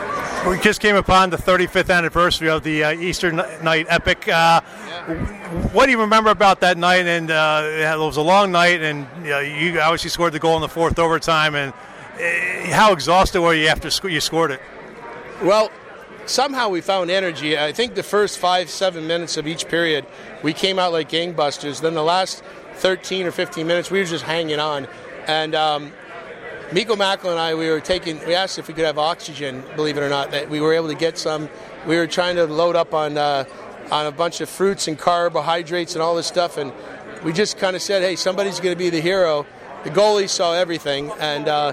We 0.47 0.59
just 0.61 0.81
came 0.81 0.97
upon 0.97 1.31
the 1.31 1.37
35th 1.37 1.95
anniversary 1.95 2.49
of 2.49 2.63
the 2.63 2.85
uh, 2.85 2.93
Easter 2.93 3.33
Night 3.33 3.87
Epic. 3.89 4.29
Uh, 4.29 4.61
what 5.73 5.87
do 5.87 5.91
you 5.91 6.01
remember 6.01 6.31
about 6.31 6.61
that 6.61 6.79
night? 6.79 7.07
And 7.07 7.31
uh, 7.31 7.63
it 7.65 7.99
was 7.99 8.17
a 8.17 8.23
long 8.23 8.53
night, 8.53 8.81
and 8.81 9.07
you, 9.23 9.31
know, 9.31 9.41
you 9.41 9.81
obviously 9.81 10.11
scored 10.11 10.33
the 10.33 10.39
goal 10.39 10.57
in 10.57 10.63
the 10.63 10.69
fourth 10.69 10.99
overtime. 10.99 11.55
And 11.55 11.73
uh, 11.73 12.73
how 12.73 12.93
exhausted 12.93 13.41
were 13.41 13.55
you 13.55 13.67
after 13.67 14.09
you 14.09 14.21
scored 14.21 14.53
it? 14.53 14.61
Well, 15.43 15.71
somehow 16.27 16.69
we 16.69 16.81
found 16.81 17.11
energy. 17.11 17.59
I 17.59 17.73
think 17.73 17.95
the 17.95 18.03
first 18.03 18.39
five, 18.39 18.71
seven 18.71 19.07
minutes 19.07 19.37
of 19.37 19.47
each 19.47 19.69
period, 19.69 20.07
we 20.43 20.53
came 20.53 20.79
out 20.79 20.93
like 20.93 21.11
gangbusters. 21.11 21.81
Then 21.81 21.95
the 21.95 22.03
last 22.05 22.43
13 22.75 23.27
or 23.27 23.33
15 23.33 23.67
minutes, 23.67 23.91
we 23.91 23.99
were 23.99 24.05
just 24.05 24.25
hanging 24.25 24.61
on. 24.61 24.87
And 25.27 25.55
um, 25.55 25.93
Mikko 26.71 26.97
Makela 26.97 27.31
and 27.31 27.39
I, 27.41 27.55
we 27.55 27.71
were 27.71 27.81
taking, 27.81 28.19
we 28.27 28.35
asked 28.35 28.59
if 28.59 28.69
we 28.69 28.75
could 28.75 28.85
have 28.85 28.99
oxygen, 28.99 29.65
believe 29.75 29.97
it 29.97 30.03
or 30.03 30.11
not, 30.11 30.33
that 30.33 30.51
we 30.51 30.61
were 30.61 30.75
able 30.75 30.89
to 30.89 30.95
get 30.95 31.17
some. 31.17 31.49
We 31.87 31.97
were 31.97 32.07
trying 32.07 32.37
to 32.37 32.45
load 32.45 32.77
up 32.77 32.93
on, 32.93 33.17
uh, 33.17 33.45
on 33.91 34.05
a 34.05 34.13
bunch 34.13 34.43
of 34.43 34.51
fruits 34.51 34.87
and 34.87 34.99
carbohydrates 34.99 35.95
and 35.95 36.03
all 36.03 36.15
this 36.15 36.27
stuff. 36.27 36.59
And 36.59 36.73
we 37.25 37.33
just 37.33 37.57
kind 37.57 37.75
of 37.75 37.81
said, 37.81 38.03
hey, 38.03 38.17
somebody's 38.17 38.61
going 38.61 38.75
to 38.75 38.79
be 38.79 38.91
the 38.91 39.01
hero. 39.01 39.47
The 39.85 39.91
goalie 39.91 40.29
saw 40.29 40.55
everything, 40.55 41.13
and 41.21 41.47
uh, 41.47 41.73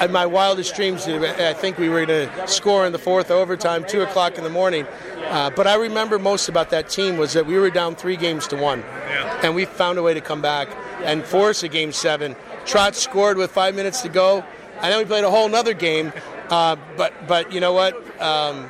in 0.00 0.10
my 0.10 0.24
wildest 0.24 0.74
dreams, 0.74 1.06
I 1.06 1.52
think 1.52 1.76
we 1.76 1.90
were 1.90 2.06
going 2.06 2.28
to 2.28 2.48
score 2.48 2.86
in 2.86 2.92
the 2.92 2.98
fourth 2.98 3.30
overtime, 3.30 3.84
two 3.86 4.00
o'clock 4.00 4.38
in 4.38 4.42
the 4.42 4.50
morning. 4.50 4.86
Uh, 5.26 5.50
but 5.50 5.66
I 5.66 5.74
remember 5.74 6.18
most 6.18 6.48
about 6.48 6.70
that 6.70 6.88
team 6.88 7.18
was 7.18 7.34
that 7.34 7.44
we 7.44 7.58
were 7.58 7.68
down 7.68 7.94
three 7.94 8.16
games 8.16 8.46
to 8.48 8.56
one, 8.56 8.80
yeah. 8.80 9.40
and 9.42 9.54
we 9.54 9.66
found 9.66 9.98
a 9.98 10.02
way 10.02 10.14
to 10.14 10.22
come 10.22 10.40
back 10.40 10.68
and 11.04 11.22
force 11.24 11.62
a 11.62 11.68
game 11.68 11.92
seven. 11.92 12.34
Trotz 12.66 12.96
scored 12.96 13.36
with 13.36 13.50
five 13.50 13.74
minutes 13.74 14.02
to 14.02 14.08
go, 14.08 14.44
and 14.76 14.92
then 14.92 14.98
we 14.98 15.04
played 15.04 15.24
a 15.24 15.30
whole 15.30 15.52
other 15.54 15.74
game. 15.74 16.12
Uh, 16.50 16.76
but 16.96 17.12
but 17.26 17.52
you 17.52 17.60
know 17.60 17.72
what? 17.72 17.94
Um, 18.20 18.68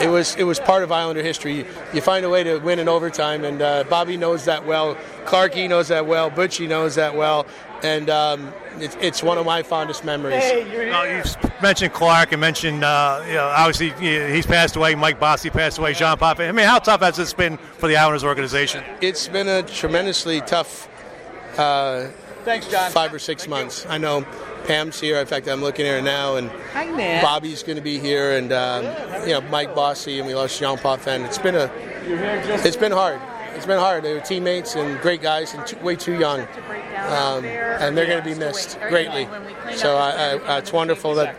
it 0.00 0.08
was 0.08 0.34
it 0.36 0.44
was 0.44 0.58
part 0.58 0.82
of 0.82 0.90
Islander 0.90 1.22
history. 1.22 1.58
You, 1.58 1.66
you 1.94 2.00
find 2.00 2.24
a 2.24 2.30
way 2.30 2.42
to 2.42 2.58
win 2.58 2.78
in 2.78 2.88
overtime, 2.88 3.44
and 3.44 3.62
uh, 3.62 3.84
Bobby 3.88 4.16
knows 4.16 4.44
that 4.46 4.66
well. 4.66 4.96
Clarky 5.24 5.68
knows 5.68 5.88
that 5.88 6.06
well. 6.06 6.30
Butchie 6.30 6.68
knows 6.68 6.94
that 6.96 7.14
well, 7.14 7.46
and 7.82 8.10
um, 8.10 8.52
it, 8.78 8.96
it's 9.00 9.22
one 9.22 9.38
of 9.38 9.46
my 9.46 9.62
fondest 9.62 10.04
memories. 10.04 10.42
Hey, 10.42 10.90
well, 10.90 11.06
you 11.06 11.22
mentioned 11.60 11.92
Clark 11.92 12.32
and 12.32 12.40
mentioned 12.40 12.82
uh, 12.82 13.22
you 13.26 13.34
know, 13.34 13.46
obviously 13.46 13.90
he's 14.32 14.46
passed 14.46 14.76
away. 14.76 14.94
Mike 14.94 15.20
Bossy 15.20 15.50
passed 15.50 15.78
away. 15.78 15.92
Jean 15.94 16.16
Potvin. 16.16 16.48
I 16.48 16.52
mean, 16.52 16.66
how 16.66 16.78
tough 16.78 17.00
has 17.00 17.16
this 17.16 17.32
been 17.32 17.56
for 17.56 17.88
the 17.88 17.96
Islanders 17.96 18.24
organization? 18.24 18.82
It's 19.00 19.28
been 19.28 19.48
a 19.48 19.62
tremendously 19.62 20.40
tough. 20.40 20.88
Uh, 21.58 22.08
Thanks, 22.44 22.66
John. 22.68 22.90
Five 22.90 23.14
or 23.14 23.18
six 23.18 23.46
months. 23.46 23.86
I 23.88 23.98
know 23.98 24.26
Pam's 24.66 25.00
here. 25.00 25.18
In 25.18 25.26
fact, 25.26 25.48
I'm 25.48 25.60
looking 25.60 25.86
at 25.86 25.96
her 25.96 26.02
now, 26.02 26.36
and 26.36 26.50
Hi, 26.72 27.22
Bobby's 27.22 27.62
going 27.62 27.76
to 27.76 27.82
be 27.82 27.98
here, 27.98 28.32
and 28.36 28.52
um, 28.52 28.84
you 29.26 29.32
know 29.32 29.40
Mike 29.42 29.74
Bossy, 29.74 30.18
and 30.18 30.26
we 30.26 30.34
lost 30.34 30.58
Jean 30.58 30.76
Fan. 30.76 31.22
It's 31.22 31.38
been 31.38 31.54
a, 31.54 31.70
it's 32.64 32.76
been 32.76 32.92
hard. 32.92 33.20
It's 33.54 33.66
been 33.66 33.78
hard. 33.78 34.02
They 34.02 34.14
were 34.14 34.20
teammates 34.20 34.74
and 34.74 35.00
great 35.00 35.22
guys, 35.22 35.54
and 35.54 35.66
too, 35.66 35.76
way 35.78 35.94
too 35.94 36.18
young, 36.18 36.40
um, 36.40 37.44
and 37.44 37.96
they're 37.96 38.06
going 38.06 38.22
to 38.22 38.28
be 38.28 38.34
missed 38.34 38.78
greatly. 38.88 39.28
So 39.76 39.96
I, 39.96 40.38
I, 40.38 40.58
it's 40.58 40.72
wonderful 40.72 41.14
that 41.16 41.36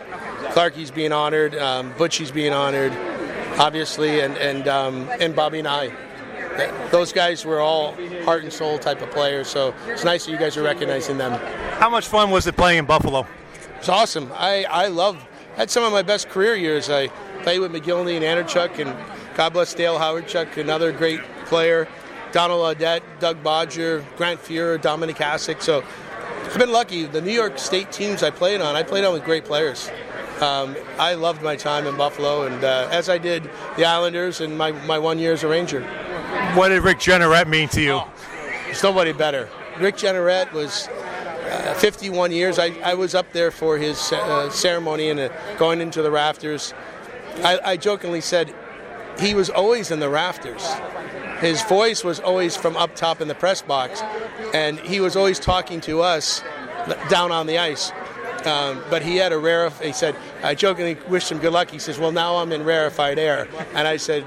Clarky's 0.51 0.91
being 0.91 1.11
honored, 1.11 1.55
um, 1.55 1.93
Butchie's 1.97 2.31
being 2.31 2.53
honored, 2.53 2.93
obviously, 3.59 4.21
and 4.21 4.37
and 4.37 4.67
um, 4.67 5.09
and 5.19 5.35
Bobby 5.35 5.59
and 5.59 5.67
I 5.67 5.91
those 6.91 7.11
guys 7.11 7.45
were 7.45 7.59
all 7.59 7.95
heart 8.23 8.43
and 8.43 8.53
soul 8.53 8.77
type 8.77 9.01
of 9.01 9.09
players. 9.11 9.47
So 9.47 9.73
it's 9.87 10.03
nice 10.03 10.25
that 10.25 10.31
you 10.31 10.37
guys 10.37 10.57
are 10.57 10.63
recognizing 10.63 11.17
them. 11.17 11.33
How 11.79 11.89
much 11.89 12.07
fun 12.07 12.31
was 12.31 12.47
it 12.47 12.55
playing 12.55 12.79
in 12.79 12.85
Buffalo? 12.85 13.27
It's 13.77 13.89
awesome. 13.89 14.31
I 14.33 14.65
I 14.69 14.87
love. 14.87 15.23
Had 15.55 15.69
some 15.69 15.83
of 15.83 15.91
my 15.91 16.01
best 16.01 16.29
career 16.29 16.55
years. 16.55 16.89
I 16.89 17.09
played 17.43 17.59
with 17.59 17.71
Mogilny 17.71 18.15
and 18.15 18.25
Andreychuk, 18.25 18.79
and 18.79 18.95
God 19.35 19.53
bless 19.53 19.73
Dale 19.75 19.99
Hawerchuk, 19.99 20.57
another 20.57 20.91
great 20.91 21.21
player. 21.45 21.87
Donald 22.31 22.75
Audette, 22.75 23.03
Doug 23.19 23.43
Bodger, 23.43 24.03
Grant 24.17 24.41
Fuhr, 24.41 24.79
Dominik 24.79 25.17
Hasek. 25.17 25.61
So 25.61 25.83
I've 26.45 26.57
been 26.57 26.71
lucky. 26.71 27.05
The 27.05 27.21
New 27.21 27.31
York 27.31 27.59
State 27.59 27.91
teams 27.91 28.23
I 28.23 28.31
played 28.31 28.61
on, 28.61 28.75
I 28.75 28.81
played 28.81 29.03
on 29.05 29.13
with 29.13 29.23
great 29.23 29.45
players. 29.45 29.91
Um, 30.41 30.75
I 30.97 31.13
loved 31.13 31.43
my 31.43 31.55
time 31.55 31.85
in 31.85 31.95
Buffalo, 31.95 32.47
and 32.47 32.63
uh, 32.63 32.89
as 32.91 33.07
I 33.07 33.19
did 33.19 33.49
the 33.77 33.85
Islanders 33.85 34.41
and 34.41 34.57
my, 34.57 34.71
my 34.71 34.97
one 34.97 35.19
year 35.19 35.33
as 35.33 35.43
a 35.43 35.47
Ranger. 35.47 35.87
What 36.55 36.69
did 36.69 36.83
Rick 36.83 36.99
Jeanneret 36.99 37.47
mean 37.47 37.67
to 37.69 37.81
you? 37.81 38.01
There's 38.65 38.83
nobody 38.83 39.11
better. 39.11 39.49
Rick 39.79 39.97
Jeanneret 39.97 40.51
was 40.51 40.87
uh, 40.87 41.73
51 41.75 42.31
years. 42.31 42.59
I, 42.59 42.67
I, 42.83 42.93
was 42.93 43.15
up 43.15 43.31
there 43.33 43.51
for 43.51 43.77
his 43.77 44.11
uh, 44.11 44.49
ceremony 44.49 45.09
and 45.09 45.19
uh, 45.19 45.29
going 45.57 45.81
into 45.81 46.01
the 46.01 46.11
rafters. 46.11 46.73
I, 47.43 47.59
I 47.63 47.77
jokingly 47.77 48.21
said 48.21 48.53
he 49.19 49.33
was 49.33 49.49
always 49.49 49.91
in 49.91 49.99
the 49.99 50.09
rafters. 50.09 50.67
His 51.39 51.61
voice 51.63 52.03
was 52.03 52.19
always 52.19 52.55
from 52.55 52.77
up 52.77 52.95
top 52.95 53.19
in 53.19 53.27
the 53.27 53.35
press 53.35 53.61
box, 53.61 54.01
and 54.53 54.79
he 54.79 54.99
was 54.99 55.15
always 55.15 55.39
talking 55.39 55.81
to 55.81 56.01
us 56.01 56.43
down 57.09 57.31
on 57.31 57.47
the 57.47 57.57
ice. 57.57 57.91
Um, 58.45 58.83
but 58.89 59.01
he 59.01 59.17
had 59.17 59.31
a 59.31 59.37
rare. 59.37 59.69
He 59.69 59.93
said, 59.93 60.15
I 60.41 60.55
jokingly 60.55 60.97
wished 61.07 61.31
him 61.31 61.39
good 61.39 61.53
luck. 61.53 61.69
He 61.69 61.79
says, 61.79 61.97
Well, 61.97 62.11
now 62.11 62.37
I'm 62.37 62.51
in 62.51 62.63
rarefied 62.63 63.17
air. 63.17 63.47
And 63.73 63.87
I 63.87 63.97
said, 63.97 64.25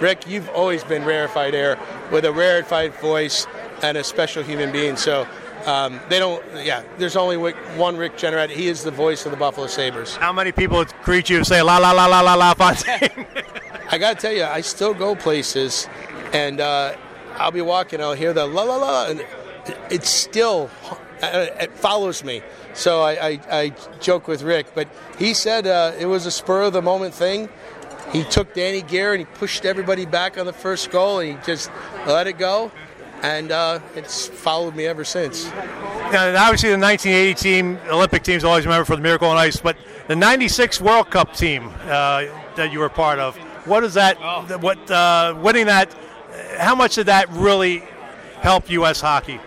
Rick, 0.00 0.28
you've 0.28 0.48
always 0.50 0.84
been 0.84 1.04
rarefied 1.04 1.54
air 1.54 1.78
with 2.10 2.24
a 2.24 2.32
rarefied 2.32 2.94
voice 2.94 3.46
and 3.82 3.96
a 3.96 4.04
special 4.04 4.42
human 4.42 4.72
being. 4.72 4.96
So 4.96 5.26
um, 5.66 6.00
they 6.08 6.18
don't, 6.18 6.42
yeah, 6.64 6.82
there's 6.98 7.16
only 7.16 7.36
one 7.36 7.96
Rick 7.96 8.16
Jeanneret. 8.16 8.50
He 8.50 8.68
is 8.68 8.82
the 8.82 8.90
voice 8.90 9.24
of 9.24 9.30
the 9.30 9.38
Buffalo 9.38 9.66
Sabres. 9.66 10.16
How 10.16 10.32
many 10.32 10.52
people 10.52 10.84
greet 11.02 11.30
you 11.30 11.36
and 11.36 11.46
say, 11.46 11.62
la, 11.62 11.78
la, 11.78 11.92
la, 11.92 12.06
la, 12.06 12.20
la, 12.20 12.34
la, 12.34 12.54
Fontaine? 12.54 13.26
I 13.90 13.98
got 13.98 14.16
to 14.16 14.20
tell 14.20 14.32
you, 14.32 14.44
I 14.44 14.60
still 14.62 14.94
go 14.94 15.14
places 15.14 15.88
and 16.32 16.60
uh, 16.60 16.96
I'll 17.34 17.50
be 17.50 17.60
walking, 17.60 18.00
I'll 18.00 18.14
hear 18.14 18.32
the 18.32 18.46
la, 18.46 18.62
la, 18.62 18.76
la, 18.76 19.06
and 19.08 19.24
it's 19.90 20.08
still, 20.08 20.70
uh, 21.22 21.46
it 21.60 21.76
follows 21.76 22.24
me. 22.24 22.42
So 22.74 23.02
I, 23.02 23.12
I, 23.12 23.40
I 23.50 23.72
joke 24.00 24.28
with 24.28 24.42
Rick, 24.42 24.68
but 24.74 24.88
he 25.18 25.34
said 25.34 25.66
uh, 25.66 25.92
it 25.98 26.06
was 26.06 26.26
a 26.26 26.30
spur 26.30 26.62
of 26.62 26.72
the 26.72 26.82
moment 26.82 27.14
thing 27.14 27.48
he 28.10 28.24
took 28.24 28.54
Danny 28.54 28.82
Gare 28.82 29.12
and 29.12 29.20
he 29.20 29.24
pushed 29.24 29.64
everybody 29.64 30.06
back 30.06 30.38
on 30.38 30.46
the 30.46 30.52
first 30.52 30.90
goal 30.90 31.20
and 31.20 31.38
he 31.38 31.44
just 31.44 31.70
let 32.06 32.26
it 32.26 32.38
go. 32.38 32.70
And 33.22 33.52
uh, 33.52 33.78
it's 33.94 34.26
followed 34.26 34.74
me 34.74 34.86
ever 34.86 35.04
since. 35.04 35.48
Now, 35.50 36.34
obviously, 36.44 36.70
the 36.70 36.78
1980 36.78 37.34
team, 37.34 37.78
Olympic 37.88 38.24
teams, 38.24 38.42
always 38.42 38.66
remember 38.66 38.84
for 38.84 38.96
the 38.96 39.02
Miracle 39.02 39.28
on 39.28 39.36
Ice, 39.36 39.58
but 39.58 39.76
the 40.08 40.16
96 40.16 40.80
World 40.80 41.10
Cup 41.10 41.34
team 41.34 41.70
uh, 41.84 42.24
that 42.56 42.70
you 42.72 42.80
were 42.80 42.88
part 42.88 43.18
of, 43.18 43.36
what 43.64 43.84
is 43.84 43.94
that? 43.94 44.18
Oh. 44.20 44.58
What 44.58 44.90
uh, 44.90 45.38
winning 45.40 45.66
that? 45.66 45.94
How 46.58 46.74
much 46.74 46.96
did 46.96 47.06
that 47.06 47.28
really 47.30 47.84
help 48.40 48.68
U.S. 48.70 49.00
hockey? 49.00 49.38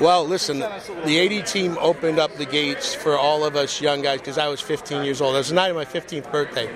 Well, 0.00 0.24
listen, 0.24 0.58
the 0.58 1.18
80 1.18 1.42
team 1.42 1.78
opened 1.80 2.18
up 2.18 2.34
the 2.34 2.46
gates 2.46 2.94
for 2.94 3.16
all 3.16 3.44
of 3.44 3.54
us 3.54 3.80
young 3.80 4.02
guys 4.02 4.20
because 4.20 4.38
I 4.38 4.48
was 4.48 4.60
15 4.60 5.04
years 5.04 5.20
old. 5.20 5.36
It 5.36 5.38
was 5.38 5.48
the 5.50 5.54
night 5.54 5.68
of 5.68 5.76
my 5.76 5.84
15th 5.84 6.32
birthday. 6.32 6.68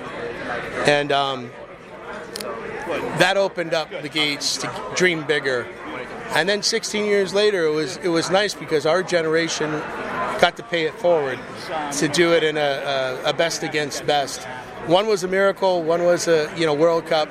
And 0.87 1.13
um, 1.13 1.51
that 3.19 3.37
opened 3.37 3.75
up 3.75 3.91
the 3.91 4.09
gates 4.09 4.57
to 4.59 4.93
dream 4.97 5.25
bigger. 5.25 5.67
And 6.31 6.49
then 6.49 6.63
16 6.63 7.05
years 7.05 7.33
later, 7.33 7.65
it 7.65 7.73
was 7.73 7.97
it 7.99 8.09
was 8.09 8.31
nice 8.31 8.55
because 8.55 8.87
our 8.87 9.03
generation 9.03 9.71
got 10.41 10.57
to 10.57 10.63
pay 10.63 10.85
it 10.85 10.95
forward 10.95 11.39
to 11.93 12.09
do 12.09 12.33
it 12.33 12.43
in 12.43 12.57
a, 12.57 12.61
a, 12.61 13.31
a 13.31 13.33
best 13.33 13.63
against 13.63 14.07
best. 14.07 14.45
One 14.87 15.07
was 15.07 15.25
a 15.25 15.29
miracle, 15.29 15.83
one 15.83 16.05
was 16.05 16.29
a 16.29 16.53
you 16.57 16.67
know 16.67 16.75
World 16.75 17.07
Cup. 17.07 17.29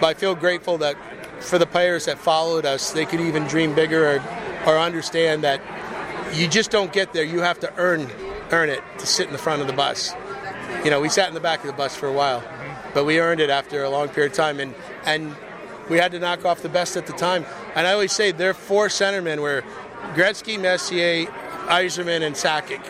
But 0.00 0.06
I 0.06 0.14
feel 0.14 0.34
grateful 0.34 0.78
that 0.78 0.96
for 1.40 1.58
the 1.58 1.66
players 1.66 2.04
that 2.04 2.18
followed 2.18 2.64
us, 2.64 2.92
they 2.92 3.04
could 3.04 3.20
even 3.20 3.44
dream 3.44 3.74
bigger 3.74 4.16
or, 4.16 4.22
or 4.66 4.78
understand 4.78 5.42
that 5.44 5.60
you 6.34 6.46
just 6.48 6.70
don't 6.70 6.92
get 6.92 7.12
there. 7.12 7.24
You 7.24 7.40
have 7.40 7.58
to 7.60 7.72
earn 7.76 8.08
earn 8.50 8.68
it 8.70 8.82
to 8.98 9.06
sit 9.06 9.26
in 9.26 9.32
the 9.32 9.38
front 9.38 9.60
of 9.60 9.66
the 9.66 9.72
bus. 9.74 10.14
You 10.84 10.90
know, 10.90 11.00
we 11.00 11.08
sat 11.08 11.28
in 11.28 11.34
the 11.34 11.40
back 11.40 11.60
of 11.60 11.66
the 11.66 11.72
bus 11.72 11.96
for 11.96 12.06
a 12.06 12.12
while 12.12 12.42
but 12.94 13.04
we 13.04 13.20
earned 13.20 13.40
it 13.40 13.50
after 13.50 13.84
a 13.84 13.90
long 13.90 14.08
period 14.08 14.32
of 14.32 14.36
time, 14.36 14.60
and 14.60 14.74
and 15.04 15.34
we 15.88 15.98
had 15.98 16.12
to 16.12 16.18
knock 16.18 16.44
off 16.44 16.62
the 16.62 16.68
best 16.68 16.96
at 16.96 17.06
the 17.06 17.12
time. 17.12 17.46
And 17.74 17.86
I 17.86 17.92
always 17.92 18.12
say 18.12 18.32
their 18.32 18.54
four 18.54 18.88
centermen 18.88 19.40
were 19.40 19.62
Gretzky, 20.14 20.60
Messier, 20.60 21.26
Yzerman, 21.66 22.22
and 22.22 22.34
Sakic. 22.34 22.84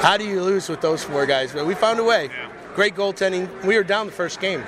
How 0.00 0.16
do 0.16 0.24
you 0.24 0.42
lose 0.42 0.68
with 0.68 0.80
those 0.80 1.02
four 1.02 1.26
guys? 1.26 1.52
But 1.52 1.66
we 1.66 1.74
found 1.74 1.98
a 1.98 2.04
way. 2.04 2.30
Great 2.74 2.94
goaltending. 2.94 3.64
We 3.64 3.76
were 3.76 3.82
down 3.82 4.06
the 4.06 4.12
first 4.12 4.40
game. 4.40 4.62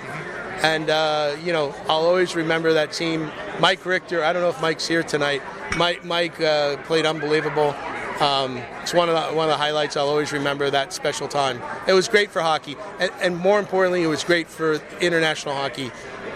And, 0.63 0.91
uh, 0.91 1.37
you 1.45 1.53
know, 1.53 1.75
I'll 1.83 2.07
always 2.07 2.35
remember 2.35 2.73
that 2.73 2.93
team. 2.93 3.31
Mike 3.61 3.87
Richter, 3.87 4.25
I 4.25 4.33
don't 4.33 4.43
know 4.43 4.49
if 4.49 4.61
Mike's 4.61 4.89
here 4.89 5.05
tonight. 5.05 5.43
Mike, 5.77 6.05
Mike 6.05 6.41
uh, 6.41 6.77
played 6.79 7.07
unbelievable. 7.07 7.75
Um, 8.21 8.59
it's 8.83 8.93
one 8.93 9.09
of 9.09 9.15
the 9.15 9.35
one 9.35 9.49
of 9.49 9.51
the 9.51 9.57
highlights 9.57 9.97
I'll 9.97 10.09
always 10.09 10.33
remember 10.33 10.71
that 10.71 10.93
special 10.93 11.27
time. 11.27 11.61
It 11.89 11.95
was 11.95 12.09
great 12.09 12.31
for 12.31 12.43
hockey, 12.43 12.77
and, 12.99 13.11
and 13.21 13.37
more 13.37 13.59
importantly, 13.59 14.03
it 14.03 14.09
was 14.09 14.25
great 14.25 14.49
for 14.49 14.81
international 15.01 15.55
hockey. 15.55 15.91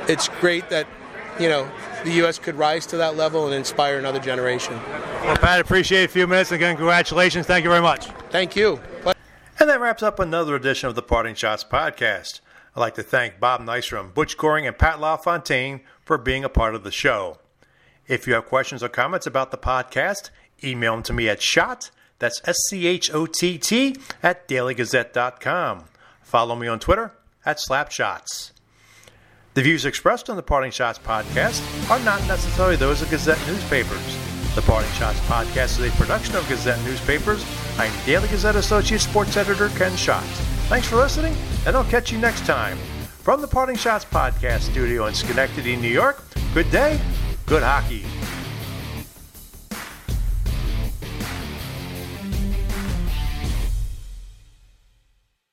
It's 0.09 0.29
great 0.41 0.69
that 0.71 0.87
you 1.39 1.49
know, 1.49 1.69
the 2.05 2.13
U.S. 2.13 2.39
could 2.39 2.55
rise 2.55 2.87
to 2.87 2.97
that 2.99 3.17
level 3.17 3.47
and 3.47 3.55
inspire 3.55 3.99
another 3.99 4.21
generation. 4.21 4.75
Well, 5.23 5.37
Pat, 5.37 5.61
appreciate 5.61 6.05
a 6.05 6.09
few 6.09 6.27
minutes. 6.27 6.53
Again, 6.53 6.77
congratulations. 6.77 7.47
Thank 7.47 7.65
you 7.65 7.71
very 7.71 7.83
much. 7.83 8.07
Thank 8.31 8.57
you. 8.57 8.81
And 9.59 9.71
that 9.71 9.81
wraps 9.81 10.03
up 10.03 10.19
another 10.19 10.55
edition 10.55 10.89
of 10.89 10.95
the 10.95 11.03
Parting 11.03 11.35
Schotts 11.35 11.67
podcast. 11.67 12.41
I'd 12.77 12.81
like 12.81 12.95
to 12.95 13.03
thank 13.03 13.39
Bob 13.39 13.61
Nystrom, 13.61 14.13
Butch 14.13 14.37
Goring, 14.37 14.67
and 14.67 14.77
Pat 14.77 15.01
LaFontaine 15.01 15.81
for 16.05 16.19
being 16.19 16.45
a 16.45 16.49
part 16.49 16.75
of 16.75 16.85
the 16.85 16.91
show. 16.91 17.39
If 18.07 18.27
you 18.27 18.35
have 18.35 18.47
questions 18.47 18.83
or 18.83 18.89
comments 18.89 19.27
about 19.27 19.51
the 19.51 19.57
podcast, 19.57 20.31
email 20.63 20.93
them 20.93 21.03
to 21.05 21.13
me 21.13 21.29
at 21.29 21.43
Schott, 21.43 21.91
that's 22.19 22.41
S-C-H-O-T-T, 22.47 23.97
at 24.23 24.49
dailygazette.com. 24.49 25.85
Follow 26.23 26.57
me 26.57 26.69
on 26.69 26.79
Twitter 26.79 27.13
at 27.45 27.59
Slapschott. 27.59 28.53
The 29.55 29.63
views 29.63 29.85
expressed 29.85 30.29
on 30.29 30.37
the 30.37 30.43
Parting 30.43 30.73
Schotts 30.73 30.99
podcast 30.99 31.63
are 31.91 32.03
not 32.05 32.27
necessarily 32.27 32.77
those 32.77 33.03
of 33.03 33.11
Gazette 33.11 33.39
newspapers. 33.47 34.19
The 34.55 34.63
Parting 34.63 34.91
Schotts 34.93 35.21
podcast 35.27 35.81
is 35.81 35.93
a 35.93 35.97
production 35.97 36.35
of 36.37 36.49
Gazette 36.49 36.83
newspapers. 36.85 37.45
I'm 37.79 37.93
Daily 38.05 38.29
Gazette 38.29 38.57
Associate 38.57 39.01
Sports 39.01 39.37
Editor 39.37 39.69
Ken 39.71 39.97
Schott. 39.97 40.25
Thanks 40.69 40.89
for 40.89 40.97
listening, 40.97 41.37
and 41.67 41.77
I'll 41.77 41.85
catch 41.85 42.11
you 42.11 42.19
next 42.19 42.47
time. 42.47 42.79
From 43.23 43.41
the 43.41 43.49
Parting 43.49 43.77
Schotts 43.77 44.05
podcast 44.05 44.63
studio 44.63 45.07
in 45.07 45.15
Schenectady, 45.15 45.77
New 45.77 45.89
York, 45.89 46.23
good 46.53 46.71
day, 46.71 47.01
good 47.47 47.63
hockey. 47.63 48.05